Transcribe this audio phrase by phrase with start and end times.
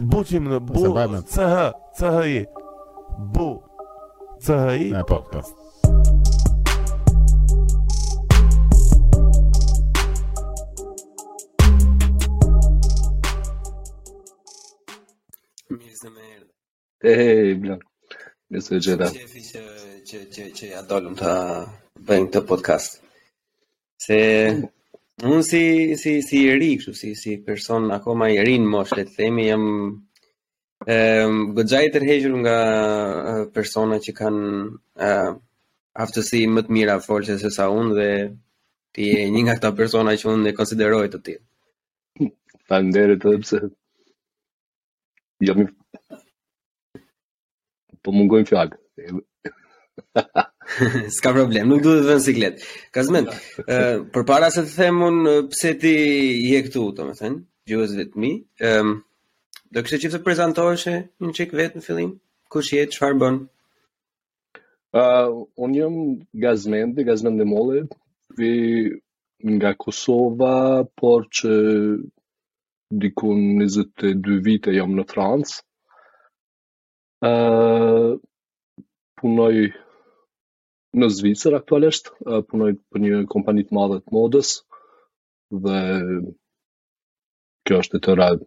[0.00, 1.36] Boa, bu, CH,
[1.98, 2.46] CHI.
[3.32, 3.62] Bu,
[4.40, 4.88] CHI.
[4.98, 5.40] E, po, po.
[15.70, 16.46] Mirza merda.
[17.02, 17.82] Ei, Blanco.
[18.50, 19.18] Eu sou o Geraldo.
[20.08, 21.32] që që që ja dolëm të
[22.08, 22.98] bëjmë këtë podcast.
[24.04, 24.16] Se
[25.20, 25.58] Unë si
[26.00, 29.12] si si i ri kështu si si person akoma i ri në moshë le të
[29.18, 29.66] themi jam
[30.94, 32.54] ehm goxha i tërhequr nga
[33.58, 35.10] persona që kanë
[36.04, 38.08] aftësi më të mira folse se sa unë dhe
[38.96, 42.30] ti je një nga këta persona që unë e konsideroj të tillë.
[42.68, 43.60] Faleminderit edhe pse
[45.48, 45.68] jam më.
[48.02, 48.78] po mungojnë fjalë.
[51.18, 52.62] Ska problem, nuk duhet të vënë siklet.
[52.96, 53.26] Kazmen,
[53.66, 55.92] për para se të them unë pse ti
[56.46, 57.40] je këtu, të me thënë,
[57.70, 58.30] gjuhës vetë mi,
[58.62, 60.94] do kështë që të prezentoheshe
[61.26, 62.14] një qikë vetë në fillim,
[62.52, 63.42] kush je, që bënë?
[64.92, 66.06] Uh, unë jëmë
[66.44, 67.82] Gazmendi, Gazmendi Mole,
[68.36, 68.50] vi
[69.54, 71.54] nga Kosova, por që
[73.02, 75.56] dikun 22 vite jam në Francë.
[77.24, 78.12] Uh,
[79.22, 79.54] punoj
[81.00, 82.10] në Zvicër aktualisht,
[82.50, 84.48] punoj për një kompani të madhe të modës
[85.64, 85.78] dhe
[87.68, 88.44] kjo është të rrad.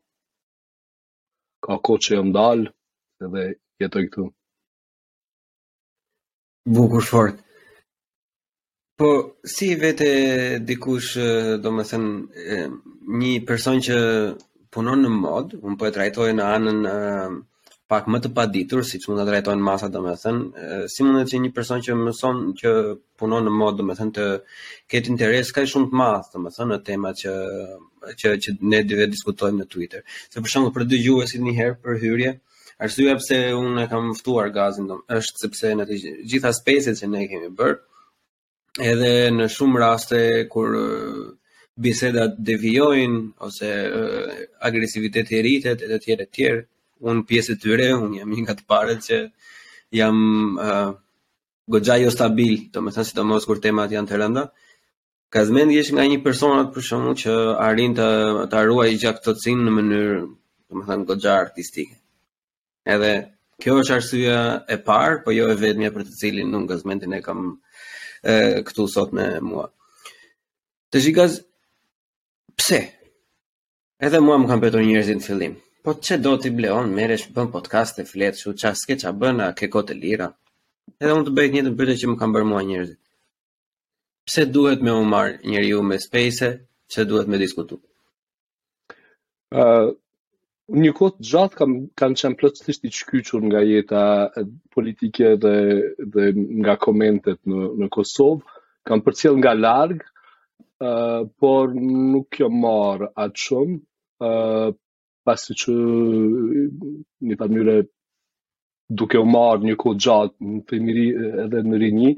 [1.66, 2.62] Ka kohë që jam dal
[3.28, 3.46] edhe
[3.84, 4.28] jetoj këtu.
[6.76, 7.42] Bukur fort.
[9.00, 9.10] Po
[9.56, 10.08] si vete
[10.68, 11.12] dikush,
[11.62, 12.68] domethënë
[13.22, 13.98] një person që
[14.74, 16.80] punon në mod, un po e trajtoj në anën
[17.92, 21.52] pak më të paditur, siç mund ta drejtojnë masa, domethënë, si mund të thënë një
[21.54, 22.72] person që mëson që
[23.22, 24.26] punon në mod, domethënë të
[24.92, 27.34] ketë interes kaq shumë të madh, domethënë në tema që
[28.22, 30.02] që që ne dy vetë diskutojmë në Twitter.
[30.34, 32.34] Se për shembull për dy juesit një herë për hyrje,
[32.88, 36.02] arsyeja pse unë e kam ftuar gazin dom, është sepse në të
[36.34, 37.78] gjitha spacet që ne kemi bër,
[38.92, 40.20] edhe në shumë raste
[40.54, 40.74] kur
[41.86, 46.64] bisedat devijojnë ose agresivitet agresiviteti rritet edhe të tjerë të tjerë,
[47.12, 49.20] unë pjesë të tyre, unë jam një nga të parët që
[49.96, 50.16] jam
[50.62, 50.92] uh,
[51.72, 54.46] gogja jo stabil, të me thënë si të mos kur temat janë të rënda.
[55.34, 58.10] Ka zmen nga një personat për shumë që arin të,
[58.52, 60.20] të i gjak të cimë në mënyrë,
[60.70, 61.96] të me thënë, gogja artistike.
[62.86, 63.12] Edhe
[63.62, 64.38] kjo është arsyja
[64.70, 67.46] e parë, po jo e vetëmja për të cilin nuk ka zmen të ne kam
[68.22, 69.68] e, këtu sot me mua.
[70.94, 71.40] Të shikaz,
[72.56, 72.82] pse?
[74.06, 75.56] Edhe mua më kam petur njërëzit në fillim.
[75.86, 79.38] Po që do t'i bleon, meresh bën podcast e fletë, shu qa s'ke qa bën,
[79.46, 80.32] a ke kote lira.
[80.98, 82.98] Edhe unë të bëjt një të mbyte që më kam bërë mua njërëzit.
[84.28, 86.48] Pse duhet me u marë njëri ju me space,
[86.90, 87.78] pse duhet me diskutu?
[89.62, 89.92] Uh,
[90.82, 94.02] një kote gjatë kam, kam qenë plëtsisht i qkyqur nga jeta
[94.74, 95.56] politike dhe,
[96.16, 96.26] dhe
[96.64, 98.42] nga komentet në, në Kosovë,
[98.90, 100.02] kam përcjell nga largë,
[100.90, 103.80] uh, por nuk jo marë atë shumë,
[104.32, 104.74] uh,
[105.26, 105.74] pasi që
[107.30, 107.80] një pa mjëre
[109.00, 111.06] duke u marrë një kohë gjatë në primiri
[111.46, 112.12] edhe në rinji,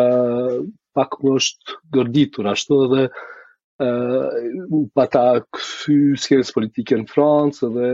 [0.00, 0.60] uh,
[0.96, 4.38] pak më është gërditur ashtu edhe uh,
[4.94, 7.90] pa ta këthy skjeres politike në Francë dhe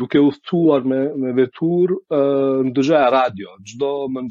[0.00, 4.26] duke u thuar me, me vetur uh, në radio, gjdo më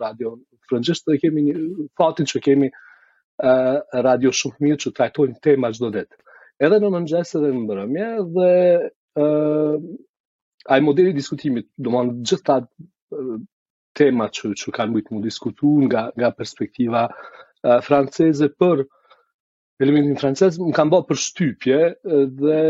[0.00, 0.36] radio
[0.68, 1.58] francez frëngjështë dhe kemi një
[2.00, 6.16] fatin që kemi uh, radio shumë mirë që trajtojnë tema gjdo detë
[6.62, 9.78] edhe në mëngjes edhe në mbrëmje dhe ë uh,
[10.74, 13.40] ai modeli i diskutimit, domthonë gjithta uh,
[13.98, 18.84] tema që që kanë bëjtë mu diskutu nga, nga perspektiva uh, franceze për
[19.82, 21.78] elementin francez, më kanë bërë për shtypje
[22.38, 22.60] dhe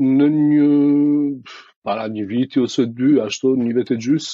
[0.00, 1.50] në një
[1.88, 4.26] para një viti ose dy, ashtu një vetë gjys,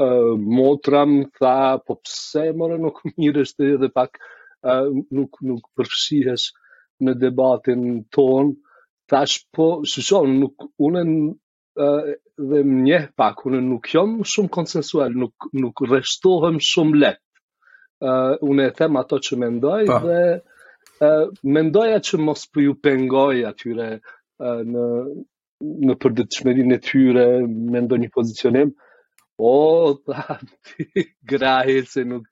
[0.00, 6.48] uh, motra më tha, po pse mërë nuk mirështë edhe pak uh, nuk, nuk përfshihesh
[7.06, 7.82] në debatin
[8.16, 8.52] ton,
[9.12, 11.02] tash po, shushon, nuk, unë
[12.50, 17.20] dhe mje pak, unë nuk jom shumë konsensual, nuk, nuk reshtohem shumë let.
[18.02, 19.98] Uh, unë e them ato që mendoj pa.
[20.04, 20.20] dhe
[21.06, 24.86] uh, mendoja që mos për ju pengoj atyre uh, në,
[25.86, 25.94] në
[26.36, 28.74] shmerin e tyre me një pozicionim,
[29.38, 32.26] o, oh, ta, ti, grahe, se nuk,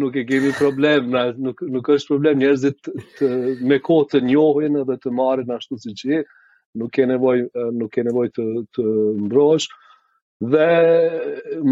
[0.00, 3.28] nuk e kemi problem, na, nuk, nuk është problem, njerëzit të,
[3.70, 6.20] me kohë të njohin edhe të marrin ashtu si që,
[6.80, 7.36] nuk ke nevoj,
[7.80, 8.84] nuk ke nevoj të, të
[9.26, 9.68] mbrosh,
[10.54, 10.68] dhe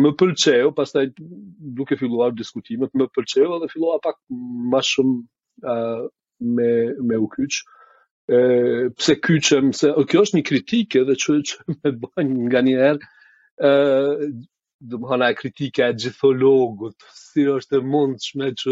[0.03, 1.07] më pëlqeo, pas taj
[1.81, 4.21] duke filluar diskutimet, më pëlqeo dhe filluar pak
[4.73, 5.19] ma shumë
[5.75, 6.07] uh,
[6.57, 6.71] me,
[7.09, 7.81] me u kyqë,
[8.23, 8.41] e
[8.97, 11.33] pse kyçem se kjo është një kritikë edhe që
[11.73, 13.11] me bën nganjëherë
[13.69, 13.73] ë
[14.91, 16.97] dhe më hana kritika e gjithologut,
[17.31, 18.71] si është e mundshme që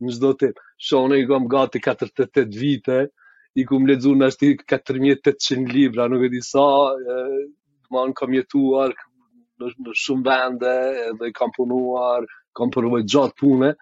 [0.00, 0.48] në gjithdo të
[0.88, 2.98] shone i kom gati 48 vite,
[3.60, 6.66] i kum ledzu në i 4800 libra, nuk e di sa,
[7.06, 7.18] dhe
[7.92, 8.94] më kam jetuar
[9.60, 10.74] në, shumë vende,
[11.20, 13.72] dhe kam punuar, kam përvoj gjatë pune,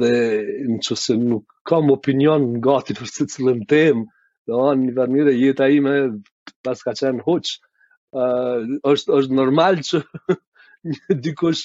[0.00, 0.12] dhe
[0.70, 4.06] në që se nuk kam opinion në gati për se cilën tem,
[4.46, 5.96] dhe anë një vërmire jetë a ime,
[6.66, 7.58] pas ka qenë hoqë,
[8.12, 10.00] është është normal që
[10.90, 11.60] një dikush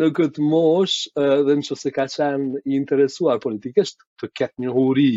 [0.00, 0.94] në këtë mosh
[1.24, 5.12] edhe nëse se ka qenë i interesuar politikisht të ketë një huri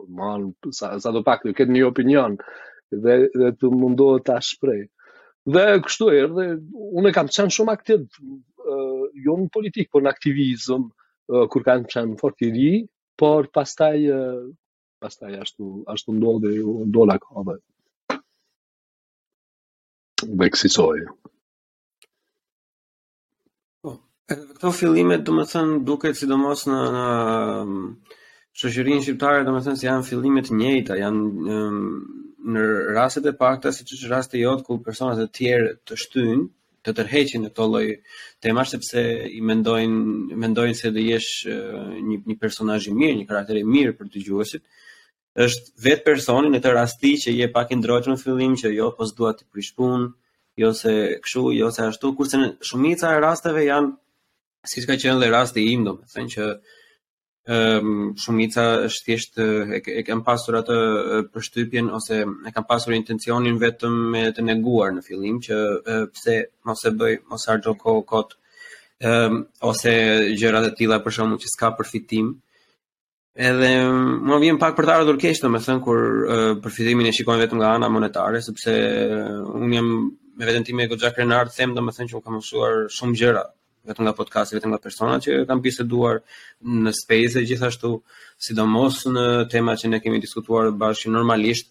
[0.00, 2.34] po sa sa do pak të ketë një opinion
[3.04, 4.82] dhe dhe të mundohet ta shpreh.
[5.54, 6.46] Dhe kështu dhe
[6.98, 10.88] unë kam qenë shumë aktiv ë jo në politik por në aktivizëm
[11.54, 12.68] kur kam qenë fort i ri,
[13.20, 13.96] por pastaj
[15.04, 16.54] pastaj ashtu ashtu ndodhe,
[16.90, 17.58] ndola kohë
[20.34, 20.98] dhe kësisoj.
[23.82, 23.92] Po,
[24.32, 27.06] edhe këto fillime, do më thënë, duke të sidomos në, në
[27.62, 27.80] um,
[28.58, 31.90] shëshërin shqiptare, do më thënë, si janë fillimet njëta, janë um,
[32.46, 36.46] në raset e pakta, si që që e jotë, ku personat e tjerë të shtynë,
[36.86, 37.86] të tërheqin në këto lloj
[38.46, 43.24] tema sepse i mendojnë mendojnë se do jesh uh, një një personazh i mirë, një
[43.26, 44.28] karakter i mirë për dëgjuesit.
[44.62, 44.62] gjuhësit,
[45.36, 48.88] është vetë personi në të rasti që je pak i ndrojtë në fillim, që jo
[48.96, 49.74] po s'dua të prish
[50.56, 53.90] jo se kështu, jo se ashtu, kurse në shumica e rasteve janë,
[54.66, 59.80] si s'ka qenë dhe rasti im, do me thënë që um, shumica është thjesht e,
[59.98, 60.78] e kam pasur atë
[61.34, 66.38] përshtypjen ose e kam pasur intencionin vetëm me të neguar në fillim që e, pse
[66.70, 68.32] mos e bëj mos harxoj kohë kot
[69.04, 69.42] um,
[69.72, 69.92] ose
[70.40, 72.32] gjërat e tilla për shkakun që s'ka përfitim.
[73.36, 77.42] Edhe më mm, vjen pak për të ardhur keq, domethënë kur uh, përfitimin e shikojmë
[77.44, 79.90] vetëm nga ana monetare, sepse uh, un jam
[80.40, 83.42] me veten time e goxha krenar, them domethënë që un kam mësuar shumë gjëra
[83.90, 86.22] vetëm nga podcasti, vetëm nga personat që kam biseduar
[86.66, 87.92] në space e gjithashtu,
[88.42, 91.68] sidomos në tema që ne kemi diskutuar bashkë normalisht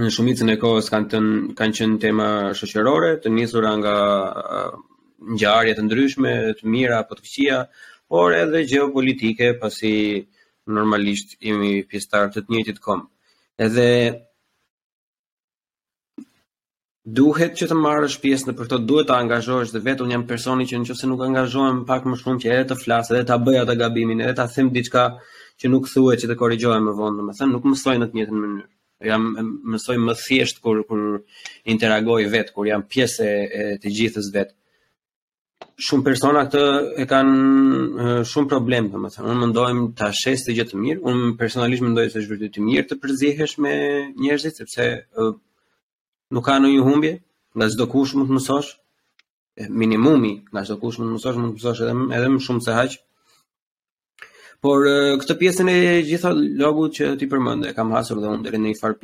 [0.00, 1.20] në shumicën e kohës kanë të,
[1.60, 2.26] kanë qenë tema
[2.56, 3.94] shoqërore, të nisura nga
[5.36, 7.60] ngjarje të ndryshme, të mira apo të këqija,
[8.12, 9.92] por edhe gjeopolitike, pasi
[10.66, 13.06] normalisht jemi pjestar të të njëtit kom
[13.66, 13.86] edhe
[17.18, 20.66] duhet që të marrësh pjesë në përto duhet të angazhojsh dhe vetë unë jam personi
[20.70, 23.78] që në nuk angazhojmë pak më shumë që edhe të flasë edhe të bëja të
[23.80, 25.06] gabimin edhe të them diqka
[25.60, 28.18] që nuk thue që të korrigjohem më vonë domethënë më thëmë nuk mësoj në të
[28.20, 28.72] njëjtën në mënyrë
[29.02, 29.22] jam
[29.74, 31.02] mësoj më thjesht kur, kur
[31.74, 34.56] interagoj vetë kur jam pjesë e, e të gjithës vetë
[35.86, 36.62] shumë persona këtë
[37.02, 41.30] e kanë shumë problem, dhe më thënë, unë mendojmë të gjë të gjithë mirë, unë
[41.40, 43.74] personalisht mendoj se shvërtit të mirë të përzihesh me
[44.24, 44.88] njerëzit, sepse
[46.32, 47.12] nuk ka në një humbje,
[47.56, 48.72] nga zdo kush mund të mësosh,
[49.82, 52.76] minimumi nga çdo kush mund të mësosh mund të mësosh edhe edhe më shumë se
[52.78, 52.98] haq.
[54.62, 54.86] Por
[55.20, 56.30] këtë pjesën e gjitha
[56.62, 58.96] logut që ti përmend, kam hasur dhe unë deri në një far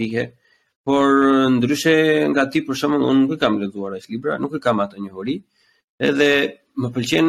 [0.88, 1.04] Por
[1.52, 4.78] ndryshe nga ti për shembull, unë nuk e kam lexuar as libra, nuk e kam
[4.80, 5.34] atë njohuri,
[6.06, 6.30] edhe
[6.80, 7.28] më pëlqen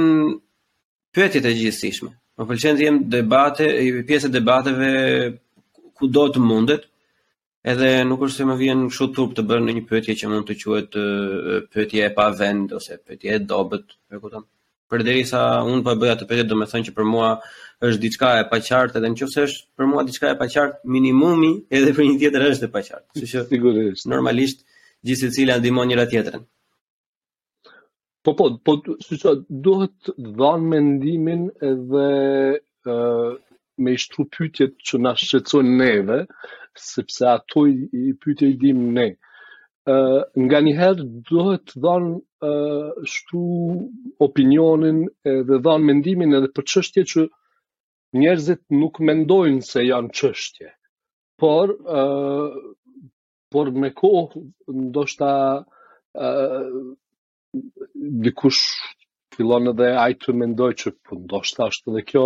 [1.16, 2.10] pyetjet e gjithësishme.
[2.38, 3.66] Më pëlqen të jem debate,
[4.08, 4.88] pjesë e debateve
[5.98, 6.86] ku do të mundet.
[7.72, 10.46] Edhe nuk është se më vjen kështu turp të bërë në një pyetje që mund
[10.48, 10.94] të quhet
[11.74, 14.46] pyetje e pa vend ose pyetje e dobët, e kupton?
[14.90, 17.34] Përderisa unë po bëja të pyetje, do të them që për mua
[17.86, 22.08] është diçka e paqartë, edhe nëse është për mua diçka e paqartë, minimumi edhe për
[22.08, 23.08] një tjetër është e paqartë.
[23.14, 24.64] Kështu që sigurisht, normalisht
[25.06, 26.42] gjithë secila ndihmon njëra tjetrën.
[28.24, 28.74] Po po, po
[29.06, 29.32] si që
[29.66, 30.10] duhet
[30.40, 32.08] dhanë mendimin edhe
[33.86, 36.18] me ishtru pytjet që në shqecojnë neve,
[36.90, 37.78] sepse ato i,
[38.12, 39.06] i pytje i dim ne.
[39.14, 39.96] E,
[40.46, 42.52] nga njëherë duhet dhanë e,
[43.14, 43.44] shtu
[44.28, 45.00] opinionin
[45.36, 47.26] edhe dhanë mendimin edhe për qështje që
[48.24, 50.74] njerëzit nuk mendojnë se janë qështje.
[51.40, 51.72] Por,
[53.56, 54.44] por me kohë,
[54.88, 55.32] ndoshta,
[58.26, 58.62] dikush
[59.36, 62.24] fillon edhe ai të mendoj që po ndoshta është edhe kjo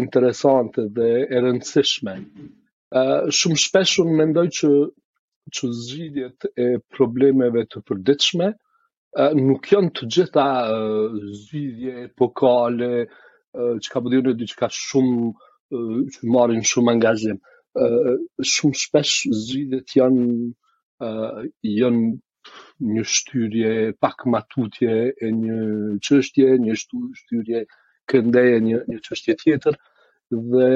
[0.00, 2.14] interesante dhe e rëndësishme.
[3.00, 4.70] Ëh shumë shpesh unë mendoj që
[5.56, 6.66] që zgjidhjet e
[6.96, 8.46] problemeve të përditshme
[9.40, 10.46] nuk janë të gjitha
[11.40, 12.90] zgjidhje epokale
[13.52, 15.82] që ka bëdhjur në dy që ka shumë
[16.14, 17.42] që marrin shumë angazim
[18.54, 21.10] shumë shpesh zgjidhjet janë
[21.76, 22.06] janë
[22.86, 23.68] një shtyrje
[24.02, 24.92] pak matutje
[25.24, 25.58] e një
[26.06, 27.62] qështje, një shtyrje
[28.10, 29.76] këndeje një, një qështje tjetër,
[30.52, 30.68] dhe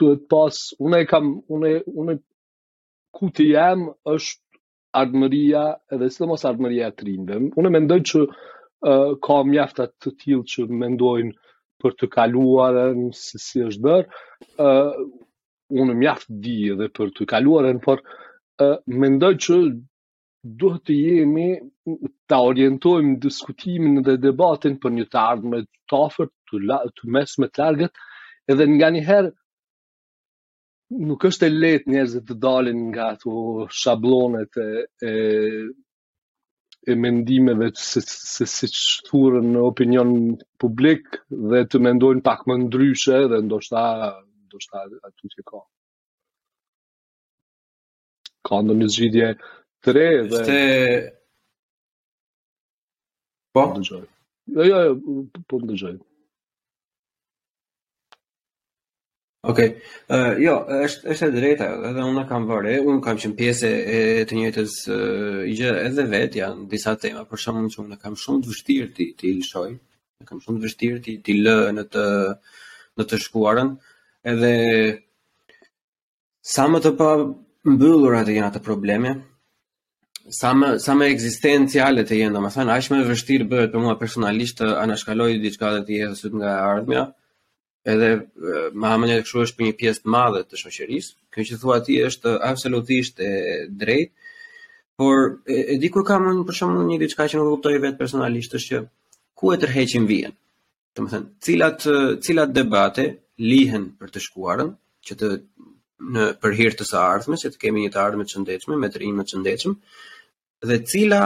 [0.00, 2.14] duhet pas, une kam, une, une
[3.16, 4.62] ku të jam është
[5.02, 5.64] ardëmëria,
[5.96, 7.38] edhe së mos ardëmëria të rinde.
[7.60, 11.36] Une mendoj që uh, ka mjaftat të tilë që mendojnë
[11.82, 14.24] për të kaluarën, se si është bërë,
[14.64, 15.06] uh,
[15.82, 19.58] unë mjaft di edhe për të kaluarën, por uh, mendoj që
[20.42, 21.44] duhet të jemi
[22.30, 27.36] të orientojmë diskutimin dhe debatin për një të ardhme të ofër, të, la, të mes
[27.42, 28.00] me të largët,
[28.50, 29.30] edhe nga njëherë
[31.10, 33.38] nuk është e letë njerëzit të dalin nga ato
[33.82, 35.12] shablonet e, e,
[36.90, 40.10] e mendimeve se, si, se, që thurën në opinion
[40.60, 41.20] publik
[41.54, 43.86] dhe të mendojnë pak më ndryshe dhe ndoshta,
[44.48, 45.62] ndoshta aty që ka.
[48.48, 49.34] Ka ndo një zhjidje
[49.82, 50.38] tre dhe...
[50.42, 50.62] Shte...
[53.54, 53.60] Po?
[53.66, 54.04] Po më dëgjoj.
[54.56, 55.20] Jo, jo, jo,
[55.50, 55.96] po më dëgjoj.
[59.50, 59.58] Ok,
[60.14, 60.52] uh, jo,
[60.86, 64.76] është është e drejta, edhe unë kam vore, unë kam qenë pjesë e të njëjtës
[64.86, 68.90] uh, gjë edhe vet janë disa tema, por shumë që unë kam shumë të vështirë
[69.00, 69.70] ti ti i lëshoj,
[70.28, 72.06] kam shumë të vështirë ti ti lë në të
[73.00, 73.72] në të shkuarën,
[74.30, 74.52] edhe
[76.54, 77.10] sa më të pa
[77.66, 79.16] mbyllura të janë ato probleme,
[80.30, 84.60] sa më sa më ekzistenciale të jenë, domethënë aq më vështirë bëhet për mua personalisht
[84.60, 87.08] të anashkaloj diçka të tjera sot nga ardhmja.
[87.82, 88.10] Edhe
[88.78, 91.14] më ha mendje kështu është për një pjesë të madhe të shoqërisë.
[91.34, 93.32] Kjo që thua ti është absolutisht e
[93.68, 94.14] drejtë,
[95.02, 98.52] Por e, e di kur kam për shembull një diçka që nuk kuptoj vetë personalisht
[98.54, 98.80] është që
[99.40, 100.34] ku e tërheqim vijën.
[100.98, 101.86] Domethënë, cilat
[102.26, 103.06] cilat debate
[103.40, 104.68] lihen për të shkuarën
[105.08, 105.30] që të
[106.12, 108.90] në për hir të së ardhmes, që të kemi një të ardhme të shëndetshme, me
[108.92, 109.72] trim të shëndetshëm,
[110.68, 111.22] dhe cila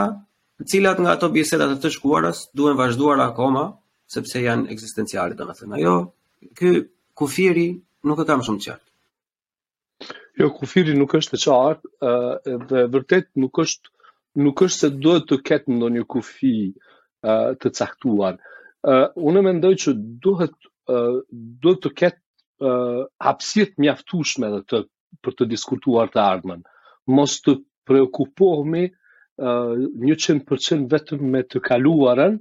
[0.69, 3.63] cilat nga ato biseda të të shkuara duhen vazhduar akoma
[4.13, 5.93] sepse janë ekzistenciale domethënë ajo
[6.57, 6.71] ky
[7.21, 7.67] kufiri
[8.09, 13.61] nuk e kam shumë qartë jo kufiri nuk është të qartë edhe dhe vërtet nuk
[13.65, 13.93] është
[14.47, 16.55] nuk është se duhet të ketë ndonjë kufi
[17.65, 18.35] të caktuar
[18.89, 18.97] ë
[19.29, 20.53] unë mendoj që duhet
[21.61, 22.71] duhet të ketë
[23.29, 24.83] hapësirë të mjaftueshme edhe të
[25.23, 26.65] për të diskutuar të ardhmen
[27.17, 28.85] mos të preokupohemi
[29.37, 29.73] uh,
[30.05, 32.37] 100% vetëm me të kaluaren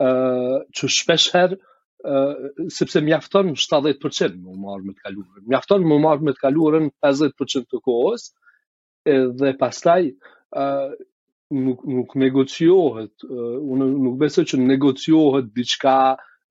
[0.00, 6.28] uh, që shpesher, uh, sepse mjafton 70% më marrë me të kaluaren mjafton më marrë
[6.28, 8.28] me të kaluaren 50% të kohës,
[9.40, 10.02] dhe pastaj
[10.60, 10.90] uh,
[11.56, 15.96] nuk, nuk negociohet, uh, unë nuk besoj që negociohet diçka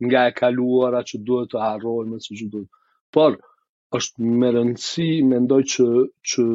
[0.08, 2.64] nga e kaluara që duhet të harrojme më së gjithë.
[3.14, 3.38] Por
[4.00, 5.86] është më rëndësi mendoj që
[6.32, 6.46] që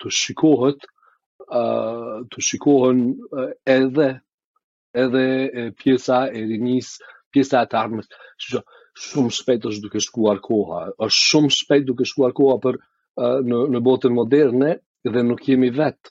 [0.00, 0.88] të shikohet
[1.50, 3.00] uh, të shikohen
[3.68, 4.06] edhe
[4.94, 5.24] edhe
[5.78, 6.92] pjesa e rinis,
[7.34, 8.06] pjesa e tarmës.
[8.46, 10.82] Shumë shpejt është duke shkuar koha.
[10.94, 12.78] është shumë shpejt duke shkuar koha për
[13.48, 14.76] në, në botën moderne
[15.12, 16.10] dhe nuk jemi vetë.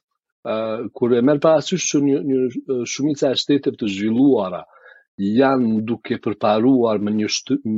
[0.93, 4.61] kur e merë parasysh që një, një shumica e shtetër të zhvilluara
[5.15, 7.27] janë duke përparuar me një,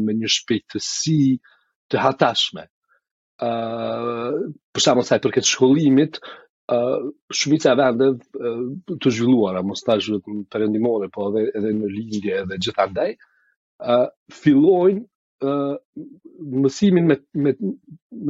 [0.05, 1.38] me një shpejtësi
[1.89, 2.63] të hatashme.
[3.35, 6.13] Uh, për shamo saj për këtë shkollimit,
[6.65, 8.63] uh, shumica e vendet uh,
[9.01, 10.00] të zhvilluara, mos të
[10.55, 13.12] përëndimore, po edhe, edhe në lindje edhe gjithandaj,
[13.93, 14.07] ë uh,
[14.39, 15.03] fillojnë
[15.45, 15.75] uh,
[16.55, 17.55] mësimin me, me,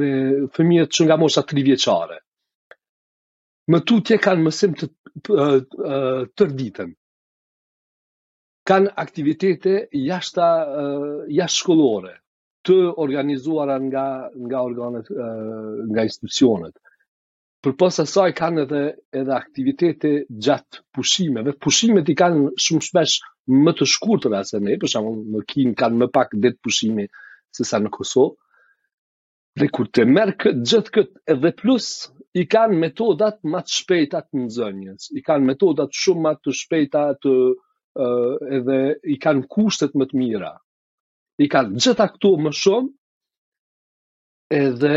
[0.00, 0.10] me
[0.56, 2.20] fëmijet që nga mosha tri vjeqare.
[3.72, 4.86] Më tutje kanë mësim të,
[5.26, 5.88] të,
[6.38, 6.84] të
[8.70, 9.72] Kanë aktivitete
[10.06, 12.12] jashta, uh, jashtë shkollore,
[12.66, 14.06] të organizuara nga,
[14.44, 16.74] nga organet, uh, nga institucionet
[17.66, 18.80] Për posa saj kanë edhe,
[19.18, 20.10] edhe aktivitete
[20.46, 21.54] gjatë pushimeve.
[21.64, 23.14] Pushimet i kanë shumë shpesh
[23.66, 27.06] më të shkurtër asë ne, për shumë në kinë kanë më pak ditë pushimi
[27.58, 28.36] se sa në Kosovë.
[29.62, 31.88] Dhe kur të merë këtë gjithë këtë edhe plus,
[32.38, 37.04] i kanë metodat ma të shpejta të zënjës, i kanë metodat shumë ma të shpejta
[37.24, 38.78] të uh, edhe
[39.10, 40.54] i kanë kushtet më të mira.
[41.42, 42.92] I kanë gjitha këtu më shumë,
[44.62, 44.94] edhe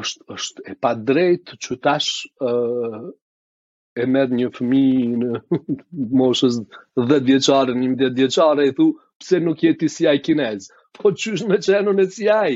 [0.00, 5.32] është është e pa drejtë që tash e merr një fëmijë në
[6.20, 6.56] moshës
[7.00, 8.86] 10 vjeçare, 11 vjeçare e thu
[9.20, 10.70] pse nuk je ti si ai kinez?
[10.96, 12.54] Po çysh me çenun e si ai?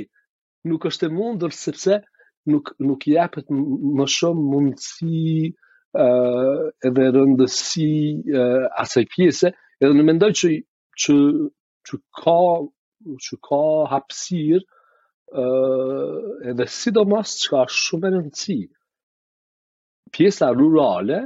[0.69, 1.95] Nuk është e mundur sepse
[2.51, 3.47] nuk nuk i japet
[3.97, 5.53] më shumë mundësi
[6.87, 7.93] edhe dhe rëndësi
[8.85, 9.53] asaj pjese,
[9.83, 10.51] edhe në mendoj që,
[11.05, 11.15] që,
[11.91, 12.39] që, ka,
[13.29, 13.63] që ka
[13.93, 14.65] hapsir
[15.41, 18.57] uh, edhe sidomos që ka shumë e rëndësi,
[20.17, 21.19] pjesa rurale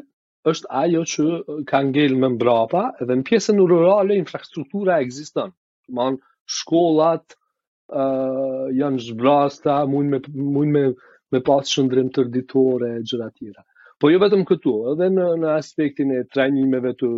[0.53, 1.27] është ajo që
[1.71, 5.53] ka ngellë me mbrapa, edhe në pjesën rurale infrastruktura eksiston,
[5.99, 6.19] man
[6.59, 10.23] shkollat uh, janë zhbrasta, mund me,
[10.57, 10.85] mund me,
[11.33, 13.63] me pas shëndrim tërditore, gjëra tjera.
[14.01, 17.09] Po jo vetëm këtu, edhe në, në aspektin e trajnimeve të,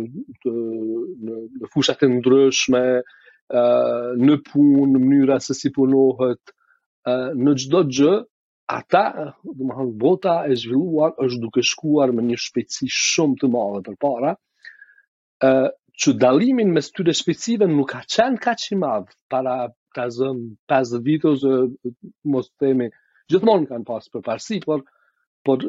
[0.43, 2.83] të në, në fushat e ndryshme,
[4.23, 6.51] në punë, në mënyra se si punohet,
[7.05, 8.11] në gjdo gjë,
[8.73, 8.99] ata,
[9.43, 13.81] dhe më hanë, bota e zhvilluar, është duke shkuar me një shpeci shumë të madhe
[13.87, 14.31] për para,
[16.01, 18.79] që dalimin me styre shpecive nuk ka qenë ka që
[19.31, 19.57] para
[19.93, 20.43] të zënë
[20.75, 21.43] 5 vitës,
[22.33, 22.87] mos të temi,
[23.29, 25.67] gjithmonë kanë pasë për parësi, por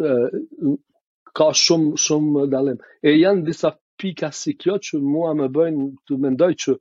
[1.39, 2.79] ka shumë dalim.
[3.03, 6.79] E janë disa pika si kjo që mua me bëjnë të mendoj që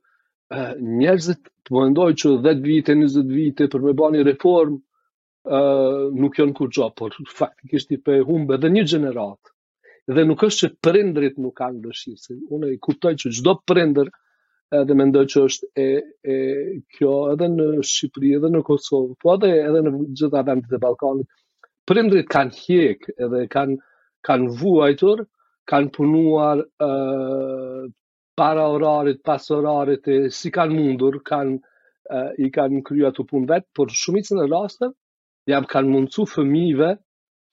[1.00, 4.74] njerëzit të mëndoj që 10 vite, 20 vite për me ba një reform
[6.24, 9.52] nuk janë kur gjo, por faktikisht i për humbe dhe një generat
[10.14, 14.10] dhe nuk është që prindrit nuk kanë dëshirë, se unë i kuptoj që gjdo prindrë
[14.80, 16.36] edhe ndoj që është e,
[16.96, 21.28] kjo edhe në Shqipëri, edhe në Kosovë, po edhe edhe në gjitha vendet e Ballkanit.
[21.88, 23.76] Prindrit kanë hjek edhe kanë
[24.28, 25.24] kanë vuajtur,
[25.70, 26.92] kanë punuar ë
[28.36, 31.58] para orarit, pas orarit, e, si kanë mundur, kanë,
[32.18, 34.94] e, i kanë krya të punë vetë, por shumicën e rastëm,
[35.50, 36.90] jam kanë mundcu fëmive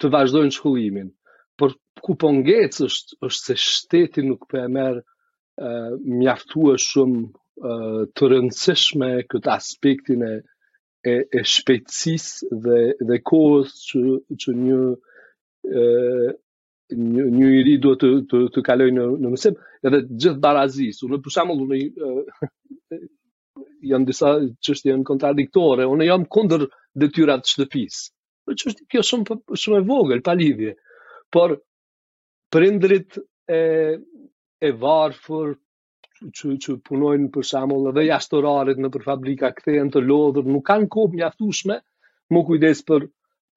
[0.01, 1.11] të vazhdojnë shkullimin.
[1.59, 5.07] Por ku po ngecë është, është se shtetin nuk për po e merë
[6.21, 10.35] mjaftua shumë e, të rëndësishme këtë aspektin e,
[11.05, 12.27] e, e shpecis
[12.65, 14.05] dhe, dhe kohës që,
[14.45, 14.85] që një
[16.97, 19.57] një, një i ri duhet të, të, të kaloj në, në mësim,
[19.87, 23.01] edhe gjithë barazis, unë për shamull, unë
[23.91, 24.33] janë disa
[24.67, 26.67] qështë janë kontradiktore, unë jam kundër
[26.99, 28.01] dhe tyra të shtëpis.
[28.47, 30.75] Në qështë kjo shumë, shumë e vogël, pa lidhje,
[31.33, 31.55] por
[32.51, 33.61] prindrit e,
[34.61, 35.55] e varfër,
[36.35, 38.43] që, që punojnë për shamull edhe jashtë
[38.83, 41.79] në për fabrika janë të lodhur, nuk kanë kohë mjaftueshme,
[42.31, 43.07] më kujdes për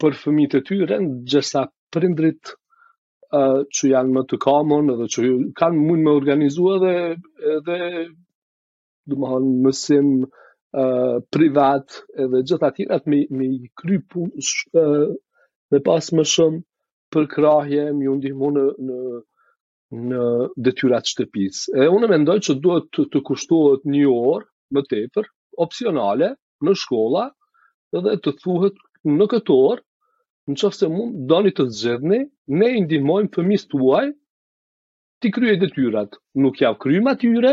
[0.02, 0.96] për fëmijët e tyre,
[1.28, 1.60] gjësa
[1.94, 2.56] prindrit
[3.76, 5.22] që janë më të kamon edhe që
[5.60, 6.92] kanë mund me organizua dhe,
[7.54, 7.78] edhe
[9.10, 15.14] du më hanë mësim uh, privat edhe gjitha tjirat me, me i kry dhe uh,
[15.72, 16.60] me pas më shumë
[17.14, 19.00] për krahje mi undihmo në, në
[19.94, 20.22] në
[20.66, 21.58] detyrat shtëpis.
[21.78, 25.28] E unë mendoj që duhet të, të kushtohet një orë, më tepër,
[25.62, 26.32] opcionale,
[26.66, 27.28] në shkolla,
[27.94, 28.80] dhe të thuhet
[29.20, 29.84] në këtë orë,
[30.50, 32.16] në qëfë se mund doni të zëdhni,
[32.60, 34.08] ne i ndimojmë për të uaj,
[35.22, 36.18] ti kryet dhe tyrat.
[36.44, 37.52] Nuk javë kryma tyre,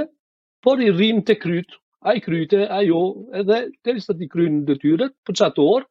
[0.65, 1.71] por i rrim të kryt,
[2.09, 3.01] a i kryte, a jo,
[3.41, 5.87] edhe të rrisat i krynë dhe tyret për qatë orë,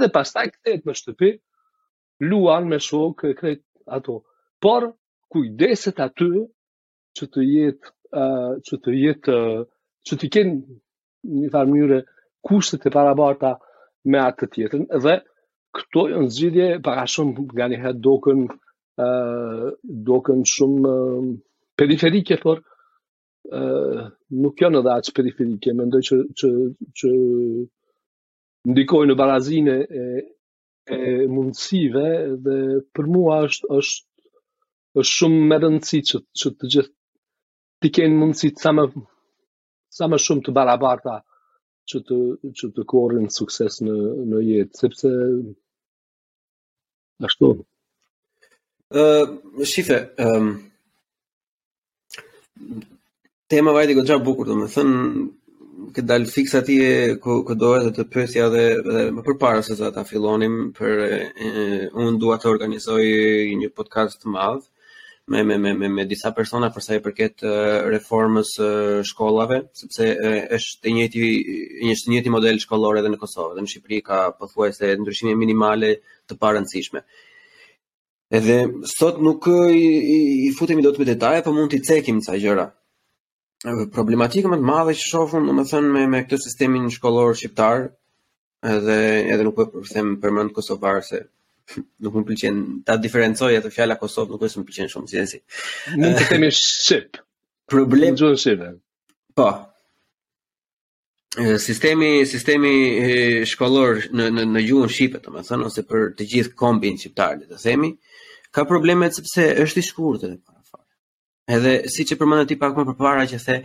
[0.00, 1.30] dhe pas ta këtet me shtëpi,
[2.28, 3.62] luan me shok, kret
[3.98, 4.18] ato.
[4.62, 4.90] Por,
[5.32, 6.28] kujdeset aty,
[7.16, 7.94] që të jetë,
[8.68, 9.40] që të jetë,
[10.08, 10.60] që të kënë,
[11.38, 12.02] një farë mjëre,
[12.48, 13.56] kushtet e parabarta
[14.12, 15.16] me atë të tjetën, edhe,
[15.76, 19.66] këto janë zgjidhje para shumë nga një herë dokën uh,
[20.08, 21.30] dokën shumë uh,
[21.80, 22.60] periferike, por
[23.56, 24.02] uh,
[24.42, 26.50] nuk janë edhe aq periferike, mendoj që që
[27.00, 27.12] që
[28.72, 30.28] ndikojnë në barazinë e
[30.94, 30.96] e
[31.30, 32.04] mundësive
[32.44, 32.54] dhe
[32.96, 38.50] për mua është është është shumë më rëndësi që, që të gjithë ti kenë mundësi
[38.62, 38.86] sa më
[39.98, 41.31] sa më shumë të barabarta ë
[41.90, 42.16] që të
[42.58, 43.94] që të korrin sukses në
[44.32, 45.12] në jetë, sepse
[47.28, 47.52] ashtu.
[48.92, 50.50] Ë, uh, shife, ë um,
[53.52, 55.28] tema vajte gjithë e bukur, domethënë
[55.96, 56.92] këtë dalë fiksa ti e
[57.24, 58.64] këdo edhe të pësja dhe,
[59.16, 61.48] më përpara se za ta fillonim, për e,
[62.04, 63.02] unë dua të organizoj
[63.62, 64.62] një podcast të madhë
[65.28, 69.60] me me me me, me disa persona për sa i përket uh, reformës uh, shkollave,
[69.80, 71.22] sepse uh, është e njëjti
[71.80, 75.92] i njëjti model shkollor edhe në Kosovë, dhe në Shqipëri ka pothuajse ndryshime minimale
[76.30, 77.04] të parancishme.
[78.34, 78.56] Edhe
[78.96, 79.82] sot nuk i,
[80.14, 82.66] i, i futemi dot me detaje, por mund t'i cekim ca gjëra.
[83.94, 87.84] Problematika më të madhe që shohun, domethënë me me këtë sistemin shkollor shqiptar,
[88.74, 88.96] edhe
[89.36, 91.22] edhe nuk po them për mend kosovarse,
[92.04, 95.38] nuk më pëlqen ta diferencoj atë fjalë Kosovë, nuk është më pëlqen shumë si ensi.
[96.00, 97.18] Mund të themi eh, ship.
[97.70, 98.70] Problemi është shipe.
[99.38, 99.48] Po.
[101.40, 106.56] Eh, sistemi sistemi eh, shkollor në në në gjuhën shqipe, domethënë ose për të gjithë
[106.62, 107.94] kombin shqiptar, le të themi,
[108.52, 110.90] ka probleme sepse është i shkurtër para fare.
[111.56, 113.56] Edhe siç e përmendat ti pak më përpara që the,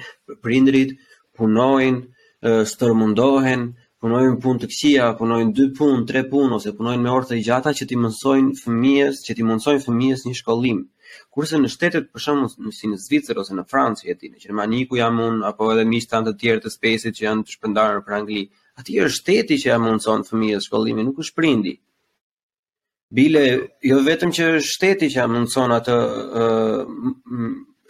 [0.44, 0.96] prindrit
[1.38, 2.08] punojnë,
[2.70, 3.64] stërmundohen,
[4.08, 7.74] punojnë punë të kësia, punojnë dy punë, tre punë ose punojnë me orë të gjata
[7.76, 10.80] që ti mësojnë fëmijës, që ti mësojnë fëmijës një shkollim.
[11.34, 14.84] Kurse në shtetet për shembull në si në Zvicër ose në Francë e në Gjermani
[14.90, 18.02] ku jam un apo edhe miqtë tanë të tjerë të spesit që janë të shpëndarë
[18.08, 18.46] për Angli,
[18.80, 21.74] aty është shteti që ja mëson fëmijës shkollimin, nuk është prindi.
[23.18, 23.46] Bile,
[23.88, 25.98] jo vetëm që është shteti që ja mëson atë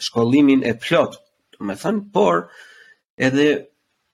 [0.10, 1.18] shkollimin e plot,
[2.14, 2.50] por
[3.28, 3.50] edhe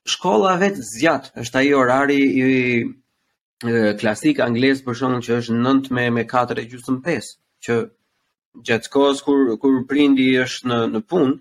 [0.04, 6.08] shkolla vetë zgjat, është ai orari i klasik anglez për shkakun që është 9 me
[6.12, 7.20] me 4 e
[7.64, 7.76] që
[8.68, 11.32] gjatë kohës kur kur prindi është në në punë,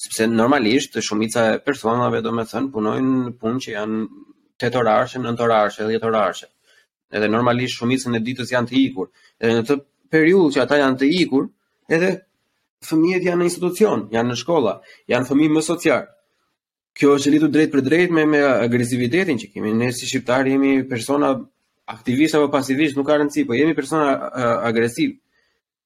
[0.00, 4.00] sepse normalisht shumica e personave domethën punojnë në punë që janë
[4.58, 6.46] 8 orarshe, 9 orarshe, 10 orarshe.
[7.10, 9.10] Edhe normalisht shumicën e ditës janë të ikur.
[9.38, 9.76] Edhe në të
[10.12, 11.44] periudhë që ata janë të ikur,
[11.94, 12.10] edhe
[12.88, 14.76] fëmijët janë në institucion, janë në shkolla,
[15.12, 16.06] janë fëmijë më social
[16.98, 20.72] kjo është lidhur drejt për drejt me me agresivitetin që kemi ne si shqiptar jemi
[20.90, 21.28] persona
[21.94, 24.08] aktivist apo pasivist nuk ka rëndësi po jemi persona
[24.70, 25.14] agresiv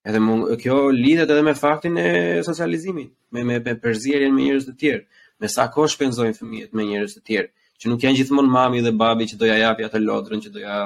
[0.09, 0.21] edhe
[0.63, 2.09] kjo lidhet edhe me faktin e
[2.47, 5.03] socializimit me me, me përzierjen me njerëz të tjerë
[5.43, 7.51] me sa kohë shpenzojnë fëmijët me njerëz të tjerë
[7.83, 10.65] që nuk janë gjithmonë mami dhe babi që do ja japi atë lodrën që do
[10.65, 10.81] ja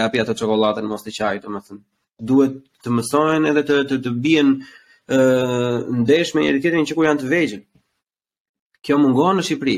[0.00, 1.82] japi atë çokoladën mos të çajit domethënë
[2.30, 4.56] duhet të mësojnë edhe të të, të bien
[5.16, 5.20] ë
[6.02, 7.62] ndesh me njëri tjetrin që kur janë të vegjël
[8.84, 9.74] kjo mungon në Shqipëri,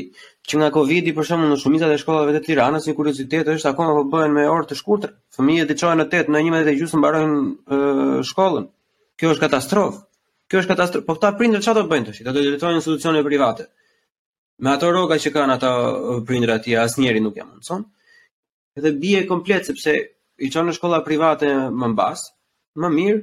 [0.49, 3.93] që nga Covidi për shembull në shumicat e shkollave të Tiranës, një kuriozitet është akoma
[3.99, 5.11] po bëhen me orë të shkurtër.
[5.37, 8.65] Fëmijët diçohen në 8, në 11 e gjysmë mbarojnë shkollën.
[9.21, 10.01] Kjo është katastrofë.
[10.49, 11.05] Kjo është katastrofë.
[11.09, 12.21] Po ta prindër çfarë do bëjnë tash?
[12.25, 13.67] Do të drejtojnë institucione private.
[14.65, 15.71] Me ato rroga që kanë ata
[16.29, 17.83] prindërat atje, asnjëri nuk ja mundson.
[18.79, 19.95] Edhe bie komplet sepse
[20.45, 22.25] i çon në shkolla private më mbas,
[22.81, 23.21] më mirë,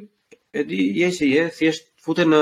[0.56, 2.40] e di je je, thjesht futen në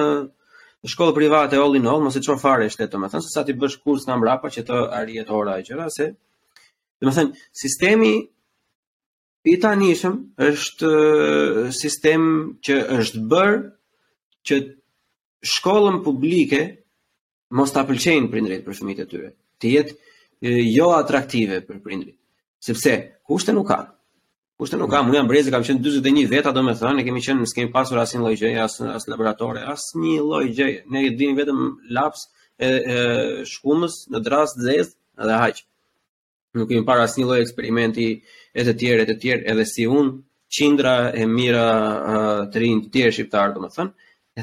[0.88, 3.80] shkollë private all in all, mos e çon fare është, domethënë se sa ti bësh
[3.84, 6.06] kurs nga mbrapa që të arrihet ora e gjëra se
[7.00, 8.14] domethënë sistemi
[9.54, 10.16] i tanishëm
[10.46, 10.92] është
[11.80, 12.24] sistem
[12.64, 13.54] që është bër
[14.48, 14.60] që
[15.54, 16.62] shkollën publike
[17.56, 19.30] mos ta pëlqejnë prindërit për fëmijët e tyre.
[19.60, 22.16] Të jetë jo atraktive për prindërit.
[22.62, 22.92] Sepse
[23.28, 23.88] kushte nuk kanë.
[24.60, 27.20] Kushte nuk kam, unë jam brezi, kam qenë 41 veta, do me thënë, ne kemi
[27.24, 31.32] qenë, nësë pasur pasur asin lojgje, as, as laboratore, as një lojgje, ne i dini
[31.38, 31.62] vetëm
[31.96, 32.96] laps e, e
[33.48, 35.64] shkumës, në dras, zez, dhe haqë.
[36.60, 38.06] Nuk kemi parë një loj eksperimenti,
[38.52, 40.12] e të tjerë, e të tjerë, edhe si unë,
[40.58, 41.64] qindra e mira
[42.52, 43.94] të rinë të tjerë shqiptarë, do me thënë,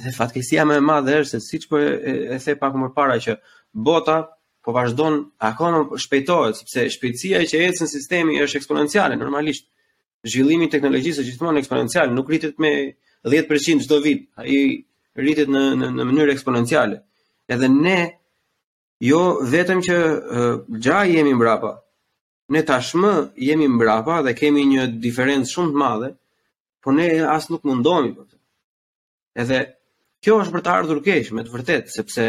[0.01, 2.89] edhe fatkesia me madhe është, se si që për po e, e the pak më
[2.97, 3.37] para që
[3.85, 4.17] bota,
[4.65, 9.69] po vazhdon akoma shpejtohet sepse shpejtësia që ecën sistemi është eksponenciale normalisht.
[9.69, 9.75] ë
[10.27, 12.71] zhvillimi i teknologjisë është gjithmonë eksponencial, nuk rritet me
[13.27, 14.83] 10% çdo vit, ai
[15.17, 16.99] rritet në në në mënyrë eksponenciale.
[17.49, 17.97] Edhe ne
[19.09, 20.47] jo vetëm që uh,
[20.85, 21.71] gja jemi mbrapa.
[22.53, 23.13] Ne tashmë
[23.49, 26.09] jemi mbrapa dhe kemi një diferencë shumë të madhe,
[26.83, 28.37] por ne as nuk mundohemi për të.
[29.43, 29.59] Edhe
[30.23, 32.27] kjo është për të ardhur keq me të vërtetë, sepse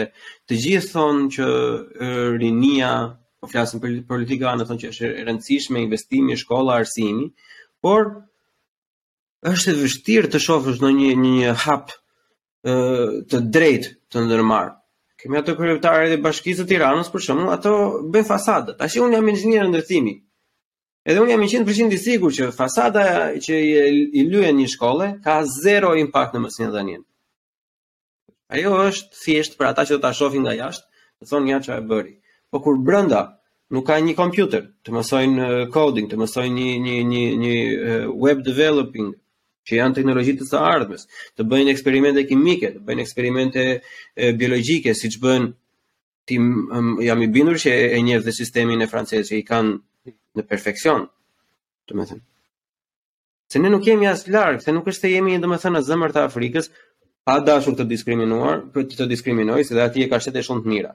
[0.48, 2.92] të gjithë thonë që uh, rinia,
[3.38, 7.28] po flasim për politika, do të thonë që është e rëndësishme investimi, shkolla, arsimi,
[7.84, 8.10] por
[9.46, 14.74] është e vështirë të shofës në një, një, një hap e, të drejt të ndërmarë.
[15.18, 17.72] Kemi ato kërëvëtare dhe bashkizë të tiranës, për shumë, ato
[18.14, 18.82] bëjnë fasadët.
[18.82, 20.14] A unë jam inxhinier një një ndërtimi.
[21.08, 23.04] Edhe unë jam 100% i sigur që fasada
[23.42, 27.04] që i, i një shkolle, ka zero impact në mësë dhe njën.
[28.48, 30.86] Ajo është thjesht për ata që të ta shohin nga jashtë,
[31.20, 32.14] të thonë ja që e bëri.
[32.52, 33.24] Po kur brënda,
[33.74, 39.10] nuk ka një kompjuter, të mësojnë coding, të mësojnë një një një një web developing,
[39.68, 41.02] që janë teknologjitë të ardhmes,
[41.36, 43.64] të bëjnë eksperimente kimike, të bëjnë eksperimente
[44.40, 45.50] biologjike, siç bën
[46.28, 46.38] ti
[47.04, 51.04] jam i bindur që e njeh dhe sistemin e francez që i kanë në perfeksion,
[51.88, 52.24] të thënë.
[53.48, 56.24] Se ne nuk jemi as larg, se nuk është se jemi, domethënë, në zemër të
[56.28, 56.66] Afrikës,
[57.28, 60.72] pa dashur të diskriminuar, për të diskriminoj, se dhe ati e ka shtete shumë të
[60.72, 60.94] mira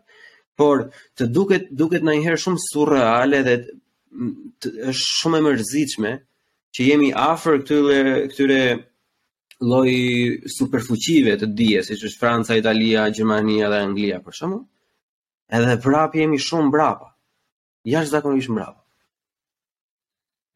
[0.62, 0.82] por
[1.18, 6.12] të duket duket ndonjëherë shumë surreale dhe të, është shumë e mërzitshme
[6.76, 8.60] që jemi afër këtyre këtyre
[9.72, 9.89] lloj
[10.58, 14.63] superfuqive të dijes, siç është Franca, Italia, Gjermania dhe Anglia për shkakun.
[15.58, 17.08] Edhe prapë jemi shumë mbrapa.
[17.94, 18.82] Jashtëzakonisht mbrapa.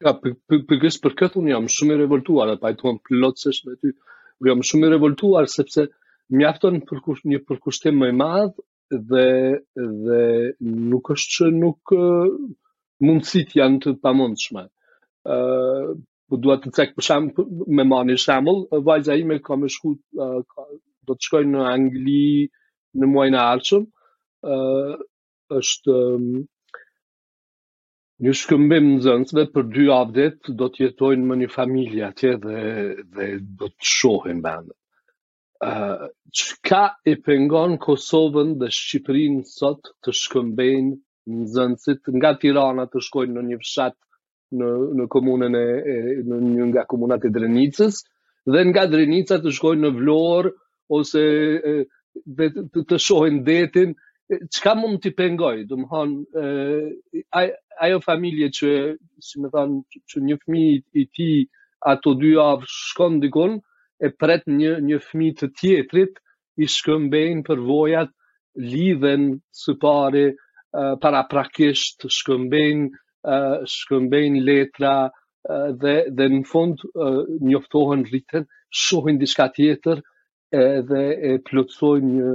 [0.04, 3.00] Ja, për për për kësë për këtë unë jam shumë i revoltuar, apo ai thon
[3.06, 3.94] plotësisht me ty.
[4.42, 5.88] Unë jam shumë i revoltuar sepse
[6.38, 9.60] mjafton për një përkushtim më i madh dhe
[10.04, 10.20] dhe
[10.90, 11.92] nuk është që nuk
[13.06, 14.62] mundësit janë të pamundshme.
[15.32, 15.36] ë
[16.28, 17.40] po dua të cek për shemb
[17.76, 19.90] me marrni shembull, vajza ime ka më shku
[21.06, 22.48] do të shkojnë në Angli
[23.00, 23.84] në muajin e ardhshëm.
[24.54, 24.56] ë
[25.60, 25.96] është
[28.24, 32.58] një shkëmbim në zënësve, për dy avdet, do të jetojnë më një familje atje dhe,
[33.14, 33.26] dhe
[33.60, 34.77] do të shohin bëndë
[35.60, 40.92] qka e pengon Kosovën dhe Shqipërinë sot të shkëmbejnë
[41.34, 43.96] në zëndësit nga Tirana të shkojnë në një fshat
[44.58, 44.68] në,
[45.02, 45.96] në komunën e, e
[46.28, 47.98] në një nga komunat e Drenicës
[48.54, 50.52] dhe nga Drenica të shkojnë në Vlorë
[50.98, 51.24] ose
[51.72, 51.74] e,
[52.38, 53.90] të, të detin
[54.54, 56.14] çka mund të pengoj du më thon
[57.86, 58.70] ajo familje që
[59.26, 61.30] si më thon që, që një fëmijë i ti
[61.92, 63.58] ato dy avë shkon dikon,
[64.06, 66.18] e pret një një fëmijë të tjetrit
[66.62, 68.12] i shkëmbejnë përvojat,
[68.74, 69.24] lidhen
[69.62, 72.88] së pari uh, para prakisht, shkëmbejnë,
[73.32, 78.46] uh, shkëmbejnë letra uh, dhe, dhe në fund uh, njoftohen rritën,
[78.84, 80.02] shohin diçka tjetër
[80.60, 82.30] edhe e plotsojnë një,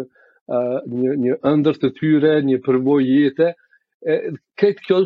[0.53, 3.51] uh, një, një ëndër të tyre, një përvoj jetë.
[4.59, 4.97] Këtë kjo,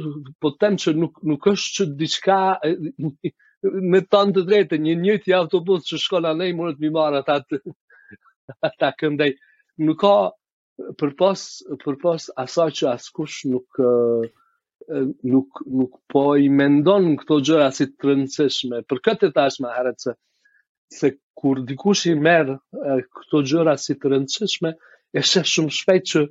[0.42, 2.38] po tem që nuk, nuk është që diska,
[3.64, 7.38] me tanë të drejtë, një njëti autobus që shkon anë më mërët mi marë atë
[7.40, 7.60] atë
[8.70, 9.32] ata këndej.
[9.88, 10.12] Nuk ka
[11.02, 11.46] përpas,
[11.84, 13.82] përpas asa që askush nuk
[15.28, 18.84] nuk, nuk po i mendon në këto gjëra si të rëndësishme.
[18.90, 20.14] Për këtë e tash me herët se,
[21.00, 22.56] se kur dikush i merë
[23.20, 24.74] këto gjëra si të rëndësishme,
[25.18, 26.24] e shë shumë shpejt që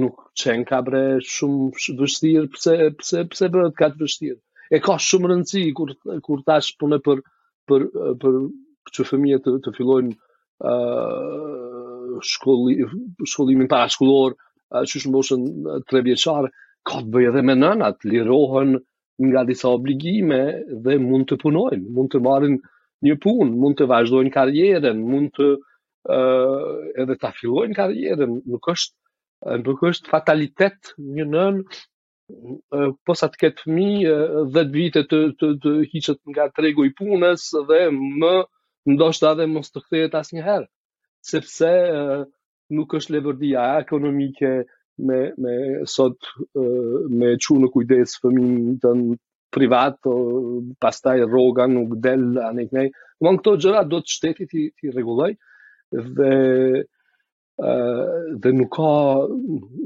[0.00, 4.40] nuk qenë bre shumë vështirë, pse, pse, pse bërët katë vështirë
[4.74, 5.92] e ka shumë rëndësi kur
[6.26, 7.20] kur tash punë për
[7.70, 7.84] për
[8.24, 8.34] për
[8.96, 12.88] çu fëmijë të të fillojnë ë uh, shkollë
[13.32, 14.34] shkollimin pa shkollor,
[14.74, 15.46] uh, shumë moshën
[15.88, 16.48] tre vjeçar,
[16.88, 18.74] ka të bëjë edhe me nënat, lirohen
[19.28, 20.40] nga disa obligime
[20.86, 22.58] dhe mund të punojnë, mund të marrin
[23.08, 28.94] një punë, mund të vazhdojnë karrierën, mund të uh, edhe ta fillojnë karrierën, nuk është
[29.68, 31.60] nuk është fatalitet një nën
[33.08, 33.84] posa të ketë fëmi,
[34.56, 38.32] 10 vite të, të, të hiqët nga tregu i punës dhe më
[38.94, 40.68] ndoshtë edhe mos të kthehet asnjëherë,
[41.30, 41.70] sepse
[42.76, 44.50] nuk është levërdia ekonomike
[45.08, 45.52] me me
[45.94, 46.28] sot
[47.18, 49.02] me çu në kujdes fëmin tën
[49.54, 49.96] privat,
[50.84, 52.88] pastaj rogan nuk del anë këtej.
[53.24, 55.32] Domthon këto gjëra do të shteti ti rregulloj
[56.18, 56.32] dhe
[58.42, 58.92] dhe nuk ka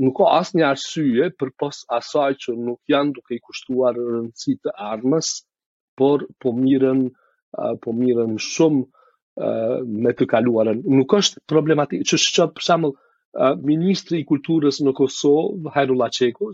[0.05, 4.57] nuk ka asnjë një arsye për pas asaj që nuk janë duke i kushtuar rëndësi
[4.65, 5.31] të armës,
[5.97, 7.01] por po mirën
[7.85, 10.85] po mirën shumë me të kaluarën.
[11.01, 12.95] Nuk është problematikë, që shqë për shamëll
[13.65, 16.51] Ministri i Kulturës në Kosovë, Hajru Laceko,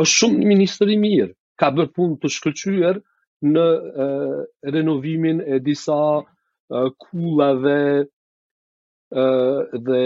[0.00, 3.00] është shumë Ministri i mirë, ka bërë punë të shkëllqyër
[3.52, 3.66] në
[4.76, 5.98] renovimin e disa
[7.04, 7.78] kullave,
[9.14, 10.02] dhe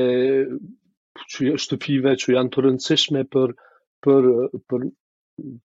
[1.63, 3.53] shtëpive që janë të rëndësishme për,
[4.07, 4.29] për,
[4.71, 4.87] për,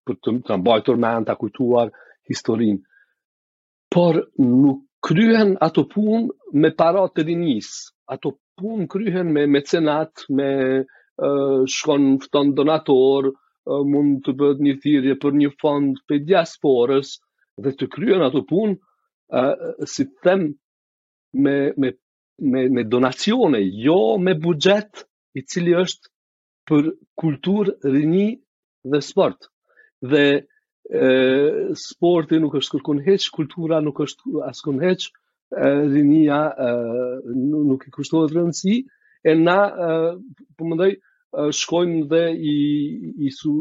[0.06, 1.92] për të në bajtur me në të kujtuar
[2.30, 2.78] historin.
[3.96, 6.30] Por nuk kryhen ato pun
[6.64, 7.72] me parat të dinjis,
[8.14, 10.50] ato pun kryhen me mecenat, me
[10.86, 17.16] uh, shkon fëton donator, uh, mund të bët një thirrje për një fond për diasporës,
[17.64, 18.78] dhe të kryhen ato pun,
[19.42, 20.48] uh, si të them,
[21.34, 21.96] me, me
[22.42, 24.90] me me donacione, jo me buxhet
[25.40, 26.10] i cili është
[26.70, 26.90] për
[27.22, 28.28] kultur, rini
[28.92, 29.40] dhe sport.
[30.12, 30.24] Dhe
[31.02, 31.06] e,
[31.86, 35.06] sporti nuk është kërkon heq, kultura nuk është askon heq,
[35.94, 36.72] rinia e,
[37.70, 38.76] nuk i kushtohet rëndësi,
[39.22, 39.60] e na
[40.58, 40.92] përmëndaj
[41.32, 42.56] po shkojmë dhe i,
[43.28, 43.54] i, su,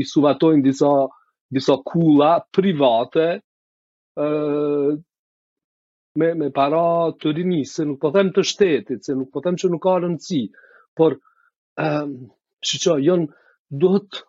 [0.00, 0.92] i suvatojmë disa,
[1.54, 4.30] disa kula private e,
[6.18, 6.80] me, me para
[7.22, 9.96] të rini, se nuk po them të shtetit, se nuk po them që nuk ka
[10.04, 10.40] rëndësi,
[10.96, 11.16] por
[11.82, 12.12] um,
[12.64, 13.24] që jon
[13.84, 14.20] duhet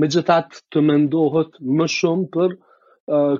[0.00, 2.54] me gjithat të mendohet më shumë për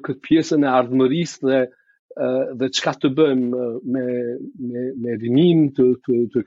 [0.04, 4.02] këtë pjesën e ardhëmërisë dhe uh, dhe çka të bëjmë me
[4.72, 6.44] me me rinim të të, të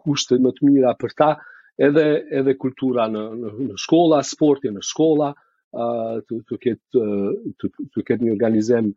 [0.00, 1.30] kushte më të mira për ta,
[1.88, 2.06] edhe
[2.40, 5.30] edhe kultura në në, në shkolla, sporti në shkolla,
[5.72, 8.88] të tu ke tu tu një organizëm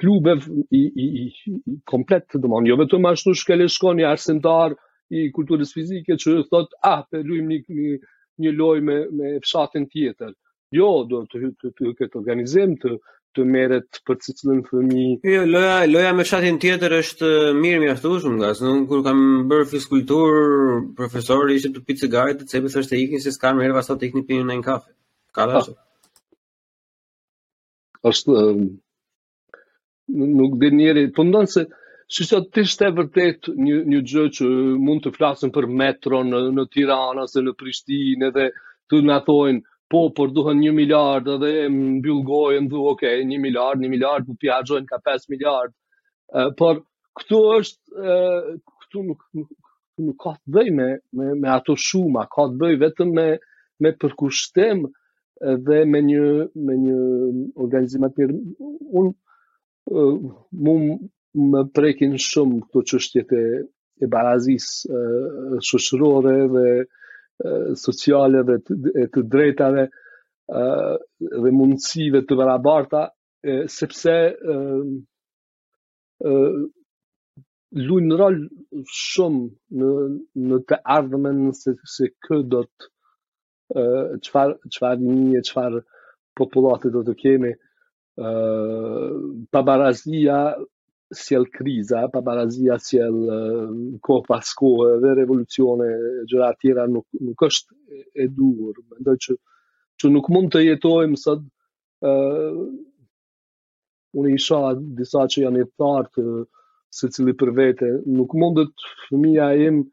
[0.00, 0.34] klube
[0.70, 4.74] i i i komplet të mëni jo vetëm ashtu shkelë le shkoni arsimtar
[5.20, 7.96] i kulturës fizike që thot ah të luajm një
[8.42, 10.34] një lojë me me fshatin tjetër
[10.76, 12.98] jo do të të të të organizëm të
[13.36, 17.32] të merret për cilën fëmi jo loja loja me fshatin tjetër është
[17.64, 20.38] mirë mjaftueshëm nga se un kur kam bër fizikultur
[21.00, 24.24] profesori ishte të picë gajë të cepës është të ikin se s'kan merrva sot ikni
[24.30, 24.90] pinë në një kafe
[25.36, 25.74] Ka dashur.
[28.08, 28.60] Është ehm,
[30.38, 31.64] nuk dhe njeri, për po ndonë se,
[32.16, 34.48] që që të tishtë e vërtet një, një gjë që
[34.84, 38.46] mund të flasën për metro në, në Tirana, se në Prishtinë edhe
[38.90, 39.60] të nga thojnë,
[39.92, 44.42] po, për duhen një miljard edhe mbjullgojnë, dhe, ok, një miljard, një miljard, për po
[44.46, 45.74] pjaqojnë ka 5 miljard.
[46.58, 46.80] por,
[47.20, 48.14] këtu është,
[48.84, 50.88] këtu nuk, nuk, ka të bëj me,
[51.24, 53.28] me, ato shuma, ka të bëj vetëm me,
[53.82, 54.84] me përkushtem,
[55.40, 56.24] dhe me një
[56.66, 56.96] me një
[57.64, 58.38] organizim atë mirë
[59.02, 59.10] un
[60.66, 60.74] mu
[61.52, 63.44] më prekin shumë këto çështjet e
[64.04, 64.66] e barazis
[65.68, 66.66] shoqërore dhe
[67.84, 68.72] sociale dhe të,
[69.12, 69.84] të drejtave
[71.42, 73.02] dhe mundësive të barabarta
[73.50, 74.14] e, sepse
[74.54, 74.56] ë
[76.30, 76.62] uh,
[78.10, 78.36] ë rol
[79.02, 79.42] shumë
[79.82, 79.90] në
[80.50, 82.92] në të ardhmen se këtë do të
[84.24, 85.80] çfar çfarë një çfarë
[86.38, 87.50] popullate do të kemi
[88.18, 89.10] ë uh,
[89.52, 90.38] pabarazia
[91.22, 93.76] sjell kriza, pabarazia sjell uh,
[94.06, 95.88] kohë pas kohë dhe revolucione
[96.30, 98.74] gjëra tjera nuk nuk është e duhur.
[98.94, 99.38] Mendoj që
[99.98, 101.44] që nuk mund të jetojmë sot
[102.08, 102.64] ë uh,
[104.18, 104.62] unë isha
[104.98, 106.24] disa që janë i thartë
[106.98, 108.72] se cili për vete nuk mundet
[109.06, 109.88] fëmia im ë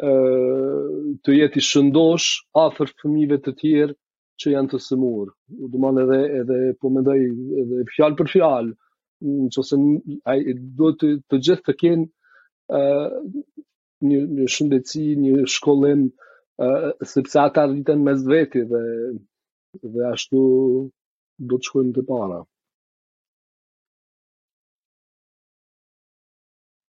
[0.00, 2.26] të jetë i shëndosh
[2.64, 3.94] afër fëmijëve të tjerë
[4.42, 5.32] që janë të sëmurë.
[5.72, 7.16] Do më edhe edhe po mendoj
[7.62, 8.74] edhe fjalë për fjalë,
[9.32, 9.78] nëse
[10.32, 10.44] ai
[10.82, 12.06] do të të gjithë të kenë
[12.78, 12.82] ë
[14.10, 16.06] një, një shëndetësi, një shkollim
[17.14, 18.84] sepse ata rriten mes veti dhe
[19.82, 20.44] dhe ashtu
[21.50, 22.38] do të shkojmë të para.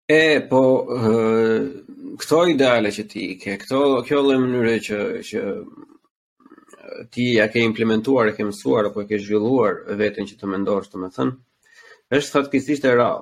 [0.10, 0.62] E, po,
[2.20, 5.42] këto ideale që ti ke, këto, kjo dhe mënyre që, që
[7.14, 10.90] ti ja ke implementuar, e ke mësuar, apo e ke zhvilluar vetën që të mendosh
[10.90, 11.36] të me thënë,
[12.22, 13.20] është fatë kësisht e rao.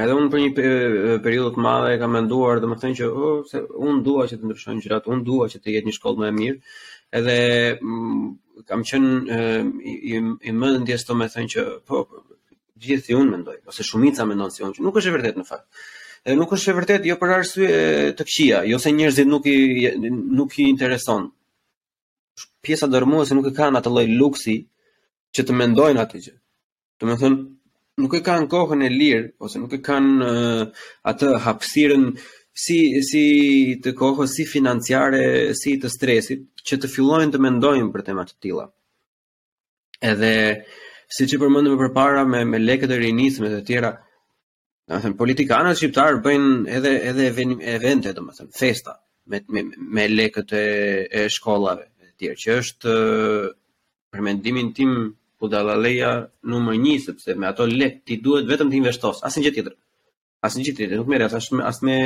[0.00, 0.54] Edhe unë për një
[1.26, 4.80] periudhë të madhe e kam menduar domethënë që oh, se unë dua që të ndryshojnë
[4.86, 6.58] gjërat, unë dua që të jetë një shkollë më e mirë.
[7.20, 7.36] Edhe
[7.76, 8.24] mm,
[8.72, 9.12] kam qenë
[9.84, 12.02] i, i, i mendjes domethënë që po
[12.86, 15.46] gjithë si unë mendoj, ose shumica mendon si unë, që nuk është e vërtetë në
[15.48, 15.64] fakt.
[16.24, 17.70] Edhe nuk është e vërtetë jo për arsye
[18.18, 19.58] të këqija, jo se njerëzit nuk i
[20.40, 21.26] nuk i intereson.
[22.64, 24.56] Pjesa dërmuese nuk e kanë atë lloj luksi
[25.36, 26.36] që të mendojnë atë gjë.
[27.00, 27.42] Do të thonë,
[28.04, 30.64] nuk e kanë kohën e lirë ose nuk e kanë uh,
[31.12, 32.08] atë hapësirën
[32.54, 33.24] si si
[33.82, 38.38] të kohës si financiare, si të stresit, që të fillojnë të mendojnë për tema të
[38.44, 38.64] tilla.
[40.04, 40.32] Edhe
[41.12, 43.90] siç e përmendëm më parë me me lekët e rinisë me të tjera,
[44.88, 47.26] domethënë politikanët shqiptar bëjnë edhe edhe
[47.74, 48.96] evente domethënë festa
[49.30, 49.62] me me,
[49.94, 50.64] me lekët e
[51.10, 52.96] e shkollave e tjerë që është
[54.12, 54.92] për mendimin tim
[55.40, 56.10] budallaleja
[56.50, 59.74] numër 1 sepse me ato lek ti duhet vetëm të investosh, asnjë gjë tjetër.
[60.46, 61.96] Asnjë gjë tjetër, nuk merret as me as me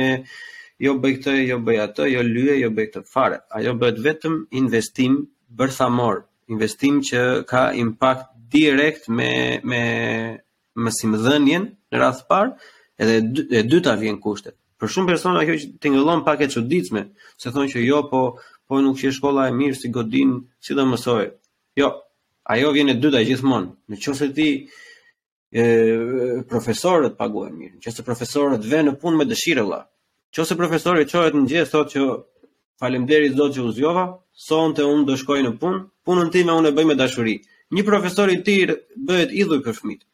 [0.85, 3.37] jo bëj këtë, jo bëj atë, jo lyje, jo bëj këtë fare.
[3.55, 5.19] Ajo bëhet vetëm investim
[5.59, 6.23] bërthamor,
[6.55, 7.19] investim që
[7.51, 9.81] ka impakt direkt me me
[10.79, 12.53] mësimdhënien në radhë parë,
[13.01, 13.17] edhe
[13.59, 14.55] e dyta vjen kushtet.
[14.79, 17.01] Për shumë persona kjo që tingëllon pak e çuditshme,
[17.41, 18.19] se thonë që jo, po
[18.69, 21.31] po nuk që shkolla e mirë si godin, si do mësoj.
[21.79, 21.87] Jo,
[22.53, 23.71] ajo vjen e dyta gjithmonë.
[23.89, 24.47] Në qoftë ti
[25.51, 25.65] e
[26.49, 27.77] profesorët paguajnë mirë.
[27.81, 29.81] Nëse profesorët vënë në punë me dëshirë valla.
[30.37, 32.09] Nëse profesori çohet në gjë thotë që
[32.79, 36.75] faleminderit zot që u zgjova, sonte unë do shkoj në punë, punën time unë e
[36.77, 37.39] bëj me dashuri
[37.77, 38.71] një profesor i tir
[39.07, 40.05] bëhet idhuj për fëmijët.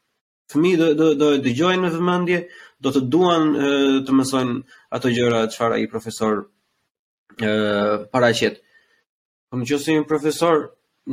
[0.54, 2.40] Fëmijët do do do të dëgjojnë me vëmendje,
[2.84, 3.70] do të duan e,
[4.06, 4.58] të mësojnë
[4.98, 6.42] ato gjëra çfarë ai profesor
[7.40, 7.54] ë
[8.12, 8.60] paraqet.
[9.50, 10.66] Po nëse si një profesor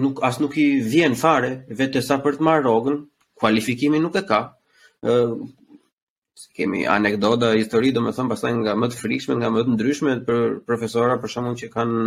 [0.03, 2.99] nuk as nuk i vjen fare vetë sa për të marrë rrogën,
[3.41, 4.41] kualifikimi nuk e ka.
[5.03, 5.37] ë
[6.57, 11.19] kemi anekdota histori domethënë pastaj nga më të frikshme, nga më të ndryshme për profesora
[11.23, 12.07] për shkakun që kanë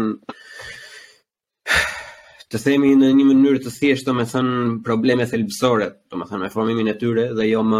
[2.55, 4.49] të themi në një mënyrë të thjeshtë, më thon
[4.85, 7.79] probleme thelbësore, më thon me formimin e tyre dhe jo më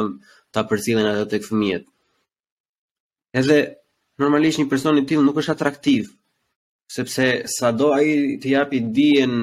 [0.54, 1.86] ta përcjellin ato tek fëmijët.
[3.40, 3.60] Edhe
[4.20, 6.10] normalisht një person i till nuk është atraktiv,
[6.92, 9.34] sepse sado ai të japi dijen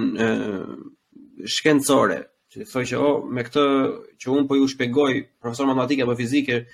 [1.54, 2.18] shkencore,
[2.52, 3.64] të thoi që o, me këtë
[4.20, 6.66] që un po ju shpjegoj, profesor matematike apo fizike,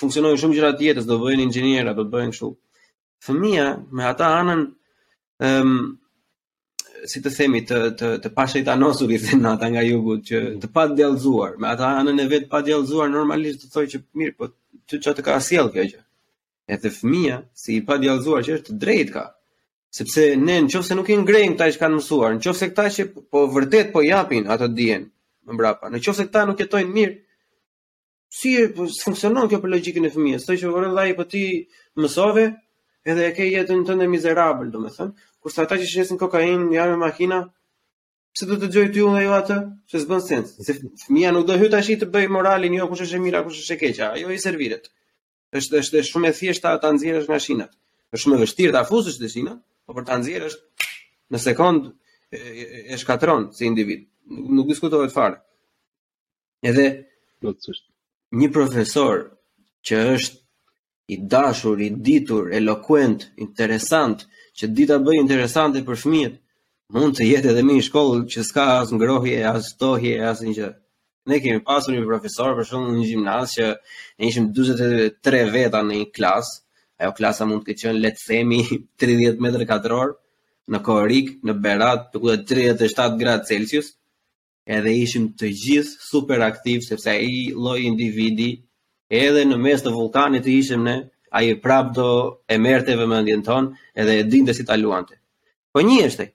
[0.00, 2.50] funksionojnë shumë gjëra të tjera, do bëhen inxhinierë, do bëjnë kështu.
[3.28, 4.64] Fëmia me ata anën
[5.50, 5.76] ëm
[7.06, 10.58] si të themi të të të pashejtanosur i thënë ata nga jugu që mm.
[10.62, 14.34] të pa djallëzuar, me ata anën e vet pa djallëzuar normalisht të thojë që mirë,
[14.38, 14.48] po
[14.90, 16.02] ti të ka sjell kjo gjë?
[16.74, 18.18] Edhe fëmia si i pa që
[18.56, 19.24] është drejt ka.
[19.96, 23.92] Sepse ne nëse nuk i ngrejmë këta që kanë mësuar, nëse këta që po vërtet
[23.94, 25.08] po japin ato dijen
[25.46, 27.14] më mbrapa, nëse këta nuk jetojnë mirë,
[28.34, 30.44] si po funksionon kjo për logjikën e fëmijës?
[30.48, 31.44] Thoj që vëre vllai po ti
[32.02, 32.48] mësove
[33.06, 35.14] edhe e ke jetën tënde mizerabël, domethënë
[35.46, 37.36] kurse ata që shesin kokain ja me makina
[38.34, 39.56] pse do të dëgjoj ti unë jo atë
[39.92, 43.20] se s'bën sens se fëmia nuk do hyj tash të bëj moralin jo kush është
[43.20, 44.90] e mira kush është e keqja ajo i serviret
[45.60, 47.66] është është shumë e thjeshta ta nxjerrësh nga shina
[48.10, 49.54] është shumë e vështirë ta fusësh të shina
[49.86, 50.56] por për ta nxjerrësh
[51.30, 51.78] në sekond
[52.34, 52.38] e,
[52.92, 55.36] e shkatron si individ nuk, nuk diskutohet fare
[56.66, 56.86] edhe
[57.38, 57.84] plotësisht.
[58.38, 59.14] një profesor
[59.86, 60.36] që është
[61.06, 64.24] i dashur, i ditur, elokuent, interesant,
[64.60, 66.36] që dita bëj interesante për fëmijët,
[66.96, 70.70] mund të jetë edhe në një shkollë që s'ka as ngrohje, as tohje, as një
[71.30, 75.98] ne kemi pasur një profesor për shumë në gjimnaz që ne ishim 23 veta në
[76.00, 76.60] një klasë,
[77.00, 78.60] ajo klasa mund të qenë të themi
[79.04, 80.14] 30 metrë katror
[80.74, 83.90] në Korik, në Berat, të ku 37 gradë Celsius,
[84.76, 88.48] edhe ishim të gjithë super aktiv, sepse i loj individi,
[89.20, 90.96] edhe në mes të vulkanit të ishim ne,
[91.28, 95.18] ai prap do e merrte vëmendjen ton edhe e dinte si ta luante.
[95.72, 96.26] Po një është.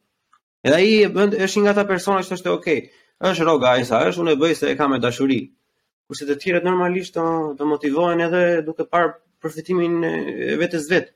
[0.67, 2.81] Edhe ai e bën është një nga ata persona që është okay,
[3.25, 5.39] është rroga ai sa është, unë e bëj se e kam me dashuri.
[6.07, 7.25] Kurse të tjerët normalisht do
[7.57, 11.09] të motivohen edhe duke parë përfitimin e vetes vet.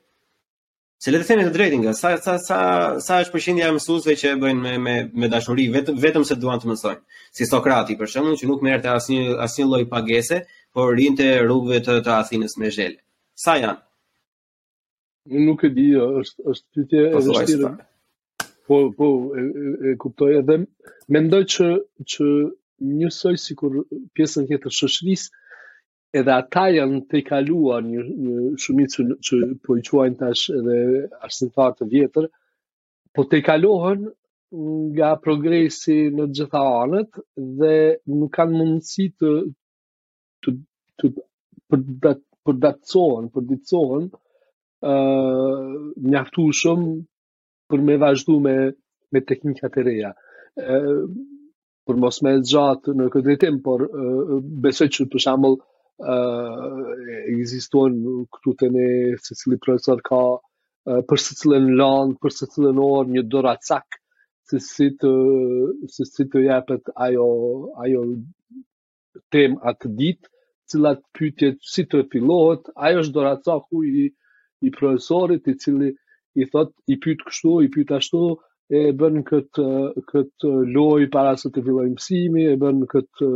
[0.96, 2.58] Se le të themi të drejtin, sa sa sa
[3.04, 6.38] sa është përqendja e mësuesve që e bëjnë me me me dashuri vetëm vetëm se
[6.40, 7.02] duan të mësojnë.
[7.36, 10.40] Si Sokrati për shembull që nuk merrte asnjë asnjë lloj pagese,
[10.72, 12.96] por rinte rrugëve të, të Athinës me zhelë
[13.38, 13.78] sa janë?
[15.46, 15.86] Nuk e di,
[16.20, 17.70] është është pyetje e vështirë.
[18.66, 19.08] Po po
[19.38, 20.56] e, e, e kuptoj edhe
[21.14, 21.66] mendoj që
[22.12, 22.26] që
[22.86, 23.76] njësoj sikur
[24.16, 25.44] pjesën tjetër të shoqërisë
[26.20, 30.78] edhe ata janë të kaluar një, një që, po i quajnë tash edhe
[31.08, 32.28] në të vjetër,
[33.16, 34.08] po të kalohen
[34.96, 37.18] nga progresi në gjitha anët
[37.60, 37.74] dhe
[38.14, 40.54] nuk kanë mundësi të të të,
[41.00, 44.06] të, të, të, të, të, të për datëcohen, për ditëcohen,
[44.90, 45.78] uh,
[46.12, 46.96] njaftu shumë
[47.72, 48.54] për me vazhdu me,
[49.14, 50.12] me teknikat e reja.
[50.60, 51.06] Uh,
[51.86, 54.36] për mos me gjatë në këtë dretim, por uh,
[54.66, 56.96] besë që për shambull uh,
[57.34, 57.98] existuan
[58.36, 58.86] këtu të ne,
[59.26, 63.56] se cili profesor ka uh, për se cilën lanë, për se cilën orë, një dora
[63.68, 64.00] cak,
[64.46, 65.10] se si të,
[65.90, 67.26] se si të jepet ajo,
[67.82, 68.02] ajo
[69.34, 70.30] tem atë ditë,
[70.70, 74.06] cilat pytje si të pilohet, ajo është doraca ku i,
[74.66, 75.90] i profesorit i cili
[76.42, 78.22] i thot i pyt kështu, i pyt ashtu,
[78.66, 79.66] e bën këtë
[80.10, 80.46] kët
[80.76, 83.28] loj para se të filloj mësimi, e bën këtë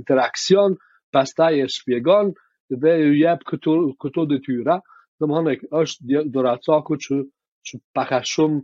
[0.00, 0.76] interakcion,
[1.16, 2.34] pastaj e shpjegon
[2.82, 4.76] dhe ju jep këto, këto detyra,
[5.20, 7.18] dhe më hënek, është doracaku që,
[7.66, 8.60] që paka shumë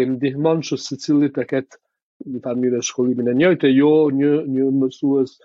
[0.00, 1.80] e ndihmon që se cili të ketë
[2.34, 5.36] një farmire shkollimin e njëjtë, jo një, një mësues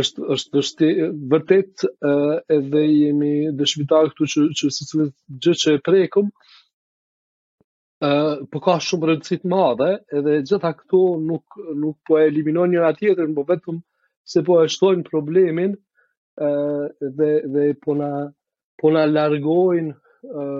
[0.00, 0.88] është është është
[1.32, 2.12] vërtet ë
[2.58, 4.86] edhe jemi dëshmitar këtu që që si
[5.46, 6.30] gjë që e prekum
[8.08, 8.12] ë
[8.54, 9.90] po ka shumë rëndësit madhe
[10.20, 13.82] edhe gjitha këtu nuk nuk po e eliminojnë njëra tjetrën por vetëm
[14.32, 15.76] se po e shtojnë problemin
[16.48, 18.10] ë dhe dhe po na
[18.80, 19.94] po na largojnë
[20.44, 20.50] ë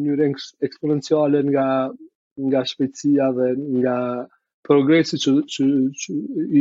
[0.00, 1.66] një rreth eksponenciale nga
[2.48, 3.96] nga shpejtësia dhe nga
[4.66, 5.64] progresi që, që,
[6.00, 6.12] që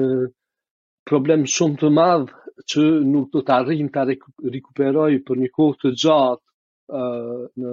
[1.08, 2.36] problem shumë të madh
[2.74, 2.84] që
[3.16, 4.04] nuk do të arrijmë ta
[4.58, 6.51] rikuperoj për një kohë të gjatë
[6.92, 7.72] në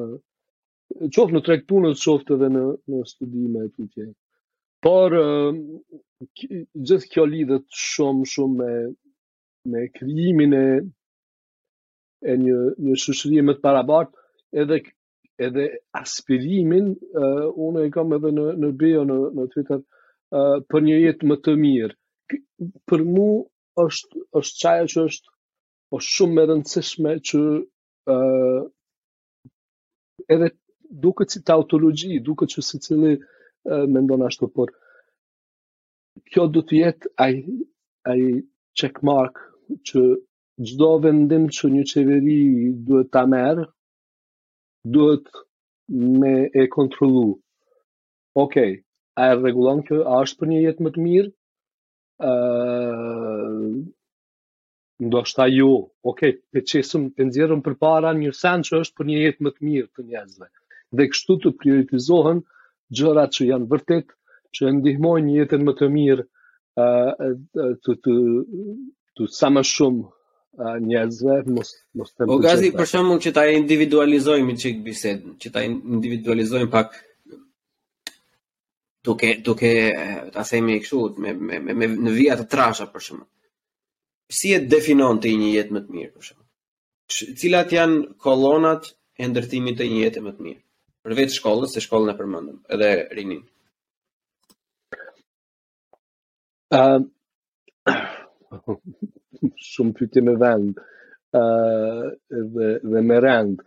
[1.17, 4.15] qoftë në treg punës, qoftë edhe në, në studime e
[4.87, 5.13] Por,
[6.39, 8.73] gjithë kjo lidhet shumë, shumë me,
[9.73, 10.63] me kryimin e,
[12.31, 14.13] e një, një shushërije më të parabartë,
[14.63, 14.79] edhe,
[15.49, 15.65] edhe
[16.03, 16.93] aspirimin,
[17.25, 19.83] uh, unë e kam edhe në, në bio, në, në Twitter,
[20.39, 21.99] uh, për një jetë më të mirë.
[22.93, 23.27] Për mu,
[23.87, 25.37] është, është qaja që është,
[25.99, 28.23] është shumë e rëndësishme që ë
[30.29, 30.51] edhe
[31.05, 33.15] duke si tautologji, duke që si cili
[33.93, 34.71] me ndonë ashtu, por
[36.33, 37.35] kjo du të jetë aj,
[38.13, 38.21] aj
[38.79, 39.39] checkmark
[39.91, 40.03] që
[40.69, 42.41] gjdo vendim që një qeveri
[42.87, 43.65] duhet ta merë,
[44.97, 45.29] duhet
[46.23, 47.25] me e kontrolu.
[48.43, 48.73] Okej,
[49.19, 51.31] a e regulon kjo, a është për një jetë më të mirë?
[55.01, 55.71] ndoshta ju,
[56.11, 56.21] ok,
[56.53, 59.61] pe qesëm të nëzirëm për para një sen që është për një jetë më të
[59.69, 60.47] mirë të njëzve.
[60.97, 62.41] Dhe kështu të prioritizohen
[62.99, 64.07] gjërat që janë vërtet,
[64.59, 67.11] që ndihmojnë një jetën më të mirë uh,
[67.55, 68.63] të, të, të,
[69.23, 71.69] të sa më shumë njëzve, mos,
[71.99, 72.39] mos të më gjithë.
[72.39, 76.99] O gazi, për shumë që ta individualizojmë që këtë bisedën, që ta individualizojmë pak
[79.07, 79.69] duke duke
[80.35, 81.31] ta themi kështu me
[81.65, 83.21] me me në vijat të trasha për shkak
[84.29, 86.47] si e definon të një jetë më të mirë, për shumë?
[87.41, 90.63] Cilat janë kolonat e ndërtimit të një jetë më të mirë?
[91.19, 93.39] vetë shkollës, se shkollën e përmëndëm, edhe rinin.
[96.79, 96.99] Uh,
[99.71, 100.83] shumë pyti me vend,
[101.41, 102.03] uh,
[102.53, 103.63] dhe, dhe me rend.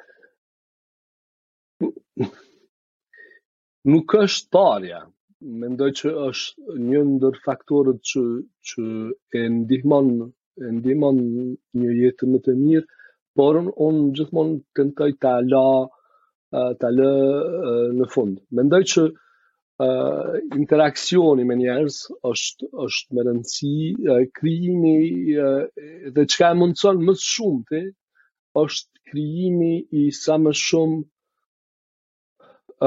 [3.90, 5.02] Nuk është tarja,
[5.66, 8.26] mendoj që është një ndër faktorët që,
[8.70, 8.86] që
[9.42, 10.14] e ndihmon
[10.60, 11.18] e ndimon
[11.82, 12.88] një jetë më të mirë,
[13.40, 15.66] por unë un, gjithmonë tentoj ta la
[16.80, 17.12] ta lë
[18.00, 18.42] në fund.
[18.58, 20.32] Mendoj që uh,
[20.62, 22.00] interaksioni me njerëz
[22.32, 23.72] është është më rëndësi
[24.40, 24.98] krijimi
[26.18, 27.82] dhe çka e mundson më shumë
[28.64, 31.02] është krijimi i sa më shumë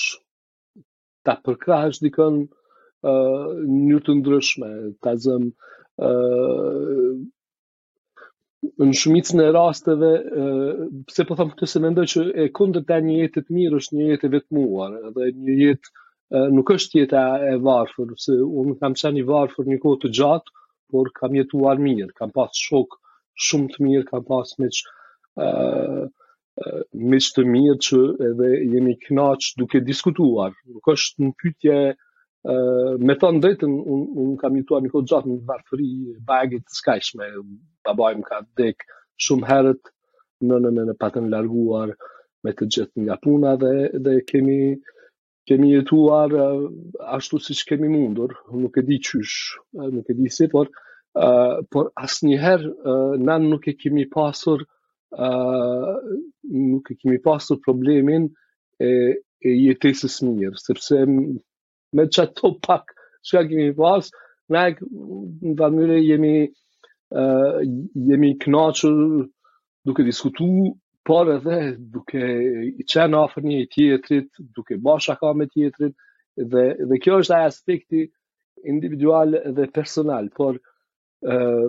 [1.26, 3.52] ta përkrahësh dikën ë uh,
[3.90, 4.68] një të ndryshme,
[5.04, 7.12] ta zëm ë uh,
[8.84, 10.08] në shumicën e rasteve
[11.08, 13.96] pse po them këtë se mendoj që e kundër ta një jetë të mirë është
[13.98, 18.96] një jetë e vetmuar, edhe një jetë nuk është jeta e varfër, pse unë kam
[19.02, 20.54] qenë i varfër një kohë të gjatë,
[20.92, 22.98] por kam jetuar mirë, kam pas shok
[23.48, 24.82] shumë të mirë, kam pas miq
[25.48, 25.48] ë
[27.10, 27.98] me që të mirë që
[28.28, 30.54] edhe jemi knaq duke diskutuar.
[30.76, 31.76] Nuk është në pytje
[33.08, 35.90] me të ndretën, unë kam jutua një kodë gjatë në vartëri,
[36.30, 37.28] bagit të skajshme,
[37.90, 38.84] babajmë ka dhek
[39.26, 39.92] shumë herët
[40.48, 41.94] në në në në patën larguar
[42.46, 43.72] me të gjithë nga puna dhe
[44.08, 44.58] dhe kemi
[45.50, 46.32] kemi jetuar
[47.16, 49.38] ashtu si që kemi mundur, nuk e di qysh,
[49.96, 54.66] nuk e di si, por asë njëherë në nuk e kemi pasur
[55.18, 58.28] uh, nuk e kemi pasur problemin
[58.80, 58.88] e,
[59.42, 62.92] e jetesis mirë, sepse me që ato pak
[63.26, 64.06] që ka kemi pas,
[64.50, 64.76] ne e
[65.46, 66.34] në të mënyre jemi,
[67.20, 67.58] uh,
[68.10, 69.26] jemi knaqër
[69.88, 70.46] duke diskutu,
[71.08, 71.58] por edhe
[71.96, 75.94] duke i qenë afer një i tjetrit, duke bashka ka me tjetrit,
[76.52, 78.04] dhe, dhe kjo është aja aspekti
[78.70, 80.58] individual dhe personal, por
[81.30, 81.66] uh,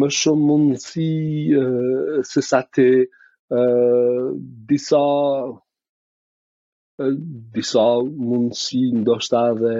[0.00, 1.08] më shumë mundësi
[1.62, 1.64] e,
[2.30, 3.66] se sa te e,
[4.70, 5.06] disa
[7.02, 7.06] e,
[7.58, 7.86] disa
[8.30, 9.74] mundësi ndoshta dhe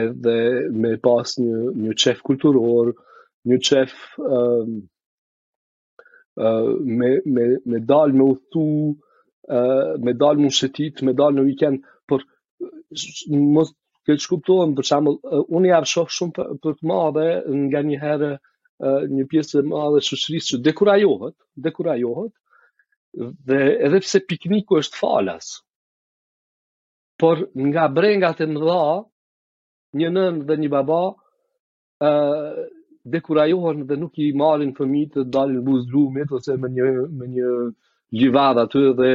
[0.00, 0.36] edhe
[0.82, 2.92] me pas një një qef kulturor
[3.48, 3.92] një qef
[4.34, 4.42] e,
[6.46, 6.50] e,
[7.00, 9.03] me, me, me dal me uthu e,
[10.02, 12.24] me dalë në shëtit, me dalë në weekend, për
[13.30, 13.72] mos
[14.06, 15.18] këtë shkuptohen, për shamëll,
[15.48, 17.26] unë javë shohë shumë për, të madhe
[17.68, 18.32] nga një herë
[19.14, 21.36] një pjesë e madhe shëshërisë që dekurajohet,
[21.66, 22.32] dekurajohet,
[23.46, 25.52] dhe edhe pse pikniku është falas,
[27.22, 28.86] por nga brengat e mëdha,
[29.94, 30.98] një nën dhe një baba,
[32.04, 32.56] uh,
[33.14, 36.86] dekurajohen dhe nuk i marin fëmijë të dalin buzëllumit ose me një
[37.20, 37.50] me një
[38.18, 39.10] livad aty dhe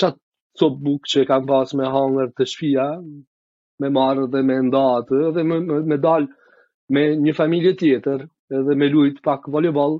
[0.00, 0.20] qatë
[0.60, 2.86] co bukë që kam pas me hangër të shpia,
[3.82, 6.50] me marë dhe me ndatë, dhe me, me, me dalë
[6.94, 8.24] me një familje tjetër,
[8.66, 9.94] dhe me lujtë pak volleyball,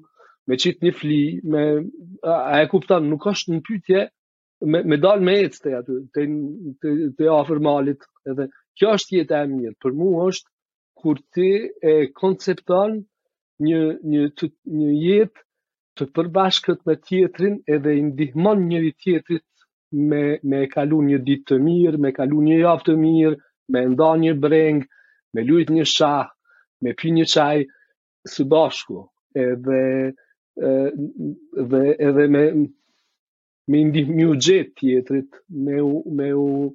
[0.51, 1.21] me qitë një fli,
[1.55, 1.63] me,
[2.33, 4.03] a e kuptanë, nuk është në pytje,
[4.73, 6.27] me, me dalë me ecë të jetë, të,
[6.85, 8.47] të, të afer malit, edhe
[8.81, 10.51] kjo është jetë e mirë, për mu është
[11.03, 12.99] kur ti e konceptan
[13.69, 13.81] një,
[14.15, 14.27] një,
[14.79, 15.43] një jetë
[15.99, 19.43] të përbashkët me tjetërin edhe i ndihmon njëri tjetërit
[19.95, 23.37] me me e kalu një ditë të mirë, me kalu një javë të mirë,
[23.75, 24.81] me ndonjë një breng,
[25.35, 26.29] me lujt një shah,
[26.83, 27.63] me pi një çaj
[28.35, 29.05] së bashku.
[29.45, 29.83] Edhe
[30.71, 32.45] edhe edhe me
[33.73, 36.75] me një një jet tjetrit, me u, me u,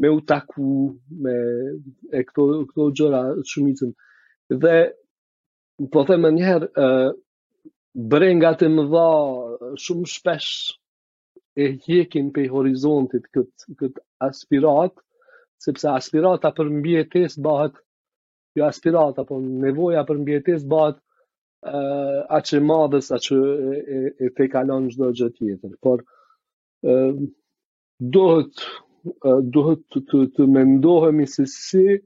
[0.00, 0.70] me u taku
[1.22, 1.34] me
[2.18, 3.90] e këto këto gjëra shumicën.
[4.62, 4.76] Dhe
[5.92, 6.54] po them më një
[6.86, 6.94] ë
[8.10, 9.08] brengat e mëdha
[9.82, 10.50] shumë shpesh
[11.54, 14.94] e hjekin pe horizontit këtë kët aspirat,
[15.62, 17.76] sepse aspirata për mbjetes bëhet,
[18.58, 20.98] jo aspirata, po nevoja për mbjetes bëhet
[22.36, 25.12] a që madhës, a që e, e te kalon gjithë.
[25.20, 25.70] gjë tjetër.
[25.86, 26.02] Por,
[28.02, 28.50] dohet
[29.92, 32.02] të, të, të mendohemi se si e,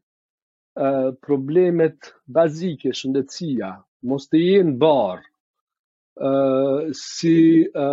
[1.26, 3.72] problemet bazike, shëndetsia,
[4.10, 5.26] mos të jenë barë,
[6.28, 6.32] e,
[7.02, 7.88] si e,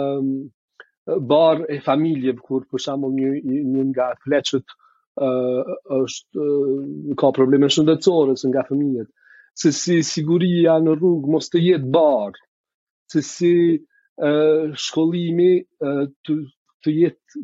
[1.08, 3.32] bar e familje, kur për shambull një,
[3.72, 6.86] një nga fleqët uh, është, uh,
[7.20, 9.10] ka probleme shëndetësore nga familjet,
[9.62, 12.40] se si siguria në rrugë mos të jetë bar,
[13.14, 15.52] se si uh, shkollimi
[15.86, 16.40] uh, të,
[16.84, 17.44] të jetë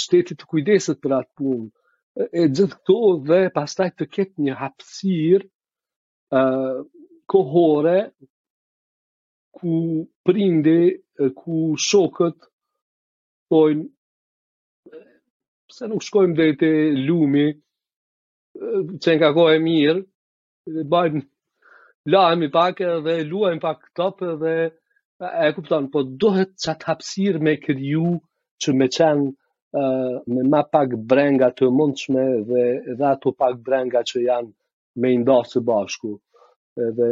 [0.00, 1.66] shtetit të kujdeset për atë punë,
[2.30, 5.42] e gjithë këto dhe pastaj të ketë një hapsir
[6.38, 6.78] uh,
[7.34, 7.98] kohore
[9.54, 9.74] ku
[10.26, 10.80] prindi,
[11.38, 12.38] ku shokët
[13.52, 14.98] thojnë
[15.68, 16.70] pse nuk shkojmë deri te
[17.06, 17.46] lumi
[19.04, 20.02] që nga ka e mirë
[20.74, 21.22] dhe bajnë
[22.14, 22.76] lajmë i pak
[23.06, 24.54] dhe luajmë pak top dhe
[25.46, 28.06] e kupton po dohet që atë hapsir me kërju
[28.64, 29.24] që me qenë
[29.80, 32.64] uh, me ma pak brenga të mundshme dhe
[32.96, 34.52] dhe ato pak brenga që janë
[35.00, 36.14] me nda së bashku
[36.96, 37.08] dhe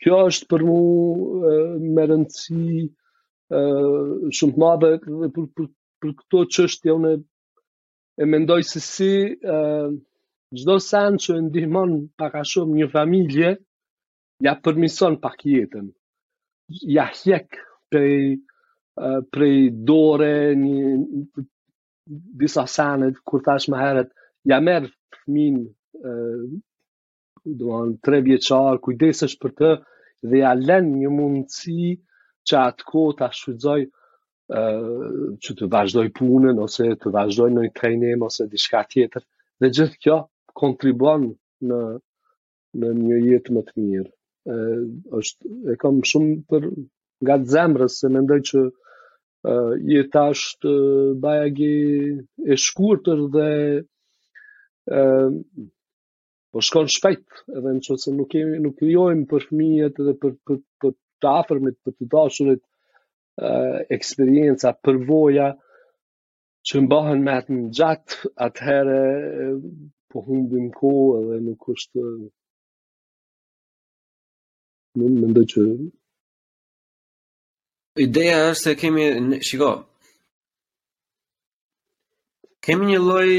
[0.00, 2.90] kjo është për mu uh, me rëndësi uh,
[3.52, 5.66] shumë të madhe për, për,
[6.02, 7.10] për këto qështë ja une
[8.24, 9.08] e mendoj se si
[10.60, 11.92] gjdo sen që ndihmon
[12.22, 13.50] paka shumë një familje
[14.46, 15.90] ja përmison pak jetën
[16.96, 17.60] ja hjek
[17.92, 18.40] prej
[19.32, 19.48] pre
[19.88, 20.96] dore një,
[22.42, 24.10] disa senet kur tash më heret
[24.52, 24.90] ja merë
[25.22, 25.60] fëmin
[28.06, 29.70] tre vjeqar kujdesesh për të
[30.30, 32.02] dhe ja len një mundësi uh,
[32.48, 33.80] që atë kohë të shudzoj
[35.46, 39.24] që të vazhdoj punën ose të vazhdoj në një trejnim ose diçka tjetër
[39.62, 40.16] dhe gjithë kjo
[40.62, 41.28] kontribuan
[41.68, 41.78] në,
[42.80, 44.56] në një jetë më të mirë e,
[45.18, 46.66] është, e kam shumë për
[47.24, 51.74] nga të zemrës se mendoj që uh, jeta është uh, bajagi
[52.50, 53.46] e shkurtër dhe
[55.00, 55.04] e,
[56.50, 60.34] po shkon shpejt edhe në që se nuk, kemi, nuk kriojmë për fëmijet edhe për,
[60.50, 62.62] për, për, të afërmit për të dashurit
[63.96, 65.46] eksperienca përvoja
[66.68, 68.98] që mbahen me atë në gjatë atëhere
[70.12, 70.92] po humbim ko
[71.22, 72.04] edhe nuk është
[75.00, 75.64] në më ndë që
[78.02, 79.02] Ideja është se kemi,
[79.44, 79.66] shiko,
[82.64, 83.34] kemi një loj,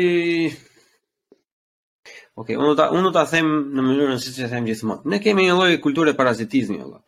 [2.33, 5.07] Okej, okay, unë ta unë ta them në mënyrën siç e them gjithmonë.
[5.09, 7.02] Ne kemi një lloj kulture parazitizmi, valla.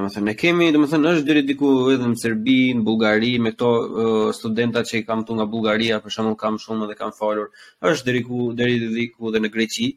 [0.00, 2.84] Dhe më thënë, ne kemi, dhe më thënë, është dyrit diku edhe në Serbi, në
[2.86, 6.86] Bulgari, me këto uh, studentat që i kam të nga Bulgaria, për shumë kam shumë
[6.88, 7.50] dhe kam falur,
[7.90, 9.88] është dyrit diku, dyrit diku dhe në Greqi,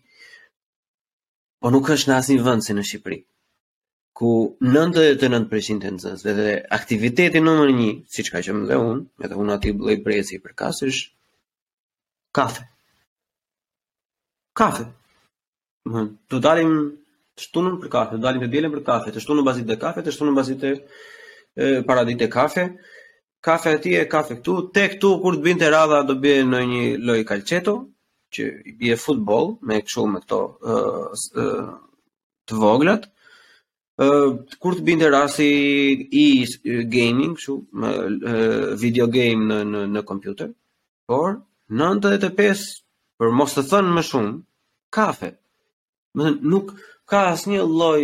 [1.63, 3.19] po nuk është në asin vënd si në Shqipëri,
[4.19, 4.31] ku
[4.67, 6.49] 99% e nëzësve dhe
[6.79, 10.01] aktiviteti nëmër një, si që ka që më dhe unë, me të unë ati blej
[10.05, 10.99] brezi për kasësh,
[12.35, 12.67] kafe.
[14.59, 14.89] Kafe.
[15.87, 16.75] Dhe të dalim
[17.37, 20.03] të shtunën për kafe, të dalin të dielën për kafe, të shtunën bazit të kafe,
[20.05, 20.73] të shtunën bazit të
[21.87, 22.65] paradit të kafe,
[23.43, 26.59] kafe ati e kafe këtu, te këtu kur të bin të radha do bje në
[26.71, 27.75] një loj kalqeto,
[28.33, 31.49] që i bje futbol me këshu me këto e,
[32.47, 33.09] të voglat,
[34.01, 35.45] Uh, kur të binte rasti
[36.17, 36.21] i
[36.89, 40.47] gaming, kështu, me uh, video game në në në kompjuter,
[41.05, 41.35] por
[41.77, 42.63] 95
[43.21, 44.31] për mos të thënë më shumë,
[44.97, 45.29] kafe.
[46.17, 46.73] Do nuk
[47.11, 48.03] ka asë një loj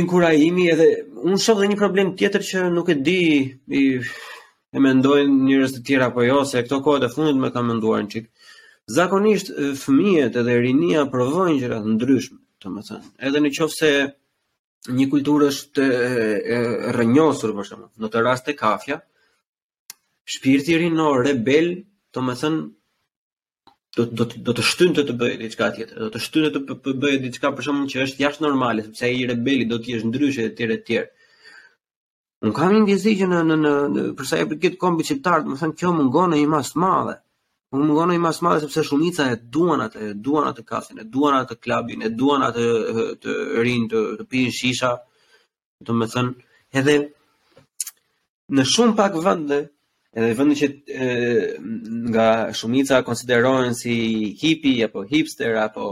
[0.00, 0.86] inkurajimi edhe
[1.24, 3.18] unë shoh dhe një problem tjetër që nuk e di
[3.80, 3.82] i,
[4.76, 7.76] e me ndojnë të tjera po jo, se këto kohet e fundit me ka me
[7.80, 8.24] një çik.
[8.24, 8.28] qikë.
[8.96, 9.48] Zakonisht
[9.84, 13.06] fëmijet edhe rinia provojnë gjëra të ndryshme, domethënë.
[13.28, 13.90] edhe në qofë se
[14.98, 15.84] një kulturë është
[16.98, 18.96] rënjosur, për shumë, në të rast e kafja,
[20.34, 21.74] shpirti rinor, rebel,
[22.12, 22.62] të më thënë,
[23.96, 27.18] do do do të shtynë të të bëjë diçka tjetër, do të shtynë të bëjë
[27.26, 30.72] diçka për shkakun që është jashtë normale, sepse ai rebeli do të jesh ndryshe etj
[30.78, 31.00] etj.
[32.46, 35.52] Nuk kam një vizi që në në në për sa i përket kombit shqiptar, do
[35.52, 37.18] të thonë kjo mungon në një masë të madhe.
[37.76, 41.02] Unë mungon në i masë madhe sepse shumica e duan atë, e duan atë kafën,
[41.04, 42.66] e duan atë klubin, e duan atë
[43.22, 44.94] të rinë të të pinë shisha.
[45.84, 46.96] Do të thonë edhe
[48.56, 49.62] në shumë pak vende
[50.20, 51.06] edhe vendi që e,
[52.12, 52.26] nga
[52.58, 53.94] shumica konsiderohen si
[54.40, 55.86] hipi apo hipster apo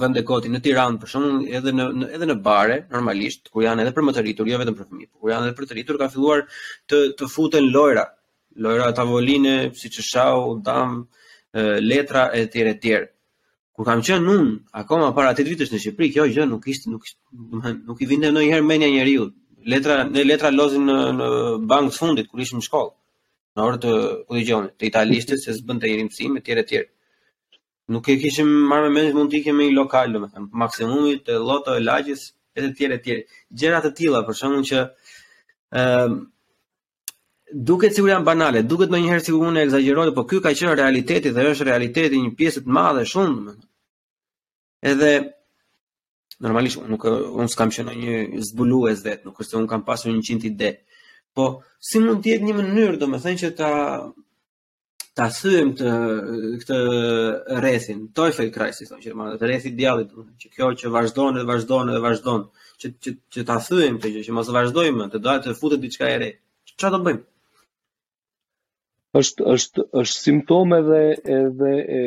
[0.00, 3.62] vend e koti në Tiranë për shkakun edhe në, në edhe në bare normalisht ku
[3.64, 5.76] janë edhe për më të rritur, jo vetëm për fëmijë kur janë edhe për të
[5.76, 6.42] rritur, kanë filluar
[6.92, 8.04] të të futen lojra
[8.66, 12.96] lojra tavoline siç është shau dam e, letra etj etj
[13.78, 17.04] kur kam qenë unë, akoma para tetë vitësh në Shqipëri kjo gjë nuk ishte nuk
[17.52, 19.28] do të them nuk i vinte ndonjëherë mendja njeriu
[19.72, 21.28] letra në letra lozin në në
[21.72, 22.94] bankën fundit kur ishim në shkollë
[23.58, 23.92] në orë të
[24.30, 26.88] udhëgjonit, të italishtës, se s'bën të një rinësim, e tjere tjere.
[27.94, 31.38] Nuk e kishim marrë me mendit mund t'ike me i lokal, me thëmë, maksimumit, e
[31.50, 33.24] loto, e lagjës, e të tjere tjere.
[33.62, 34.84] Gjerat të tila, për shumën që e,
[35.82, 36.18] ehm,
[37.70, 40.76] duket sigur janë banale, duket në njëherë sigur unë e exagerojë, po kjo ka qërë
[40.82, 43.56] realiteti dhe është realiteti një pjesët madhe shumë,
[44.92, 45.12] edhe
[46.44, 48.18] normalisht unë nuk unë s'kam qenë një
[48.52, 50.74] zbulues vet, nuk është se unë kam pasur 100 ide.
[51.36, 51.48] Po,
[51.88, 53.70] si mund të jetë një mënyrë do me thënë që ta
[55.18, 55.90] ta thyem të
[56.62, 56.76] këtë
[57.62, 60.12] rrethin, toy fail crisis thonë që të rrethit djallit
[60.42, 62.44] që kjo që vazhdon dhe vazhdon dhe vazhdon
[62.84, 66.10] që që që ta thyem këtë gjë që mos vazhdojmë të dohet të futet diçka
[66.14, 66.30] e re.
[66.70, 67.26] Çfarë do bëjmë?
[69.18, 70.98] është është është simptom edhe
[71.40, 72.00] edhe e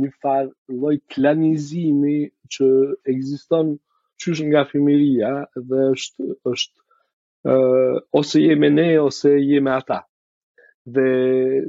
[0.00, 0.46] një far
[0.80, 2.18] lloj klanizimi
[2.56, 2.68] që
[3.16, 3.72] ekziston
[4.24, 5.32] qysh nga fëmijëria
[5.72, 6.83] dhe është është
[7.52, 9.98] uh, ose jemi ne ose jemi ata
[10.94, 11.10] dhe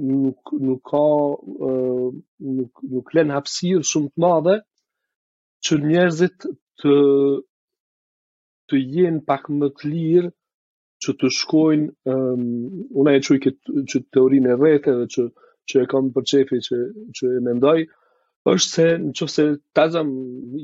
[0.09, 1.05] nuk nuk ka
[1.69, 2.09] uh,
[2.55, 4.55] nuk nuk lën hapësir shumë të madhe
[5.65, 6.47] që njerëzit
[6.83, 6.93] të
[8.69, 10.31] të jenë pak më të lirë
[11.05, 12.43] që të shkojnë um,
[12.99, 15.27] unë e çuj këtë që teorinë e vetë që
[15.71, 16.79] që e kam për çefi që
[17.19, 17.79] që e mendoj
[18.53, 19.45] është se në qëfë se
[19.77, 20.09] tazëm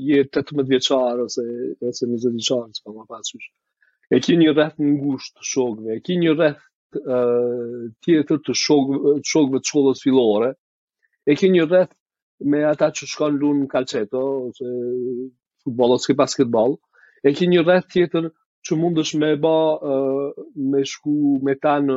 [0.10, 1.46] jetë të më vjeqarë ose,
[1.90, 3.54] ose më të vjeqarë, që pa më pasë shumë
[4.12, 6.68] e ki një rreth ngusht të shokve, e ki një rreth
[8.04, 10.50] tjetër të shokve, të shkollës filore,
[11.32, 11.94] e ki një rreth
[12.52, 14.74] me ata që shkon lunë në kalqeto, ose
[15.64, 16.76] futbol, ose basketbol,
[17.24, 18.28] e ki një rreth tjetër
[18.68, 19.56] që është me ba
[20.74, 21.16] me shku
[21.48, 21.96] me ta në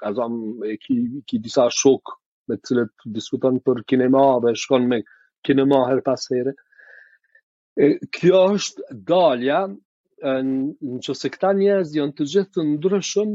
[0.00, 0.40] ka zam
[0.72, 0.96] e ki,
[1.28, 2.16] ki disa shok
[2.48, 5.02] me të cilët diskuton për kinema dhe shkon me
[5.46, 6.54] kinema her pas here.
[7.84, 9.60] E, kjo është dalja
[10.22, 13.30] në që se këta njerëz janë të gjithë të ndryshëm,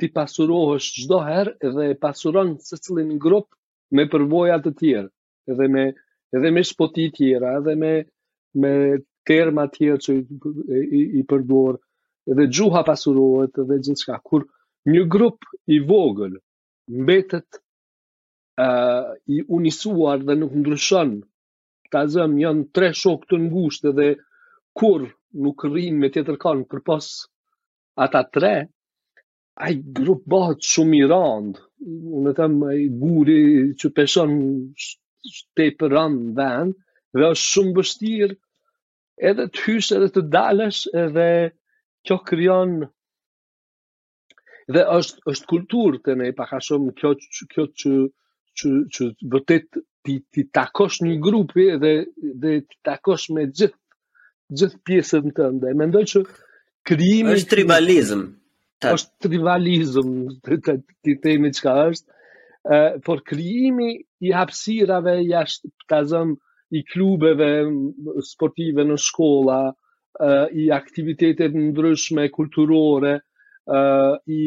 [0.00, 3.48] ti pasurohësh gjdoherë herë dhe pasuron së cilin grup
[3.96, 5.08] me përvojat të tjerë,
[5.52, 5.84] edhe me,
[6.36, 7.94] edhe me shpoti tjera, edhe me,
[8.60, 8.74] me
[9.26, 14.20] terma tjera që i, i, edhe gjuha pasurohet, edhe gjithë shka.
[14.28, 14.44] Kur
[14.92, 15.46] një grup
[15.76, 16.36] i vogël
[17.00, 17.62] mbetet
[19.36, 21.16] i unisuar dhe nuk ndryshon,
[21.90, 24.12] ta zëmë janë tre shok të ngushtë edhe
[24.76, 27.06] kur nuk rrinë me tjetër kanë, përpas
[28.04, 28.52] ata tre,
[29.56, 33.38] a i grupë bëhët shumë i randë, unë të temë i guri
[33.80, 34.32] që peshon
[34.78, 36.72] shtepë për randë në vend,
[37.16, 38.34] dhe është shumë bështirë
[39.30, 41.28] edhe të hyshë edhe të dalësh edhe
[42.08, 42.82] kjo kryon dhe
[44.98, 47.10] është, është kulturë të ne, paka shumë kjo,
[47.54, 47.92] kjo që,
[48.60, 49.02] që, që, që
[49.34, 51.92] bëtet ti, ti takosh një grupi edhe,
[52.44, 53.78] dhe ti takosh me gjithë
[54.60, 55.72] gjithë pjesën të ndaj.
[55.80, 56.20] Mendoj që
[56.90, 57.32] krimi...
[57.34, 58.20] është tribalizm.
[58.84, 58.92] Ta...
[58.94, 60.12] është tribalizm,
[60.46, 60.74] të, të,
[61.06, 62.22] të temi është.
[62.66, 63.88] Uh, por krimi
[64.26, 66.36] i hapsirave, jashtë, të zëmë,
[66.74, 67.48] i klubeve
[68.28, 73.16] sportive në shkolla, uh, i aktivitetet ndryshme, kulturore,
[74.38, 74.42] i,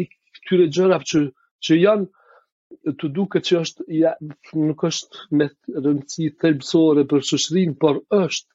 [0.00, 1.18] i këtyre gjërave që,
[1.66, 4.14] që janë të duke që është, ja,
[4.62, 8.48] nuk është me rëndësi thelbësore për shëshrin, por është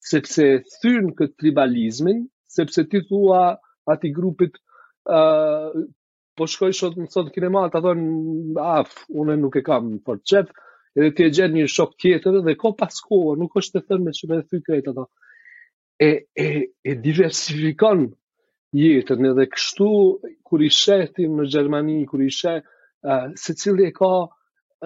[0.00, 0.46] sepse
[0.80, 2.22] thyrën këtë tribalizmin,
[2.54, 3.42] sepse ti thua
[3.94, 4.56] ati grupit
[5.10, 5.70] uh,
[6.36, 8.02] po shkoj sot në sot kinema, ta thon
[8.64, 10.52] af, une nuk e kam për qep,
[10.96, 14.06] edhe ti e gjenë një shok tjetër dhe ko pas kohë, nuk është të thënë
[14.08, 15.06] me që me thy krejt ato.
[16.00, 16.08] E,
[16.44, 16.48] e,
[16.90, 18.06] e diversifikon
[18.80, 19.90] jetën edhe kështu,
[20.46, 22.56] kur i shetin në Gjermani, kur i shë,
[23.04, 24.10] uh, se cili e ka,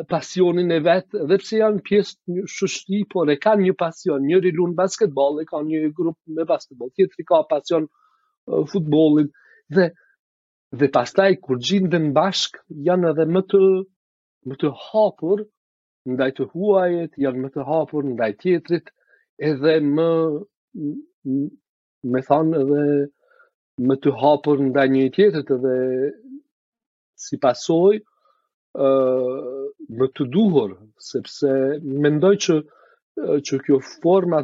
[0.09, 4.51] pasionin e vetë, dhe pse janë pjesë një shushti, por e kanë një pasion, njëri
[4.57, 7.87] luan basketbol, e kanë një grup me basketbol, tjetëri ka pasion
[8.49, 9.29] uh, futbolin,
[9.77, 9.85] dhe,
[10.79, 13.61] dhe pastaj, kur gjinë bashk, bashkë, janë edhe më të,
[14.51, 15.45] më të hapur,
[16.13, 18.91] ndaj të huajet, janë më të hapur, ndaj tjetrit,
[19.53, 20.09] edhe më,
[22.13, 22.85] me thanë edhe,
[23.89, 25.77] më të hapur ndaj një tjetrit, edhe
[27.27, 28.03] si pasojë,
[28.79, 30.73] më të duhur,
[31.09, 31.49] sepse
[32.07, 32.57] mendoj që
[33.49, 34.41] që kjo forma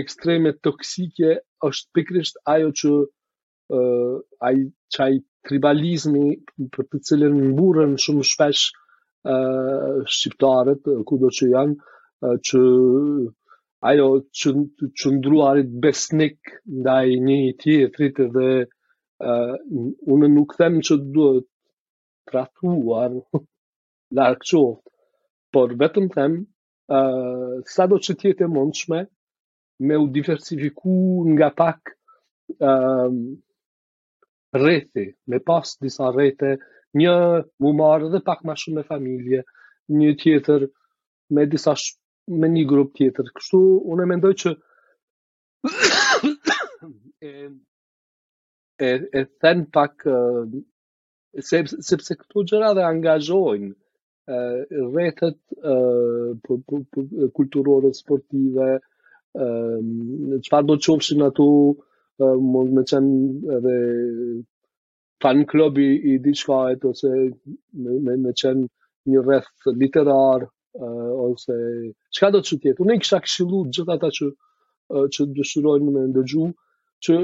[0.00, 1.30] ekstreme toksike
[1.68, 4.14] është pikrisht ajo që uh,
[4.48, 4.60] ai
[4.96, 5.10] çaj
[5.48, 6.30] tribalizmi
[6.76, 8.62] për të cilën mburren shumë shpesh
[9.32, 12.62] uh, shqiptarët kudo që janë uh, që
[13.90, 14.08] ajo
[14.40, 14.54] që
[15.02, 16.38] çundruarit besnik
[16.78, 19.54] ndaj një tjetrit dhe uh,
[20.14, 21.49] unë nuk them që duhet
[22.26, 23.12] tratuar
[24.18, 24.86] larg çoft
[25.52, 26.34] por vetëm them,
[26.96, 29.00] uh, sa do që tjetë e mundshme,
[29.86, 30.94] me u diversifiku
[31.34, 31.78] nga pak
[32.68, 33.10] uh,
[34.64, 36.50] rethi, me pas disa rete,
[36.98, 37.12] një
[37.64, 39.40] mu marë dhe pak ma shumë me familje,
[39.98, 40.62] një tjetër
[41.34, 41.94] me disa sh...
[42.40, 43.26] me një grup tjetër.
[43.34, 43.60] Kështu,
[43.90, 44.50] unë e mendoj që
[47.30, 47.32] e,
[48.88, 50.06] e, e then pak
[51.82, 55.36] sepse këtu gjëra dhe angazhojnë uh, rrethet
[57.36, 58.68] kulturore sportive
[59.30, 61.46] qëfar çfarë do të qofshin atu,
[62.24, 63.76] uh, mund të thënë edhe
[65.22, 68.66] fan club i, i diçkaet ose me me qenë
[69.10, 70.40] një rreth literar
[71.26, 71.54] ose
[72.16, 74.26] çka do të thotë unë kisha këshillu gjithë ata që
[75.14, 76.46] që dëshirojnë me ndëgju
[77.06, 77.14] që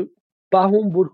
[0.54, 1.10] pa humbur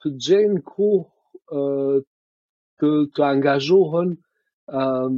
[0.00, 1.02] të gjejnë kohë
[1.50, 4.12] të të angazhohen
[4.80, 5.16] um,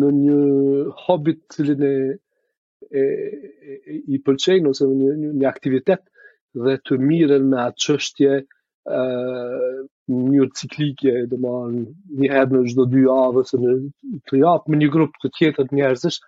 [0.00, 0.38] në një
[1.04, 1.94] hobi të cilin e
[3.00, 3.04] e
[4.14, 6.02] i pëlqejnë ose një, një aktivitet
[6.64, 9.84] dhe të miren me atë çështje ë ehm,
[10.32, 11.58] një ciklike do të
[12.24, 13.74] një herë në çdo dy javë ose në
[14.26, 16.18] tre javë me një grup të tjetët njerëzish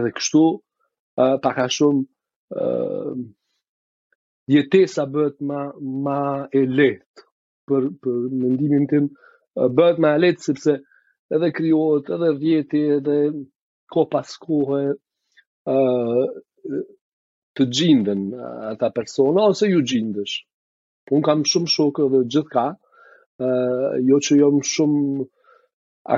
[0.00, 3.26] edhe kështu uh, pa shumë ë ehm,
[4.58, 5.62] jetesa bëhet më
[6.08, 6.20] më
[6.60, 7.23] e lehtë
[7.70, 9.04] për për mendimin tim
[9.78, 10.74] bëhet më lehtë sepse
[11.36, 13.14] edhe krijohet edhe vjeti edhe
[13.94, 14.80] ko pas kohë
[15.70, 16.26] ë
[17.58, 18.24] të gjinden
[18.72, 20.34] ata persona ose ju gjindesh.
[21.14, 22.66] Un kam shumë shokë dhe gjithka
[23.48, 23.50] ë
[24.08, 25.26] jo që jam shumë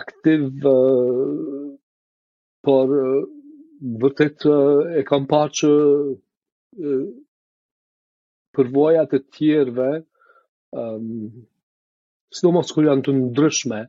[0.01, 0.47] aktiv
[2.66, 2.97] por
[4.05, 4.49] vërtet
[5.01, 6.94] e kam parë që e,
[8.57, 9.90] përvojat të tjerëve
[10.69, 11.47] um, ehm,
[12.31, 13.81] si do mos kur janë të ndryshme,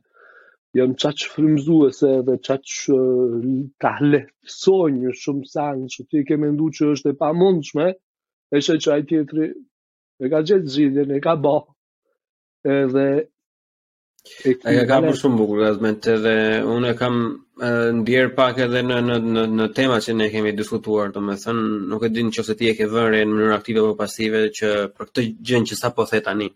[0.78, 1.78] janë qa që frimzu
[2.26, 7.32] dhe qa që uh, ta shumë sanë që ti ke mendu që është e pa
[7.40, 7.90] mundshme,
[8.56, 9.50] e shë që ajë tjetëri
[10.24, 11.56] e ka gjithë zhidjen, e ka bo,
[12.92, 13.06] dhe...
[14.44, 14.54] E
[14.90, 16.08] ka për shumë bukur, dhe zmet,
[16.74, 17.16] unë e kam
[18.02, 21.68] ndjerë pak edhe në, në, në, në tema që ne kemi diskutuar, të me thënë,
[21.92, 24.44] nuk e di që se ti e ke vërë e në mënyrë aktive apo pasive,
[24.58, 26.50] që për këtë gjënë që sa po tani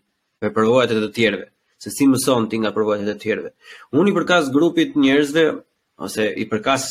[0.45, 1.45] për provojat e të tjerëve,
[1.83, 3.49] se si mëson ti nga përvojat e të tjerëve.
[3.95, 5.43] Unë i përkas grupit njerëzve
[6.03, 6.89] ose i përkas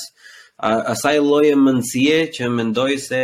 [0.92, 3.22] asaj lloje mendësie që mendoj se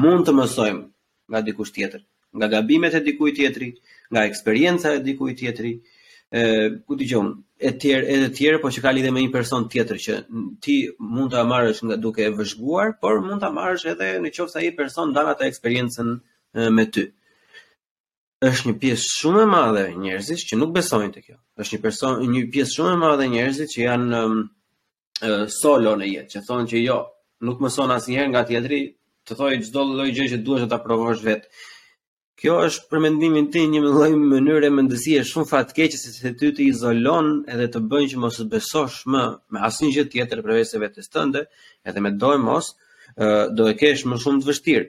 [0.00, 0.84] mund të mësojmë
[1.32, 2.02] nga dikush tjetër,
[2.38, 3.70] nga gabimet e dikujt tjetri,
[4.12, 5.72] nga eksperjenca e dikujt tjetri,
[6.36, 6.42] ë
[6.86, 10.14] ku dëgjon, e tjerë, edhe tjerë, por që ka lidhje me një person tjetër që
[10.62, 14.70] ti mund ta marrësh nga duke e vëzhguar, por mund ta marrësh edhe nëse ai
[14.78, 16.16] person ndan atë eksperiencën
[16.76, 17.06] me ty.
[17.06, 17.15] ë
[18.44, 21.36] është një pjesë shumë e madhe e njerëzish që nuk besojnë të kjo.
[21.62, 24.34] është një person një pjesë shumë e madhe e njerëzish që janë um,
[25.60, 26.98] solo në jetë, që thonë që jo,
[27.48, 28.80] nuk mëson asnjëherë nga tjetëri,
[29.26, 31.48] të thojë çdo lloj gjë që duhet ta provosh vetë.
[32.40, 36.66] Kjo është për mendimin një një mënyrë mënyre mendësie shumë fatkeqe se se ty të
[36.66, 39.22] izolon edhe të bën që mos të besosh më
[39.52, 41.46] me asnjë gjë tjetër përveç se vetes tënde,
[41.88, 42.74] edhe me dojmos,
[43.56, 44.86] do e kesh më shumë të vështirë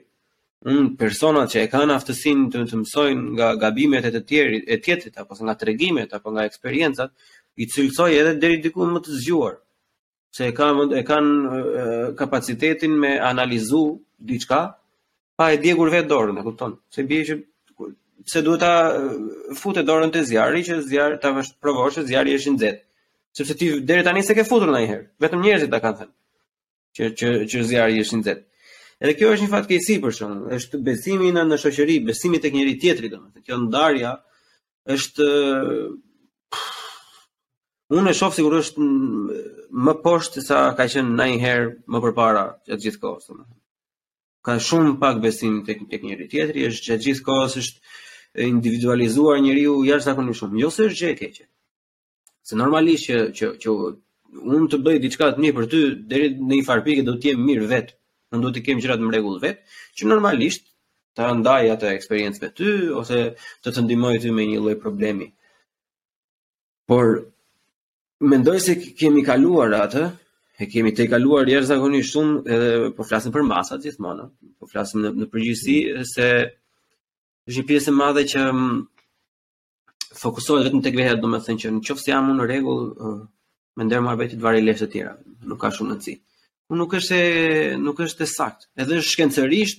[0.66, 4.64] un mm, personat që e kanë aftësinë të, të mësojnë nga gabimet e të tjerit,
[4.66, 7.12] e tjetrit apo nga tregimet apo nga eksperiencat,
[7.62, 9.54] i cilësoj edhe deri diku më të zgjuar.
[10.34, 11.60] Se e kanë e kanë
[12.18, 13.84] kapacitetin me analizu
[14.18, 14.58] diçka
[15.38, 16.74] pa e djegur vetë dorën, e kupton?
[16.94, 17.38] Se bie që
[18.28, 18.74] se duhet ta
[19.56, 22.82] futë dorën te zjarri që zjarri ta vësh provosh se zjarri është i nxehtë.
[23.38, 26.14] Sepse ti deri tani se ke futur ndonjëherë, vetëm njerëzit ta kanë thënë
[26.98, 28.47] që që që zjarri është i nxehtë.
[29.04, 32.72] Edhe kjo është një fatkeqësi për shkak, është besimi në në shoqëri, besimi tek njëri
[32.82, 33.42] tjetri domethënë.
[33.48, 34.14] Kjo ndarja
[34.94, 35.26] është
[37.98, 38.78] unë e shoh sigurisht
[39.86, 43.58] më poshtë sa ka qenë ndonjëherë më përpara gjatë gjithë kohës domethënë.
[44.48, 49.76] Ka shumë pak besim tek tek njëri tjetri, është gjatë gjithë kohës është individualizuar njeriu
[49.92, 51.46] jashtëzakonisht shumë, jo se është gjë e keqe.
[52.50, 56.54] Se normalisht që që që unë të bëj diçka të mirë për ty deri në
[56.58, 57.97] një farpikë do të jem mirë vetë
[58.34, 60.66] në duhet të kemë gjërat në mrekull vetë, që normalisht
[61.18, 62.70] të ndaj atë eksperiencë me ty,
[63.02, 63.20] ose
[63.64, 65.28] të të ndimoj ty me një loj problemi.
[66.88, 67.14] Por,
[68.32, 70.04] mendoj se kemi kaluar atë,
[70.62, 71.78] e kemi te kaluar jërë
[72.12, 72.68] shumë, edhe
[72.98, 75.78] po flasim për masat gjithmonë, po flasim në, në përgjithsi,
[76.12, 76.28] se
[77.48, 78.78] është një pjesë e madhe që mm,
[80.22, 82.88] fokusohet vetëm tek vetja, domethënë që nëse jam unë në rregull,
[83.78, 85.14] me ndër marr vetë të varë lefës të tjera,
[85.48, 86.16] nuk ka shumë rëndësi.
[86.18, 86.24] Ëh,
[86.68, 87.48] Po nuk është e,
[87.80, 88.66] nuk është e sakt.
[88.84, 89.78] Edhe shkencërisht,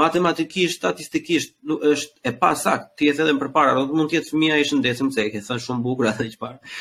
[0.00, 2.90] matematikisht, statistikisht, nuk është e pa saktë.
[2.96, 5.32] Ti e edhe më përpara, do të mund të jetë fëmija i shëndetëm, se e
[5.34, 6.72] ke thënë shumë bukur atë që parë.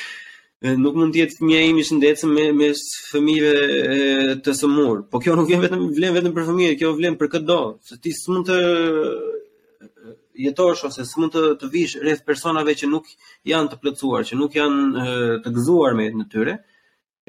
[0.83, 2.69] Nuk mund të jetë fëmija i shëndetëm me, me
[3.09, 5.03] fëmijëve të sëmurë.
[5.11, 7.59] Po kjo nuk vjen vetëm vlen vetëm për fëmijët, kjo vlen për çdo.
[7.91, 8.63] Se ti s'mund të
[10.45, 13.11] jetosh ose s'mund të të vish rreth personave që nuk
[13.51, 15.07] janë të plotësuar, që nuk janë
[15.43, 16.57] të gëzuar me jetën e tyre.
[16.59, 16.77] Të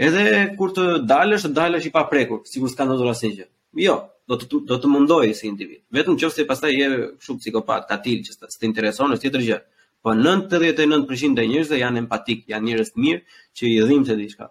[0.01, 0.23] Edhe
[0.57, 3.47] kur të dalësh, të dalësh i paprekur, sikur s'ka ndodhur asnjë gjë.
[3.85, 3.97] Jo,
[4.33, 5.83] do të do të mundoj si individ.
[5.93, 6.87] Vetëm nëse pastaj je
[7.27, 9.59] shumë psikopat, katil që s'të intereson asnjë tjetër gjë.
[10.01, 14.49] Po 99% e njerëzve janë empatik, janë njerëz të mirë që i dhimbë të diçka.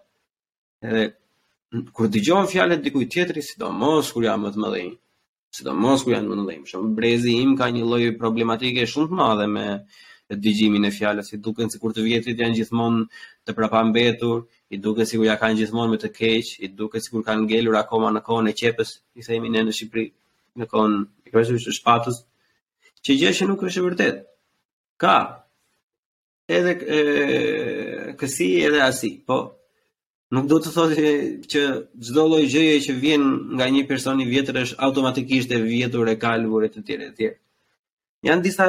[0.85, 1.01] Edhe
[1.97, 4.93] kur dëgjojnë fjalët dikujt tjetër, sidomos kur janë më të mëdhenj,
[5.57, 9.19] sidomos kur janë më të mëdhenj, shumë brezi im ka një lloj problematike shumë të
[9.23, 9.67] madhe me
[10.29, 13.07] dëgjimin e fjalës, si duken sikur të vjetrit janë gjithmonë
[13.49, 14.43] të prapambetur,
[14.73, 18.11] i duke sikur ja kanë gjithmonë me të keq, i duke sikur kanë ngelur akoma
[18.13, 18.89] në kohën e qepës,
[19.19, 20.05] i themi ne në Shqipëri,
[20.59, 20.93] në kohën
[21.25, 22.21] e kryesisht së shpatës,
[23.05, 24.21] që gjë që nuk është e vërtetë.
[25.01, 25.15] Ka
[26.59, 29.37] edhe e, kësi edhe asi, po
[30.35, 31.07] nuk do të thotë
[31.51, 31.61] që
[32.05, 33.23] çdo lloj gjëje që vjen
[33.57, 37.13] nga një person i vjetër është automatikisht e vjetur e kalur e të tjerë e
[37.17, 37.39] tjerë.
[38.29, 38.67] Jan disa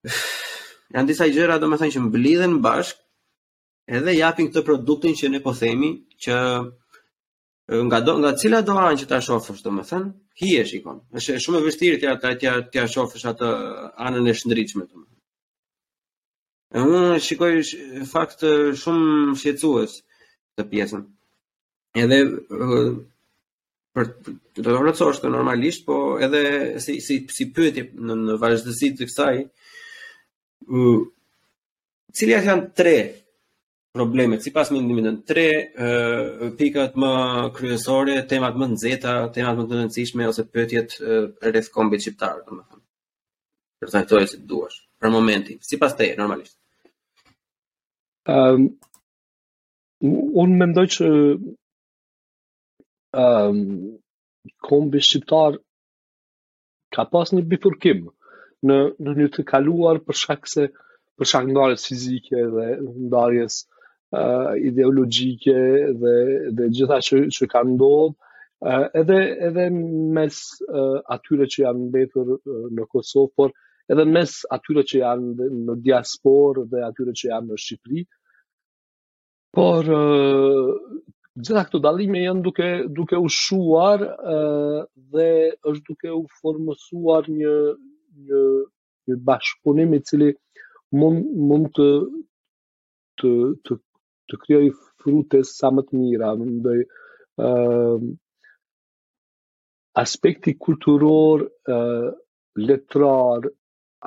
[0.96, 3.06] jan disa gjëra domethënë që mblidhen bashkë
[3.88, 5.90] edhe japin këtë produktin që ne po themi
[6.24, 6.36] që
[7.88, 10.06] nga do, nga cila do anë që ta shofësh domethën,
[10.40, 11.02] hi e shikon.
[11.20, 13.48] Është shumë e vështirë ti ata ti ti shofësh atë
[14.06, 15.14] anën e shndritshme domethën.
[16.80, 17.52] Unë shikoj
[18.12, 18.44] fakt
[18.80, 19.98] shumë shqetësues
[20.56, 21.04] të pjesën.
[22.00, 22.18] Edhe
[23.96, 26.42] për do të rrocosh të normalisht, po edhe
[26.84, 29.36] si si si pyetje në, në të kësaj,
[30.68, 31.00] ë uh,
[32.16, 32.94] cilat janë tre
[33.98, 34.42] problemet.
[34.44, 35.44] Sipas mendimit tonë, tre
[35.74, 37.12] uh, pikat më
[37.56, 42.82] kryesore, temat më nxehta, temat më të rëndësishme ose pyetjet uh, rreth kombit shqiptar, domethënë.
[43.82, 44.78] Përfaqësoj si duash.
[45.02, 46.56] Për momentin, sipas te normalisht.
[48.28, 48.68] Ëm ehm, um,
[50.44, 51.46] unë mendoj që ëm
[53.18, 53.94] ehm, um,
[54.68, 55.58] kombi shqiptar
[56.94, 58.04] ka pas një bifurkim
[58.66, 60.68] në në një të kaluar për shkak se
[61.18, 62.66] për shkak ndarjes fizike dhe
[63.08, 63.62] ndarjes
[64.12, 65.56] uh, ideologjike
[66.00, 66.14] dhe
[66.56, 69.66] dhe gjitha që që ka ndodhur uh, edhe edhe
[70.16, 70.38] mes
[70.78, 73.52] uh, atyre që janë mbetur uh, në Kosovë por
[73.92, 78.04] edhe mes atyre që janë në diasporë dhe atyre që janë në Shqipëri
[79.58, 80.72] por uh,
[81.38, 84.80] gjitha këto dallime janë duke duke u shuar uh,
[85.16, 85.28] dhe
[85.70, 87.54] është duke u formësuar një
[88.28, 88.42] një
[89.08, 90.32] një bashkëpunim cili
[90.96, 91.90] mund mund të
[93.20, 93.30] të
[93.66, 93.76] të
[94.30, 94.68] të kryoj
[95.02, 96.88] frute sa më të mira, mendoj ë
[97.48, 98.02] uh,
[100.02, 101.42] aspekti kulturor,
[101.74, 102.08] uh,
[102.60, 103.46] letrar,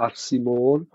[0.08, 0.86] arsimor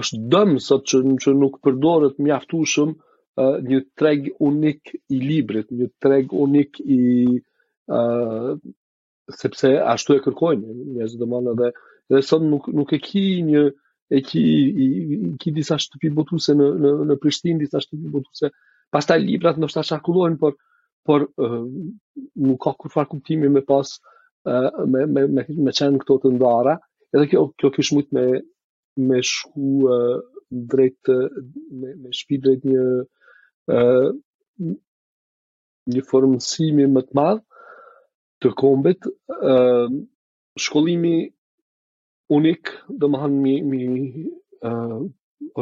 [0.00, 5.88] është dëmë sot që, që nuk përdoret mjaftushëm uh, një treg unik i librit, një
[6.06, 7.00] treg unik i
[7.36, 8.50] uh,
[9.40, 11.72] sepse ashtu e kërkojnë, njëzë dëmonë edhe,
[12.10, 13.76] dhe sot nuk, nuk e ki një uh,
[14.10, 14.88] e ki, i,
[15.40, 18.50] ki disa shtupi botuse në, në, në Prishtin, disa shtupi botuse,
[18.92, 20.56] pas librat në shta shakullohen por,
[21.06, 21.62] por uh,
[22.46, 23.92] nuk ka kur farë kuptimi me pas,
[24.50, 26.74] uh, me, me, me, me qenë këto të ndara,
[27.14, 28.26] edhe kjo, kjo kësh mujtë me,
[29.12, 30.16] me shku uh,
[30.72, 32.84] drejt, me, me shpi drejt një
[33.70, 34.08] uh,
[35.90, 37.40] një formësimi më të madhë
[38.42, 39.06] të kombit,
[39.38, 39.86] uh,
[40.66, 41.16] shkollimi
[42.38, 42.68] unik,
[43.00, 43.80] dhe më hanë mi, mi
[44.68, 44.98] uh,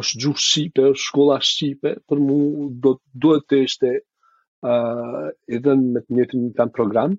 [0.01, 2.37] është gjuhë shqipe, është shkolla shqipe, për mu
[2.85, 2.93] do,
[3.23, 3.93] duhet të ishte
[4.71, 7.15] uh, edhe me të njëtë një tanë program,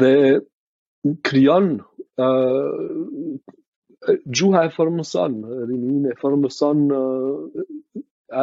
[0.00, 0.12] dhe
[1.28, 3.36] kryon uh,
[4.36, 5.36] gjuha e formëson,
[5.68, 7.68] rinin e formëson uh,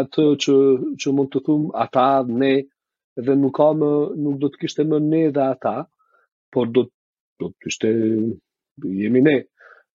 [0.02, 0.56] atë që,
[1.04, 2.06] që mund të thumë ata,
[2.42, 2.54] ne,
[3.28, 3.92] dhe nuk, ka më,
[4.24, 5.76] nuk do të kishte më ne dhe ata,
[6.56, 6.86] por do,
[7.42, 7.92] do të ishte
[8.90, 9.38] jemi ne.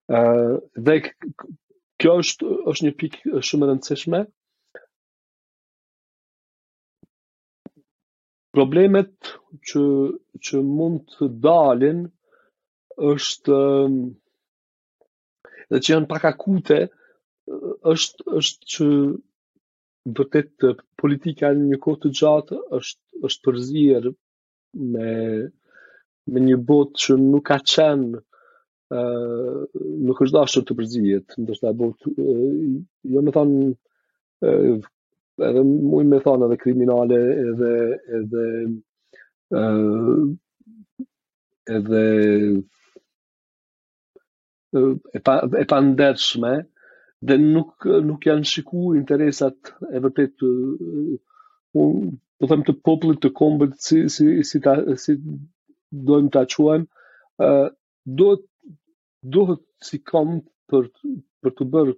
[0.08, 1.00] Uh, dhe
[1.98, 4.20] kjo është, është një pikë shumë e rëndësishme.
[8.56, 9.32] Problemet
[9.70, 9.82] që,
[10.48, 12.04] që mund të dalin
[13.10, 13.56] është
[15.72, 16.78] dhe që janë pak akute
[17.92, 18.86] është është që
[20.18, 20.66] vërtet
[21.02, 24.08] politika në një kohë të gjatë është është përzier
[24.94, 25.10] me
[26.34, 28.22] me një botë që nuk ka qenë
[28.90, 32.10] nuk është dashur të përzihet, ndoshta do të
[33.14, 33.54] jo më thon
[35.46, 37.72] edhe muj me thon edhe kriminale edhe
[38.18, 38.44] edhe
[39.50, 40.22] ëh
[41.76, 42.04] edhe
[45.18, 45.80] e pa e pa
[47.26, 50.50] dhe nuk nuk janë shiku interesat e vërtet të
[51.86, 55.16] un do them të popullit të kombëtit si si si ta si
[56.08, 56.86] doim ta quajmë
[57.42, 57.68] uh,
[58.18, 58.46] do të
[59.24, 60.40] duhet si kom
[60.70, 60.88] për
[61.42, 61.92] për të bërë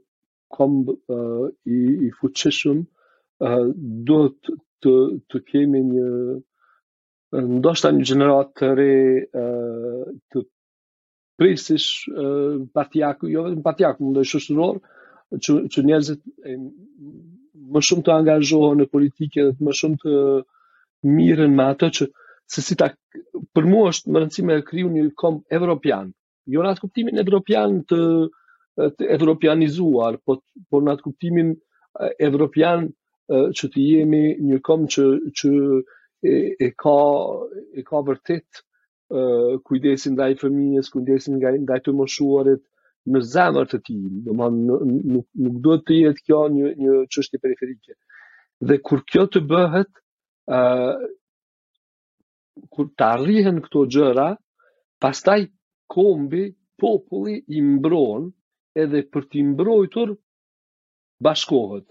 [0.57, 3.67] kom uh, i i fuqishëm uh,
[4.11, 4.51] duhet
[4.85, 4.93] të
[5.31, 6.11] të kemi një
[7.59, 8.91] ndoshta një gjeneratorë
[9.29, 10.45] uh, të
[11.39, 14.79] presish uh, partiaku jo vetëm partiaku ndaj shoqëror
[15.45, 16.23] që që njerëzit
[17.75, 20.15] më shumë të angazhohen në politikë dhe të më shumë të
[21.17, 22.09] mirën me ato që
[22.55, 22.89] se si ta
[23.55, 26.09] për mua është më rëndësi të kriju një kom evropian
[26.53, 27.99] jo në atë kuptimin e evropian të
[28.97, 30.33] të evropianizuar, po
[30.71, 31.49] po në atë kuptimin
[32.29, 32.81] evropian
[33.59, 35.05] që të jemi një kom që
[35.41, 35.51] që
[36.31, 36.35] e,
[36.67, 36.97] e ka
[37.79, 38.49] e ka vërtet
[39.67, 42.63] kujdesin ndaj fëminjes, kujdesin nga ndaj të moshuarit
[43.09, 43.99] në zemër të tij.
[44.05, 47.93] Do të thonë nuk nuk duhet të jetë kjo një një çështje periferike.
[48.69, 49.91] Dhe kur kjo të bëhet,
[50.53, 50.55] ë
[52.75, 54.29] kur të arrihen këto gjëra,
[55.03, 55.43] pastaj
[55.89, 58.29] kombi populli i mbron
[58.83, 60.13] edhe për t'i mbrojtur
[61.27, 61.87] bashkohet.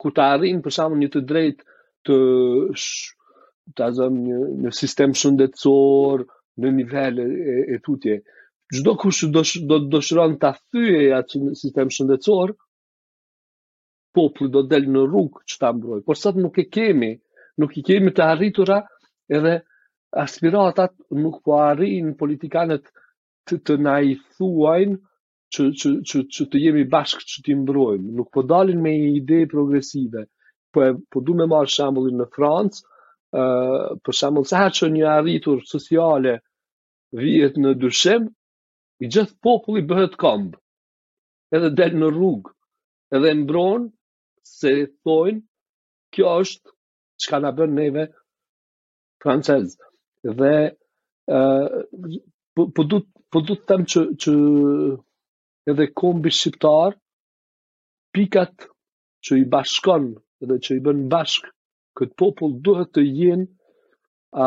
[0.00, 1.62] Ku ta arrin për shkakun një të drejt
[2.08, 2.18] të
[3.78, 6.24] ta zëm një, sistem shëndetësor
[6.60, 7.28] në nivel e,
[7.76, 8.18] e tutje.
[8.74, 12.52] Çdo kush do të dëshiron ta thyej atë sistem shëndetësor,
[14.16, 16.00] populli do del në rrugë që ta mbroj.
[16.06, 17.12] Por sot nuk e kemi,
[17.62, 18.82] nuk i kemi të arritura
[19.38, 19.56] edhe
[20.24, 22.90] aspiratat nuk po arrin politikanët
[23.48, 24.98] të, të na i thuajnë
[25.54, 28.12] që, që, që, që të jemi bashkë që t'i mbrojmë.
[28.18, 30.24] Nuk po dalin me një ide progresive,
[30.74, 32.84] po, po du me marë shambullin në Francë,
[33.40, 36.36] uh, për shambull se haqë një arritur sociale
[37.22, 38.28] vijet në dyshem,
[39.00, 40.58] i gjithë populli bëhet kombë,
[41.56, 42.52] edhe del në rrugë,
[43.16, 43.88] edhe mbronë,
[44.50, 44.70] se
[45.06, 45.40] thojnë,
[46.14, 46.72] kjo është
[47.22, 48.04] që ka nga bërë neve
[49.22, 49.88] francezë.
[50.38, 50.52] Dhe
[51.32, 52.18] uh,
[52.54, 54.32] po, po du të po du të temë që, që
[55.72, 56.96] edhe kombi shqiptar
[58.16, 58.66] pikat
[59.28, 60.08] që i bashkon
[60.44, 61.50] edhe që i bën bashk
[61.98, 63.46] këtë popull duhet të jenë
[64.34, 64.46] a,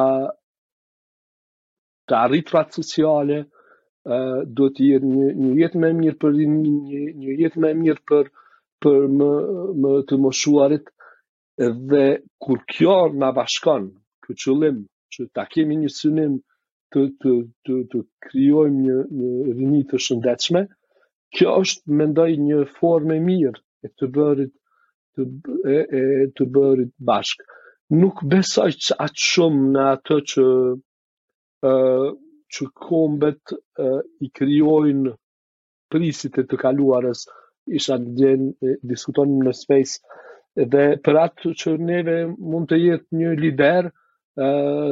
[2.07, 7.37] të arritrat sociale a, duhet të jenë një, një jetë me mirë për një, një
[7.43, 8.31] jetë me mirë për,
[8.83, 9.31] për më,
[9.83, 10.89] më të moshuarit
[11.89, 12.05] dhe
[12.43, 13.89] kur kjo nga bashkon
[14.25, 14.77] këtë qëllim
[15.13, 16.37] që ta kemi një synim
[16.93, 17.31] të të
[17.67, 20.61] të të krijojmë një një rrëmi të shëndetshme.
[21.37, 24.51] Kjo është mendoj një formë mirë e të bërit
[25.17, 25.27] të
[25.75, 26.03] e, e
[26.37, 27.41] të bërit bashk.
[28.01, 30.45] Nuk besoj se aq shumë në atë që
[31.71, 31.73] ë
[32.53, 33.89] që kombet e,
[34.25, 35.15] i krijojnë
[35.93, 37.23] prisit e të kaluarës
[37.79, 39.97] isha të gjenë, diskutonim në space,
[40.73, 42.17] dhe për atë që neve
[42.53, 43.91] mund të jetë një lider, e,
[44.41, 44.45] ë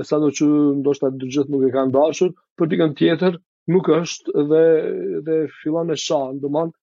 [0.05, 0.45] sa do që
[0.81, 3.37] ndoshta të gjithë nuk e kanë dashur, për dikën tjetër
[3.73, 4.65] nuk është dhe
[5.29, 6.73] dhe fillon do të thonë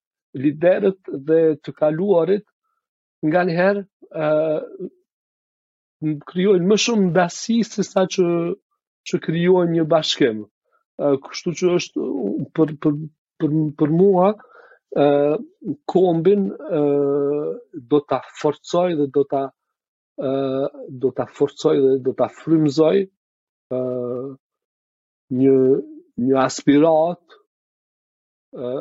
[0.44, 2.44] liderët dhe të kaluarit
[3.28, 3.82] nga një herë
[6.30, 8.26] kryojnë më shumë ndasi se sa që,
[9.08, 10.44] që kryojnë një bashkim.
[11.26, 12.06] kështu që është
[12.58, 12.94] për, për,
[13.40, 14.32] për, për mua
[15.02, 15.06] e,
[15.92, 16.80] kombin e,
[17.90, 19.44] do të forcoj dhe do të
[20.18, 22.96] do ta forcoj dhe do ta frymzoj
[25.40, 25.54] një
[26.28, 27.36] një aspirat
[28.58, 28.72] ë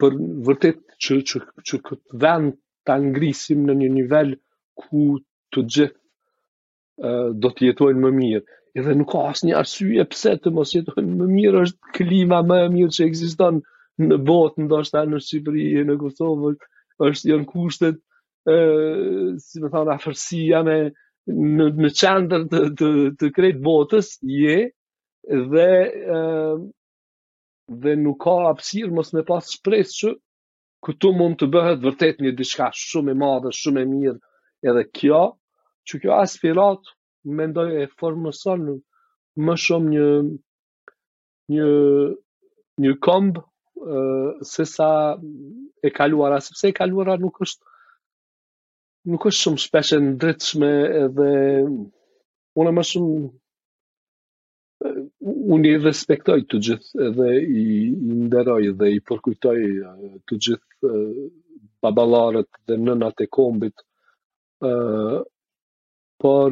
[0.00, 0.16] për
[0.48, 2.56] vërtet që që që këtë vend
[2.88, 4.32] ta ngrisim në një nivel
[4.80, 5.04] ku
[5.52, 7.12] të gjithë ë
[7.42, 8.44] do të jetojnë më mirë.
[8.78, 12.72] Edhe nuk ka asnjë arsye pse të mos jetojnë më mirë, është klima më e
[12.78, 13.60] mirë që ekziston
[14.08, 16.54] në botë, ndoshta në Shqipëri, në Kosovë
[17.10, 17.98] është janë kushtet
[18.48, 20.76] si më thonë, afërsia me
[21.58, 22.88] në, në qandër të, të,
[23.20, 24.56] të botës, je,
[25.52, 25.66] dhe,
[26.18, 26.20] e,
[27.82, 30.14] dhe nuk ka apsirë mos me pas shpresë që
[30.86, 34.18] këtu mund të bëhet vërtet një diçka shumë e madhe, shumë e mirë
[34.70, 35.22] edhe kjo,
[35.88, 36.88] që kjo aspirat
[37.40, 38.64] mendoj e formëson
[39.46, 40.08] më shumë një
[41.52, 41.66] një
[42.82, 43.38] një komb
[44.46, 47.76] se sa e kaluara, sepse e kaluara nuk është
[49.06, 50.68] nuk është shumë shpeshe në dritëshme
[51.04, 51.28] edhe
[52.58, 53.18] unë e më shumë
[55.56, 57.28] unë i respektoj të gjithë edhe
[57.60, 57.64] i
[58.24, 59.56] nderoj dhe i përkujtoj
[60.28, 60.76] të gjithë
[61.86, 63.76] babalarët dhe nënat e kombit
[66.24, 66.48] por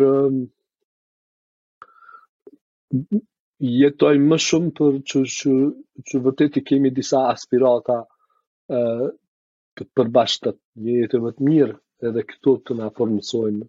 [3.59, 5.57] jetoj më shumë për që, që,
[6.09, 7.99] që vërtet i kemi disa aspirata
[9.77, 13.65] të përbashtat një jetë më të mirë edhe këto të na formësojnë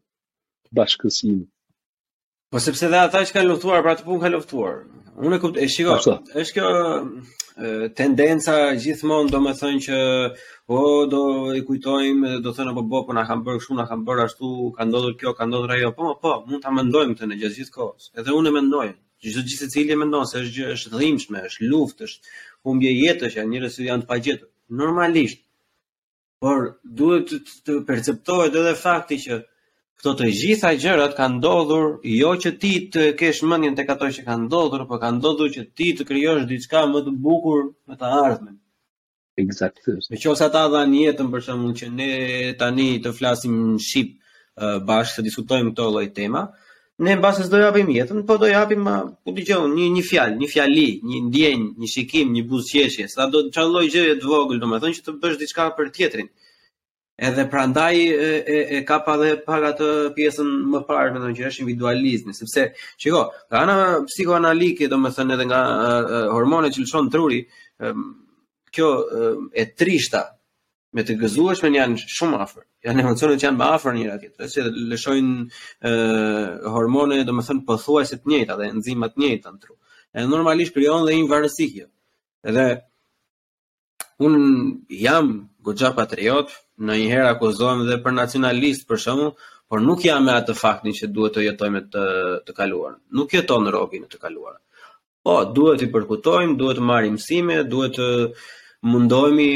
[0.79, 1.45] bashkësinë.
[2.55, 4.75] Po sepse dhe ata që kanë luftuar për të punë kanë luftuar.
[5.17, 5.95] Unë e e shiko,
[6.39, 6.69] është kjo
[7.99, 9.97] tendenca gjithmonë do me thënë që
[10.77, 10.81] o
[11.13, 11.21] do
[11.59, 14.25] i kujtojmë do thënë po bo po, po na kanë bërë shumë na kanë bërë
[14.27, 15.91] ashtu, ka ndodhur kjo, ka ndodhur ajo.
[15.97, 18.09] Po po, mund ta mendojmë këtë në gjithë gjithë kohës.
[18.19, 18.87] Edhe unë e mendoj.
[19.25, 22.33] Çdo gjithë secili e mendon se është gjë është dhimbshme, është luftë, është
[22.67, 24.49] humbje jetësh, janë njerëz që janë të pagjetur.
[24.83, 25.41] Normalisht,
[26.43, 27.31] por duhet
[27.65, 29.38] të perceptohet edhe fakti që
[29.97, 34.26] këto të gjitha gjërat kanë ndodhur jo që ti të kesh mendjen tek ato që
[34.27, 38.11] kanë ndodhur, por kanë ndodhur që ti të krijosh diçka më të bukur me të
[38.26, 38.59] ardhmen.
[39.41, 39.97] Exactly.
[40.11, 42.11] Në qësa ta dha jetën për shumë që ne
[42.61, 46.45] tani të flasim në Shqipë bashkë të diskutojmë këto lloj tema,
[46.99, 48.88] ne mbas do japim jetën, po do japim
[49.24, 53.44] ku di një një fjalë, një fjali, një ndjenjë, një shikim, një buzëqeshje, sa do
[53.53, 56.32] çfarë lloj gjëje të vogël domethënë që të bësh diçka për tjetrin.
[57.28, 59.88] Edhe prandaj e, e, e ka pa dhe pak atë
[60.18, 62.68] pjesën më parë mendoj që është individualizmi, sepse
[63.02, 63.78] shiko, nga ana
[64.10, 65.61] psikoanalike domethënë edhe nga
[66.34, 67.44] hormonet që lëshon truri,
[68.74, 68.90] kjo
[69.53, 70.26] e trishta
[70.98, 72.64] me të gëzueshmen janë shumë afër.
[72.88, 74.64] Janë emocionet që janë më afër njëra tjetrës, që
[74.94, 75.34] lëshojnë
[75.86, 79.76] ë hormone, domethënë pothuajse të njëjta dhe enzimat të njëjta në tru.
[80.18, 81.88] Edhe normalisht krijon dhe një varësi kjo.
[82.49, 82.65] Edhe
[84.26, 84.38] un
[85.06, 85.30] jam
[85.68, 89.36] goxha patriot, ndonjëherë akuzohem dhe për nacionalist për shkakun,
[89.69, 92.06] por nuk jam me atë faktin që duhet të jetoj me të
[92.48, 92.98] të kaluar.
[93.19, 94.61] Nuk jeton rrogi në të kaluarën.
[95.28, 98.07] Po, duhet i përkutojmë, duhet të marrim mësime, duhet të
[98.88, 99.49] mundohemi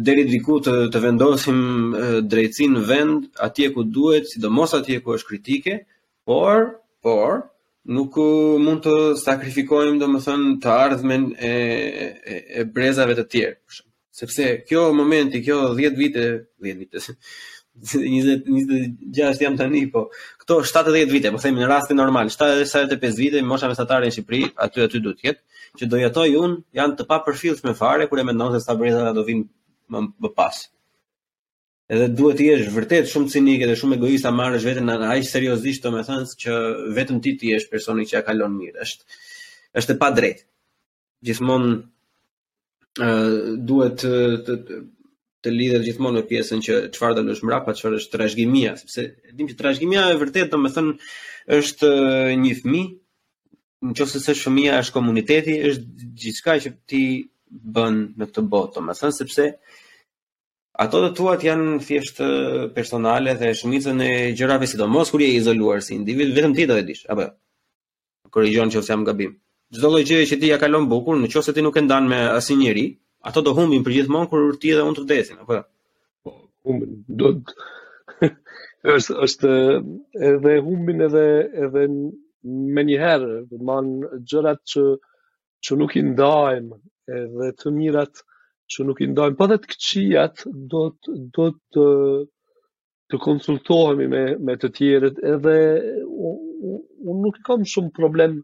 [0.00, 1.58] deri diku të, të vendosim
[2.30, 5.78] drejtsinë në vend atje ku duhet, sidomos atje ku është kritike,
[6.28, 7.40] por por
[7.90, 8.14] nuk
[8.62, 13.80] mund të sakrifikojmë domethënë të ardhmen e, e, e brezave të tjerë.
[14.14, 16.22] Sepse kjo momenti, kjo 10 vite,
[16.62, 17.02] 10 vite,
[17.92, 18.44] 20,
[19.32, 20.04] 26 jam tani, po
[20.44, 24.84] këto 70 vite, po themi në rastin normal, 75 vite mosha mesatare në Shqipëri, aty
[24.86, 27.22] aty duhet të jetë, që do jetoj un, janë të pa
[27.74, 29.48] fare kur e mendon se sa breza do vinë
[29.92, 30.56] më, më pas.
[31.92, 36.28] Edhe duhet të jesh vërtet shumë cinik dhe shumë egoista marrësh veten aq seriozisht, domethënë
[36.30, 36.54] se që
[36.98, 38.78] vetëm ti ti je personi që ja kalon mirë.
[38.86, 39.20] Është
[39.80, 40.44] është e pa drejtë.
[41.28, 41.72] Gjithmonë
[43.06, 43.10] ë
[43.68, 44.78] duhet të të,
[45.42, 49.34] të, lidhet gjithmonë me pjesën që çfarë do lësh mbrapa, çfarë është trashëgimia, sepse e
[49.36, 50.96] dim që trashëgimia e vërtet domethënë
[51.58, 51.92] është
[52.40, 52.88] një fëmijë
[53.82, 57.04] në qofë se shumia është komuniteti, është gjithka që ti
[57.74, 59.48] bën në këtë botë, më thënë, sepse
[60.80, 62.20] ato të tuat janë thjesht
[62.76, 66.84] personale dhe shumicën e gjërave sidomos kur je izoluar si individ vetëm ti do e
[66.88, 67.30] dish apo jo?
[68.34, 69.32] korrigjon nëse jam gabim
[69.76, 72.86] çdo lloj gjëje që ti ja kalon bukur nëse ti nuk e ndan me asnjëri
[73.28, 76.36] ato do humbin përgjithmonë kur ti dhe unë të vdesin apo po jo?
[76.64, 77.28] humbin do
[78.96, 79.50] është është
[80.30, 81.26] edhe humbin edhe
[81.64, 81.82] edhe
[82.74, 84.86] më një herë do të gjërat që
[85.66, 86.74] që nuk i ndajmë
[87.20, 88.24] edhe të mirat
[88.72, 90.42] që nuk i ndajmë, pa dhe të këqijat
[90.72, 91.86] do të, do të,
[93.12, 95.56] të konsultohemi me, me të tjerët, edhe
[96.30, 98.38] unë nuk kam shumë problem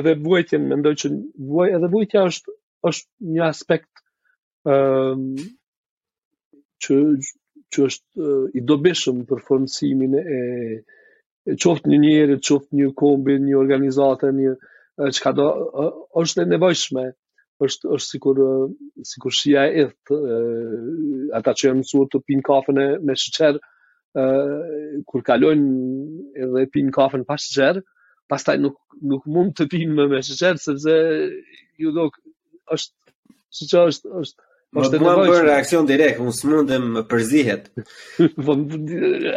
[0.00, 1.12] edhe vujtjen, me ndoj që
[1.52, 2.56] vuj, edhe vujtja është,
[2.92, 4.04] është një aspekt
[4.72, 5.22] um,
[6.84, 6.98] që,
[7.70, 10.26] që është uh, i dobishëm për formësimin e,
[11.50, 14.54] e qoftë një njerë, qoftë një kombi, një organizatë, një,
[15.02, 15.50] uh, do,
[15.84, 15.92] uh,
[16.24, 17.19] është e nevojshme, uh,
[17.64, 18.38] është është sikur
[19.08, 20.12] sikur shija e ith
[21.38, 23.58] ata që janë mësuar të pinë kafën me sheqer
[24.20, 24.24] ë
[25.08, 27.82] kur kalojnë edhe pinë kafën pa sheqer
[28.32, 28.78] pastaj nuk
[29.12, 30.96] nuk mund të pinë më me sheqer sepse
[31.82, 32.06] ju do
[32.76, 37.64] është siç është është Po të mua bën reaksion direkt, unë s'mundem të përzihet.
[38.46, 38.54] Po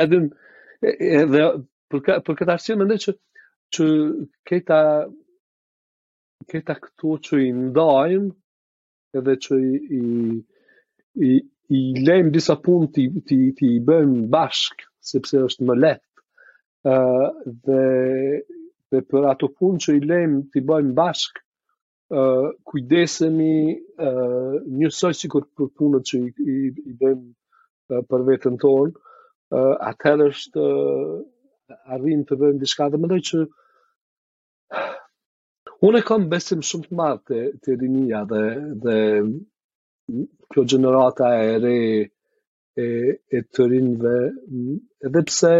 [0.03, 0.19] edhe
[0.93, 1.47] edhe
[1.89, 3.13] për ka, për këtë arsye mendoj që
[3.73, 3.87] që
[4.45, 4.77] këta
[6.51, 8.31] këta këtu që i ndajmë
[9.19, 10.03] edhe që i, i,
[11.27, 11.31] i,
[11.77, 13.37] i lejmë disa punë të, të,
[13.67, 16.09] i bëjmë bashk, sepse është më letë.
[16.83, 17.83] Uh, dhe,
[18.91, 21.39] dhe për ato punë që i lejmë të i bëjmë bashk,
[22.13, 23.53] uh, kujdesemi
[24.07, 26.59] uh, njësoj si kur për punët që i, i,
[26.91, 28.95] i bëjmë uh, për vetën tonë,
[29.55, 31.15] uh, atër është uh,
[31.95, 33.53] arrim të bëjmë dishka dhe më dojë që uh,
[35.83, 38.41] Unë e kam besim shumë të madhë të, të rinia dhe,
[38.83, 40.21] dhe
[40.53, 41.77] kjo generata e re
[42.83, 42.85] e,
[43.39, 44.13] e të rinve,
[45.09, 45.51] edhe pse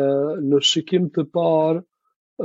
[0.00, 0.02] e,
[0.50, 1.80] në shikim të parë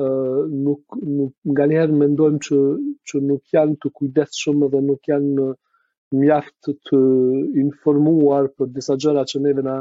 [0.06, 2.62] nuk, nuk, nga njerë mendojmë që,
[3.08, 5.50] që nuk janë të kujdes shumë dhe nuk janë në
[6.22, 7.00] mjaft të
[7.66, 9.76] informuar për disa gjëra që neve na,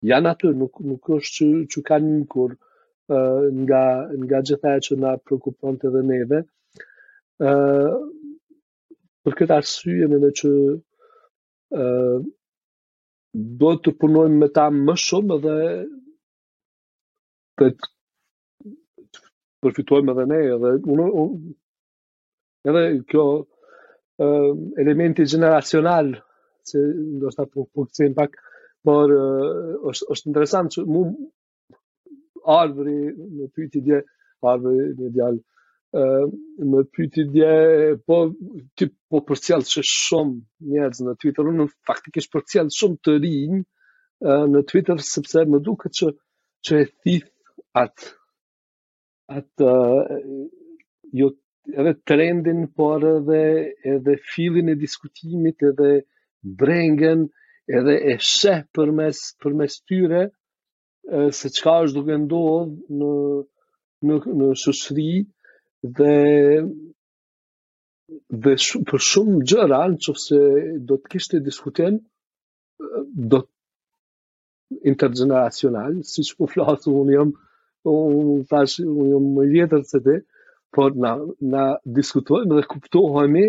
[0.10, 3.84] janë nuk, nuk është që, që ka një kur uh, nga,
[4.24, 6.42] nga gjitha e që na prekupon të dhe neve.
[7.40, 7.96] Uh,
[9.24, 10.52] për këtë arsye në në që
[11.76, 12.28] uh,
[13.64, 15.56] do të punojmë me ta më shumë dhe
[17.60, 17.72] të
[19.64, 21.06] përfitojmë edhe ne edhe unë,
[22.72, 24.54] edhe kjo uh,
[24.84, 26.14] elementi gjeneracional
[26.72, 26.82] që
[27.22, 28.38] do shta po përkëcim pak,
[28.86, 29.12] por
[29.90, 31.04] është, është interesant që mu
[32.58, 33.98] arbri në pyti dje,
[34.50, 35.42] ardhëri me djallë,
[36.70, 37.50] në pyti dje,
[38.08, 38.20] po,
[39.10, 44.64] po për që shumë njerëz në Twitter, unë faktikisht për cjallë shumë të rinjë në
[44.72, 46.14] Twitter, sepse më duke që,
[46.68, 47.36] që e thith
[47.82, 49.74] atë,
[51.20, 51.30] jo,
[51.78, 53.44] edhe trendin, por edhe,
[53.96, 56.00] edhe filin e diskutimit, edhe,
[56.60, 57.20] brengen
[57.78, 60.22] edhe e sheh përmes përmes tyre
[61.40, 62.66] se çka është duke ndodhur
[63.00, 63.12] në
[64.08, 65.12] në në shoqëri
[66.00, 66.16] dhe
[68.44, 70.40] dhe sh, për shumë gjëra nëse
[70.88, 71.94] do të kishte diskutën
[73.32, 73.40] do
[74.92, 77.30] intergeneracional, si që po flasë, unë jam,
[77.92, 80.16] unë tash, unë jam më vjetër se te,
[80.76, 81.14] por na,
[81.54, 81.64] na
[82.00, 83.46] diskutojmë dhe kuptohemi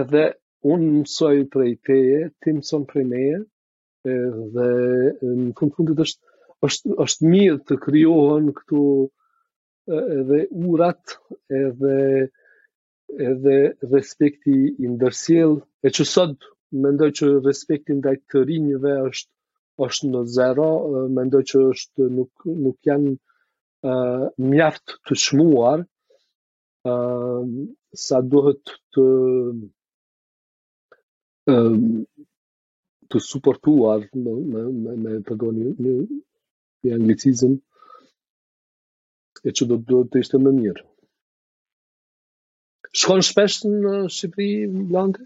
[0.00, 0.22] edhe
[0.66, 3.36] unë mësoj prej teje, ti mësoj prej meje,
[4.54, 4.66] dhe
[5.22, 6.22] në fund fundit është,
[6.66, 8.82] është, është mirë të kryohën këtu
[10.18, 10.40] edhe
[10.70, 11.14] urat,
[11.60, 11.98] edhe,
[13.30, 13.56] edhe
[13.92, 15.54] respekti i ndërsjel,
[15.84, 16.50] e që sot
[16.84, 19.30] mendoj që respekti ndaj të rinjëve është,
[19.88, 20.70] është në zero,
[21.18, 23.14] mendoj që është nuk, nuk janë
[23.92, 25.86] uh, mjaft të shmuar,
[26.90, 27.50] uh,
[28.08, 29.06] sa duhet të,
[31.48, 32.04] Ehm,
[33.08, 35.92] të suportuar me, me, me, me të do një, një,
[36.86, 37.54] një anglicizm
[39.48, 40.84] e që do të do të ishte më mirë.
[42.98, 45.24] Shkon shpesh në Shqipëri, Blanke?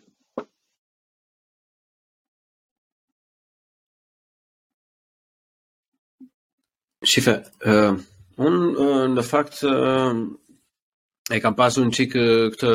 [7.02, 8.02] Shqipë, uh, ehm,
[8.48, 10.22] unë uh, në fakt uh,
[11.32, 12.22] E kam pasur një qikë
[12.54, 12.72] këtë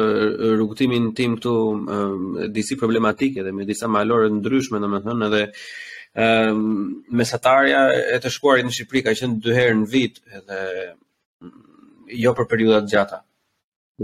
[0.51, 2.23] rrugëtimin tim këtu um,
[2.55, 5.41] disi problematike dhe me disa malore ndryshme në më thënë edhe
[6.25, 6.71] um,
[7.19, 7.83] mesatarja
[8.15, 10.59] e të shkuarit në Shqipëri ka qenë dy herë në vit edhe
[10.89, 13.19] mm, jo për periudat gjata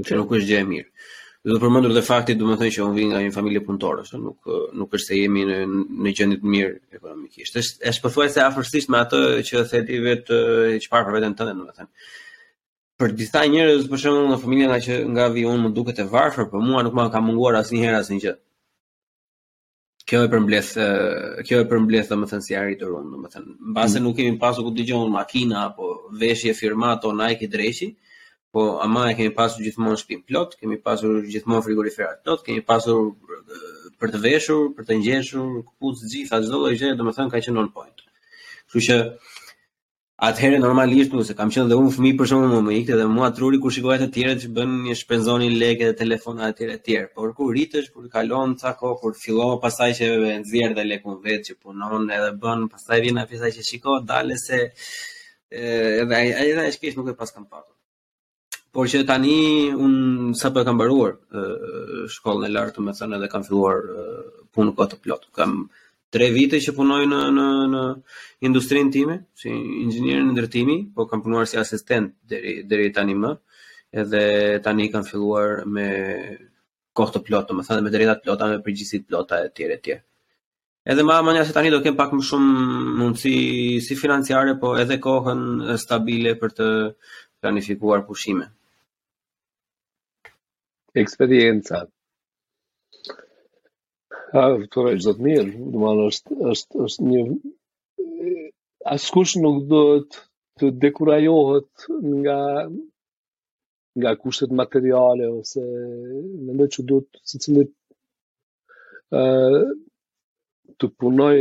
[0.04, 1.10] që nuk është gjë e mirë.
[1.44, 4.06] Dhe të përmëndur dhe faktit du më thënë që unë vinë nga një familje punëtore,
[4.10, 4.46] që nuk,
[4.80, 7.58] nuk është se jemi në, në gjëndit mirë ekonomikisht.
[7.66, 9.98] Eshtë pëthuaj se afërsisht me atë që the ti
[10.30, 10.38] të
[10.86, 11.92] që parë për vetën tënde, në më thënë
[13.02, 16.10] për disa njerëz për shembull në familjen nga që nga vi unë më duket e
[16.10, 18.34] varfër, por mua nuk më ka munguar asnjëherë asnjë gjë.
[20.10, 20.70] Kjo e përmbledh
[21.48, 24.04] kjo e përmbledh domethën si arriturun, domethën mbase mm.
[24.06, 27.88] nuk kemi pasur ku dëgjojmë makina apo veshje firma to Nike dreshi,
[28.54, 33.08] po ama e kemi pasur gjithmonë shtëpi plot, kemi pasur gjithmonë frigorifer plot, kemi pasur
[34.02, 38.06] për të veshur, për të ngjeshur, kupuz gjitha çdo lloj domethën ka qenë on point.
[38.68, 39.00] Kështu që
[40.24, 43.08] Atëherë normalisht nuk se kam qenë dhe unë fëmi për shumë më më ikte dhe
[43.12, 46.78] mua truri kur shikoja të tjerët që bën një shpenzoni leke dhe telefona e tjere
[46.86, 47.10] tjerë.
[47.18, 51.18] Por kur rritësh, kur kalon të kohë, kur filo pasaj që e nëzirë dhe lekun
[51.28, 56.68] vetë që punon edhe bën, pasaj vina afisa që shiko, dale se edhe e, e,
[56.70, 57.76] e që nuk e pas kam patur.
[58.74, 59.36] Por që tani
[59.76, 61.18] unë sapo e kam mbaruar
[62.16, 63.84] shkollën e lartë të me thënë edhe kam filluar
[64.56, 65.36] punë këtë plotë.
[65.36, 65.66] Kam
[66.14, 67.82] tre vite që punoj në në në
[68.50, 73.32] industrinë time si inxhinier në ndërtimi, po kam punuar si asistent deri deri tani më.
[74.04, 74.22] Edhe
[74.66, 75.86] tani kam filluar me
[76.98, 79.98] kohë të plotë, thënë me drejta të plota, me përgjegjësi të plota e tjera etj.
[80.92, 82.56] Edhe më amanja se tani do kem pak më shumë
[83.00, 83.34] mundësi
[83.86, 85.44] si financiare, po edhe kohën
[85.82, 86.70] stabile për të
[87.44, 88.50] planifikuar pushime.
[90.94, 91.86] Eksperienca,
[94.34, 97.20] Ka fitore e gjithë mirë, du më është, është, është një...
[98.96, 99.82] Askush nuk do
[100.62, 101.86] të dekurajohet
[102.22, 102.38] nga
[104.02, 107.70] nga kushtet materiale ose në ndër që du të se cilit
[109.22, 109.60] uh,
[110.80, 111.36] të punoj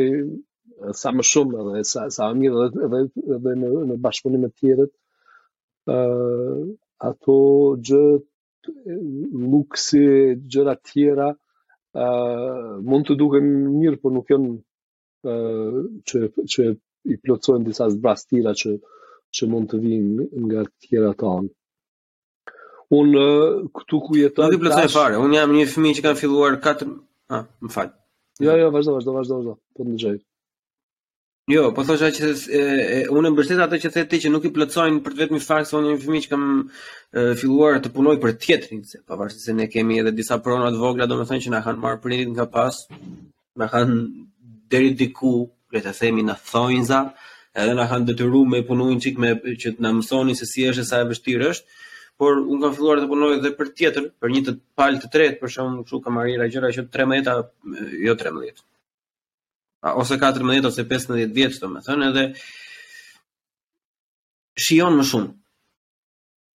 [1.01, 3.03] sa më shumë edhe sa, sa më mirë edhe,
[3.39, 4.93] edhe, në, në bashkëpunim e tjerët
[5.97, 6.61] uh,
[7.11, 7.41] ato
[7.89, 8.05] gjë
[9.49, 10.05] luksi
[10.45, 11.39] gjëra tjera uh,
[11.95, 14.53] mund të duke mirë, por nuk jënë
[16.13, 16.23] që,
[16.55, 16.69] që
[17.15, 18.75] i plëcojnë disa zbrastira që,
[19.37, 21.53] që mund të vinë nga tjera të anë.
[23.01, 23.27] Unë
[23.77, 24.93] këtu ku jetë Nuk i tash...
[24.97, 26.91] fare, unë jam një fëmi që kanë filluar 4...
[27.33, 27.95] Ah, më falë.
[28.45, 30.25] Jo, jo, vazhdo, vazhdo, vazhdo, vazhdo, për në gjejtë.
[31.51, 32.59] Jo, po thosha që e,
[33.19, 35.75] unë mbështet atë që the ti që nuk i plotsojnë për të vetmi fakt se
[35.75, 36.45] unë një fëmijë që kam
[37.41, 41.09] filluar të punoj për tjetrin, se pavarësisht se ne kemi edhe disa prona të vogla,
[41.11, 42.79] domethënë që na kanë marrë prindit nga pas,
[43.59, 43.99] na kanë
[44.77, 45.33] deri diku,
[45.75, 47.01] le të themi na thonjza,
[47.65, 50.87] edhe na kanë detyruar me punuin çik me që të na mësonin se si është
[50.93, 51.79] sa e vështirë është,
[52.23, 55.39] por unë kam filluar të punoj edhe për tjetër, për një të palë të tretë,
[55.43, 57.41] për shkakun kështu kam arritur gjëra që 13
[58.07, 58.71] jo 13
[59.83, 62.23] ose 14 ose 15 vjeç domethënë edhe
[64.67, 65.31] shijon më shumë.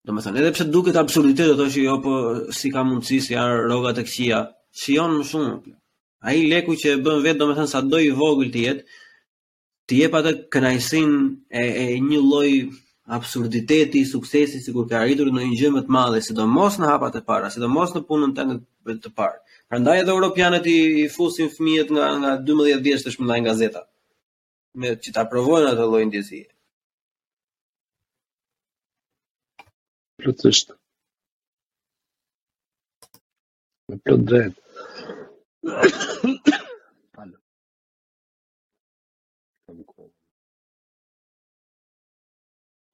[0.07, 2.13] Domethënë edhe pse duket absurditet ato që jo po
[2.55, 4.39] si ka mundësi si ar rroga të këqija,
[4.83, 5.75] shijon më shumë.
[6.27, 8.85] Ai leku që e bën vetë domethënë sa do i vogël të jetë,
[9.87, 11.19] të jep atë kënaqësinë
[11.61, 12.51] e, e një lloj
[13.17, 17.21] absurditeti, suksesi sikur ka arritur në një gjë më të madhe, sidomos në hapat e
[17.27, 19.37] para, sidomos në punën tënde të parë.
[19.71, 20.75] Prandaj edhe europianët i,
[21.15, 23.81] fusin fëmijët nga nga 12 vjeç tash nga gazeta.
[24.79, 26.47] Me që ta provojnë atë lloj ndjesie.
[30.23, 30.71] Plotësisht.
[33.89, 34.63] Me plot drejt.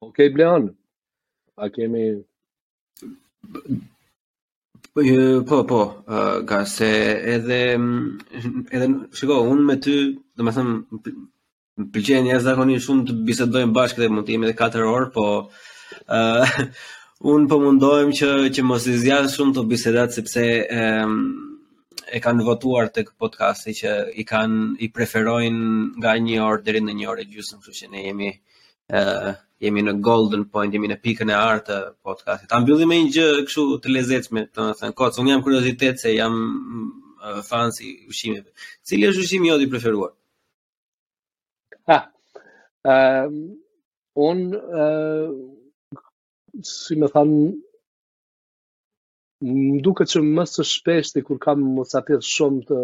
[0.02, 0.64] Okej, okay, Blean.
[1.62, 2.04] A kemi
[4.96, 5.02] Po,
[5.48, 5.80] po, po,
[6.46, 6.86] ka se
[7.36, 7.62] edhe,
[8.78, 8.86] edhe,
[9.20, 9.94] shiko, unë me ty,
[10.38, 10.74] dhe me thëmë,
[11.80, 12.52] më pëllqenë jasë
[12.86, 15.24] shumë të bisedojnë bashkë dhe mund të jemi edhe 4 orë, po,
[16.18, 16.46] uh,
[17.32, 20.44] unë po mundohem që, që mos i zgjas shumë të bisedat, sepse
[20.78, 21.18] um,
[22.14, 26.78] e kanë votuar të këtë podcasti që i kanë, i preferojnë nga një orë dhe
[26.78, 28.30] rinë një orë gjysmë, gjusëm, që që ne jemi,
[29.64, 31.78] jemi në golden point, jemi në pikën e artë të
[32.08, 32.48] podcastit.
[32.52, 36.02] Ta mbyllim me një gjë kështu të lezetshme, të më thënë, kocë, unë jam kuriozitet
[36.04, 36.38] se jam
[37.50, 38.52] fan i ushimeve.
[38.88, 40.12] Cili është ushimi jodi preferuar?
[41.90, 41.98] Ha,
[42.94, 43.30] uh,
[44.28, 46.02] unë, uh,
[46.74, 47.38] si me thënë,
[49.44, 52.82] më duke që më së shpeshti kur kam më shumë të,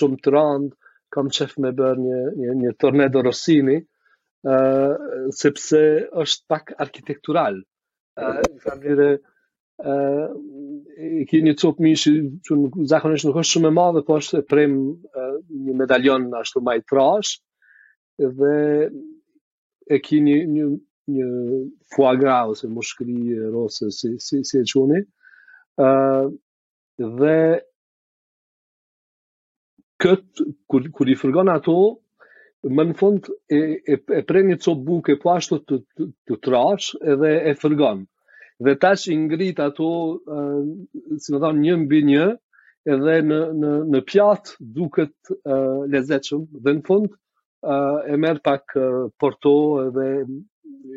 [0.00, 0.74] shumë të randë,
[1.14, 3.78] kam qef me bërë një, një, një Rossini
[4.44, 4.96] uh,
[5.36, 5.80] sepse
[6.22, 7.58] është pak arkitektural.
[8.16, 8.40] Uh,
[8.70, 9.02] uh,
[9.84, 10.34] uh,
[11.36, 14.46] e një copë mi që në zakonisht nuk është shumë e madhe, po është e
[14.52, 15.36] prem uh,
[15.66, 17.38] një medaljon në ashtu maj trash,
[18.38, 18.54] dhe
[19.92, 20.68] e ki një, një,
[21.14, 21.26] një
[21.94, 25.02] foie gras, ose moshkëri e rosë, si, si, si e qoni,
[25.86, 26.26] uh,
[27.22, 27.38] dhe
[29.96, 31.74] Këtë, kër i fërgon ato,
[32.74, 36.38] më në fund e, e, e pre një copë buke po ashtu të, të, të
[36.46, 38.00] trash edhe e fërgon.
[38.64, 39.88] Dhe tash i ngrit ato,
[40.34, 40.38] e,
[41.22, 42.24] si më thonë, një mbi një,
[42.96, 45.60] edhe në, në, në pjatë duket e,
[45.92, 47.78] lezeqëm, dhe në fund e,
[48.16, 48.86] e merë pak e,
[49.20, 50.16] porto edhe e,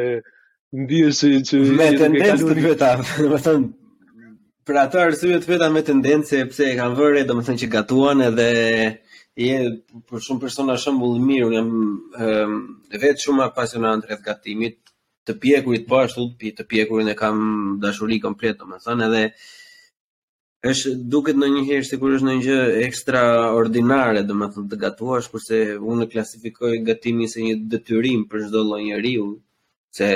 [0.73, 3.69] ndihesh që me tendencë të vetë, do të thon
[4.71, 8.45] për atë arsye të vetëm me tendencë pse e kanë vërë, domethënë që gatuan edhe
[9.43, 9.57] je
[10.07, 11.71] për shumë persona shembull i mirë, un jam
[12.27, 12.53] ehm,
[12.95, 14.77] e vet shumë apasionant rreth gatimit,
[15.27, 17.41] të pjekurit po ashtu, të pjekurin e kam
[17.83, 19.25] dashuri komplet domethënë edhe
[20.71, 24.81] është duket në një herë sikur është në një gjë ekstraordinare, dhe më thëmë të
[24.85, 29.31] gatuash, kurse unë klasifikoj gatimi se një detyrim për shdo lojnë njeriu,
[29.99, 30.11] se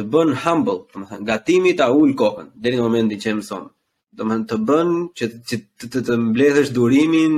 [0.00, 3.64] të bën humble, do të thënë gatimi ta ul kohën deri në momentin që mëson.
[4.16, 4.88] Do të thënë të bën
[5.20, 5.58] që të
[5.90, 7.34] të, të, mbledhësh durimin,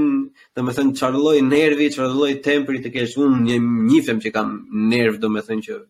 [0.57, 3.57] do të thënë çfarë lloj nervi, çfarë lloj temperi të kesh unë një
[3.89, 4.49] njëfem që kam
[4.93, 5.81] nerv, do të thënë që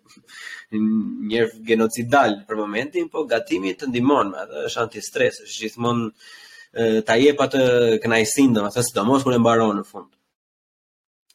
[1.32, 7.40] një genocidal për momentin, po gatimi të ndihmon, edhe është antistres, është gjithmonë ta jep
[7.48, 7.60] atë
[8.04, 10.10] kënaqësinë, do të thënë sidomos kur e mbaron në fund.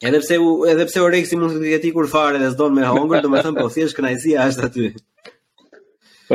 [0.06, 3.22] Edhe pse u edhe pse Oreksi mund të jetë kur fare dhe s'don me hongër,
[3.24, 4.88] domethënë po thjesht kënaqësia është aty.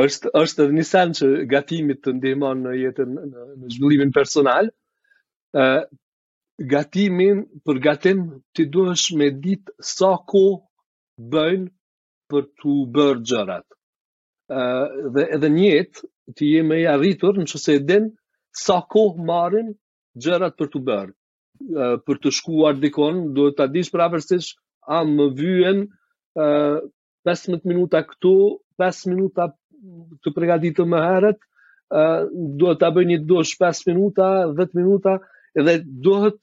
[0.04, 0.84] është është edhe një
[1.18, 3.24] që gatimit të ndihmon në jetën në,
[3.62, 4.68] në zhvillimin personal.
[5.56, 5.82] ë uh,
[6.74, 8.20] gatimin për gatim
[8.54, 10.44] ti duhesh me ditë sa ku
[11.32, 11.64] bën
[12.30, 13.66] për të bërë gjërat.
[14.58, 18.10] ë uh, dhe edhe një jetë ti je më i arritur nëse e din
[18.66, 19.72] sa kohë marrin
[20.22, 21.12] gjërat për të bërë
[22.06, 24.56] për të shkuar dikon, duhet ta dish prapërsisht
[24.96, 25.84] a më vyen
[26.38, 28.32] 15 minuta këtu,
[28.82, 29.46] 5 minuta
[30.22, 31.38] të përgatitur më herët,
[32.00, 32.02] ë
[32.62, 35.14] duhet ta bëj një 5 minuta, 10 minuta,
[35.60, 35.76] edhe
[36.08, 36.38] duhet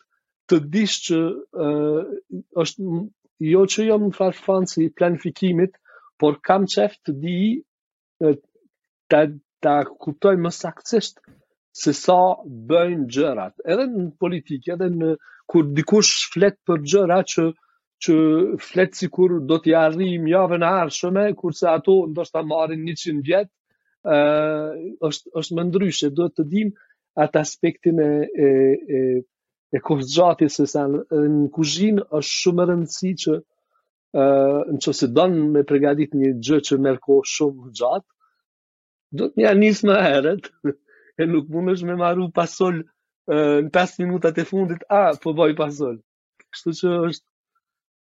[0.49, 1.17] të dish që
[2.55, 2.79] është
[3.51, 5.75] jo që jam fanë fancy planifikimit,
[6.19, 7.39] por kam qef të di
[8.21, 8.37] të
[9.11, 9.21] ta
[9.61, 11.19] ta kuptoj më saktësisht
[11.73, 15.11] se sa bëjnë gjërat, edhe në politikë, edhe në
[15.51, 17.45] kur dikush flet për gjëra që
[18.01, 18.15] që
[18.65, 23.49] flet sikur do t'i arrijmë javën e ardhshme, kurse ato ndoshta marrin 100 vjet,
[24.11, 24.17] ë
[25.09, 26.71] është është më ndryshe, duhet të dim
[27.25, 28.09] atë aspektin e
[28.47, 28.49] e
[28.97, 29.01] e
[29.77, 33.37] e kohëzgjatjes sa në kuzhinë është shumë e rëndësishme që
[34.17, 34.23] ë
[34.73, 38.07] në çështë don me përgatit një gjë që merr kohë shumë gjatë,
[39.19, 40.51] do të më nis më herët.
[41.21, 42.81] e nuk mundesh me marru pasol
[43.27, 45.99] në 5 minutat e fundit, a, po boj pasol.
[46.51, 47.27] Kështu që është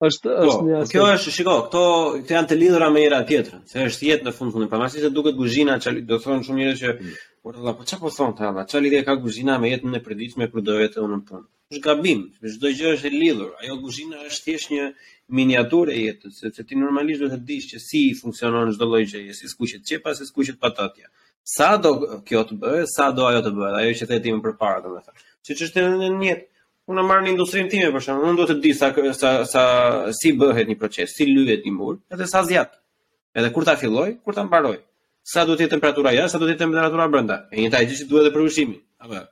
[0.08, 0.92] është po, është një aspekt.
[0.94, 1.82] Kjo është, shiko, këto
[2.22, 5.10] këto janë të lidhura me njëra tjetrën, se është jetë në fundin, fundit, pamasi se
[5.16, 7.18] duket kuzhina, çali do thonë shumë njerëz që mm.
[7.42, 10.02] por do po çfarë po thonë ta, ma çali dhe ka kuzhina me jetën e
[10.08, 11.46] përditshme për dojet e unën punë.
[11.74, 12.22] Është gabim,
[12.54, 13.50] çdo gjë është e lidhur.
[13.60, 14.86] Ajo kuzhina është thjesht një
[15.36, 19.34] miniaturë e jetës, sepse ti normalisht duhet të dish që si funksionon çdo lloj gjëje,
[19.42, 21.10] si skuqet çepa, si skuqet patatja
[21.56, 21.92] sa do
[22.28, 25.22] kjo të bëj, sa do ajo të bëj, ajo që the ti më përpara domethënë.
[25.46, 26.46] që Siç është në një jetë,
[26.92, 29.64] unë marr në industrinë time për shkakun, unë duhet të di sa sa sa
[30.20, 32.76] si bëhet një proces, si lyhet një mur, edhe sa zjat.
[33.38, 34.74] Edhe kur ta filloj, kur ta mbaroj.
[35.34, 37.38] Sa duhet të jetë temperatura jashtë, sa duhet të jetë temperatura brenda.
[37.56, 38.78] E njëjta gjë që duhet dhe për ushqimin.
[39.06, 39.24] Apo.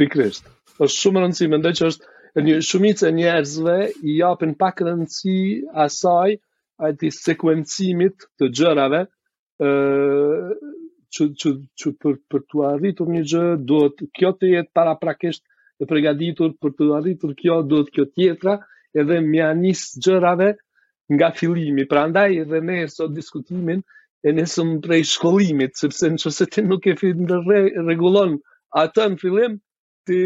[0.00, 0.50] Pikërisht.
[0.74, 2.14] Është shumë rëndësime, ndaj që është
[2.48, 3.76] një shumicë e njerëzve
[4.10, 5.38] i japin pak rëndësi
[5.86, 6.34] asaj
[6.82, 9.06] ai sekuencimit të gjërave
[11.16, 15.44] që, që, që për, për të arritur një gjë, duhet kjo të jetë para prakesht
[15.84, 18.56] e pregaditur, për të arritur kjo, duhet kjo tjetra,
[19.02, 20.50] edhe mja anis gjërave
[21.16, 21.86] nga filimi.
[21.92, 23.82] Pra ndaj edhe me e sot diskutimin,
[24.28, 28.36] e nesëm prej shkollimit, sepse në që se ti nuk e fit në re, regulon
[28.84, 29.58] atë në filim,
[30.08, 30.18] ti,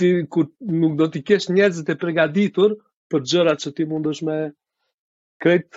[0.00, 0.48] ti kur,
[0.82, 2.76] nuk do t'i kesh njerëzit e pregaditur
[3.10, 4.38] për gjërat që ti mundësh me,
[5.42, 5.72] krejt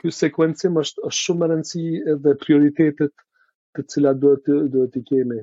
[0.00, 3.14] ky sekuencim është është shumë e rëndësi edhe prioritetet
[3.76, 5.40] të cilat duhet duhet të kemi.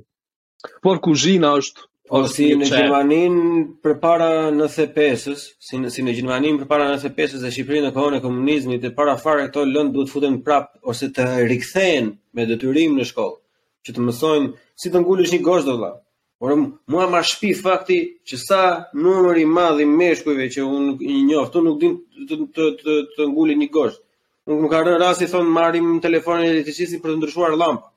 [0.86, 1.88] Por kuzhina është
[2.20, 7.88] ose si në Gjermaninë përpara 95-s, si në si në Gjermaninë përpara 95-s dhe Shqipërinë
[7.90, 12.14] në kohën e komunizmit, e para fare këto lëndë duhet futen prap ose të rikthehen
[12.38, 13.38] me detyrim në shkollë,
[13.86, 15.96] që të mësojnë si të ngulësh një gozhdë valla,
[16.46, 16.54] Por
[16.92, 17.96] mua më shpi fakti
[18.30, 18.58] që sa
[19.02, 21.96] numri i madh i meshkujve që unë i njoh, tu nuk din
[22.30, 24.04] të të të, të një goshtë.
[24.52, 27.90] Unë më ka rënë rasti thonë marrim telefonin e elektricistit për të ndryshuar llampën.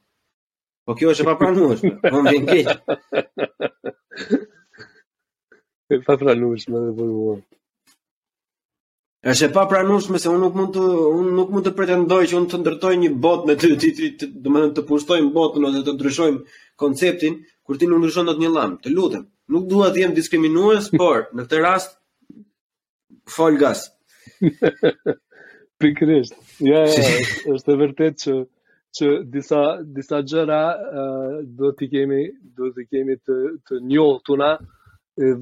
[0.89, 1.93] Po kjo është e papranueshme.
[2.01, 4.41] pranushme, më vjen keq.
[5.95, 7.37] E pa pranushme dhe për mua.
[9.33, 10.87] Është e papranueshme se unë nuk mund të
[11.21, 14.09] unë nuk mund të pretendoj që unë të ndërtoj një botë me ty, ti, ti,
[14.25, 16.47] ti, të pushtojmë botën ose të ndryshojmë
[16.81, 19.25] konceptin, kur ti nuk ndryshon dot një lëm, të lutem,
[19.55, 21.99] nuk dua të jem diskriminues, por në këtë rast
[23.37, 23.83] fol gas.
[25.79, 26.33] Pikrisht.
[26.65, 27.11] Ja, ja,
[27.53, 28.39] është e vërtet që
[28.99, 29.61] që disa
[29.95, 32.23] disa gjëra uh, do t'i kemi
[32.59, 33.37] do t'i kemi të
[33.69, 34.49] të njohtuna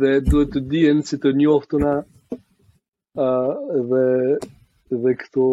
[0.00, 5.46] dhe duhet të dihen si të njohtuna ë uh, dhe dhe këto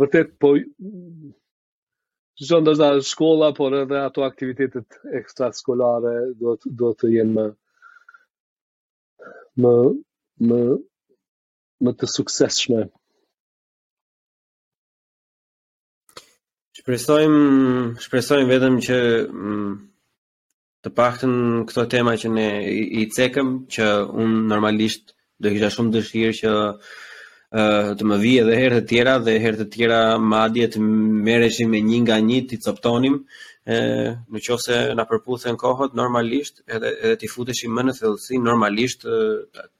[0.00, 0.54] vërtet po
[2.36, 6.14] Gjithë ndër shkolla, por edhe ato aktivitetet ekstra shkollare
[6.76, 7.46] do të jenë më,
[9.64, 9.72] më,
[10.50, 10.58] më,
[11.88, 12.82] më të sukseshme.
[16.76, 18.98] Shpresojmë shpresojm vetëm që
[19.32, 19.72] mm,
[20.84, 21.34] të pakhtën
[21.70, 23.88] këto tema që ne i cekëm, që
[24.24, 26.52] unë normalisht do kisha shumë dëshirë që
[27.56, 29.98] të më vijë edhe herë të tjera dhe herë të tjera
[30.30, 30.80] madje të
[31.28, 33.14] merreshim me një nga një ti coptonim
[33.76, 33.78] ë
[34.34, 39.06] në qoftë na përputhen kohët normalisht edhe edhe ti futeshim më në thellësi normalisht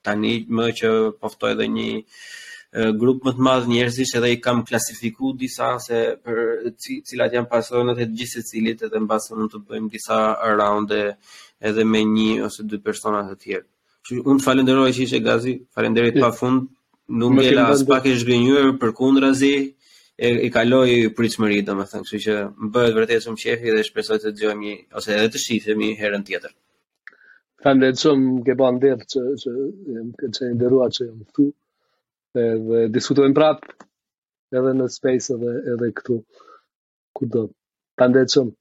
[0.06, 1.88] tani më që po ftoj edhe një
[3.00, 6.40] grup më të madh njerëzish edhe i kam klasifikuar disa se për
[6.82, 10.18] cilat janë pasionet e gjithë secilit edhe mbas mund të bëjmë disa
[10.60, 11.02] raunde
[11.68, 13.66] edhe me një ose dy persona të tjerë.
[14.06, 16.66] Që unë të falenderoj që ishe gazi, falenderit të fund,
[17.14, 19.52] Ndungela as pak e zhgënjur për kundrazi,
[20.18, 23.84] e, e kaloi pritshmëri, domethënë, më thënë, kështu që më bëhet vërtet shumë qefi dhe
[23.90, 26.52] shpresoj të gjojmë ose edhe të shifëm herën tjetër.
[27.62, 31.46] Kanë shumë ke ban dhevë që, që, që, që, ndërua që jam këtu,
[32.48, 33.66] edhe diskutojmë prapë
[34.60, 36.16] edhe në space edhe, edhe këtu,
[37.16, 37.42] ku do.
[38.02, 38.52] Kanë dhe të shumë.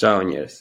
[0.00, 0.56] qao njerës.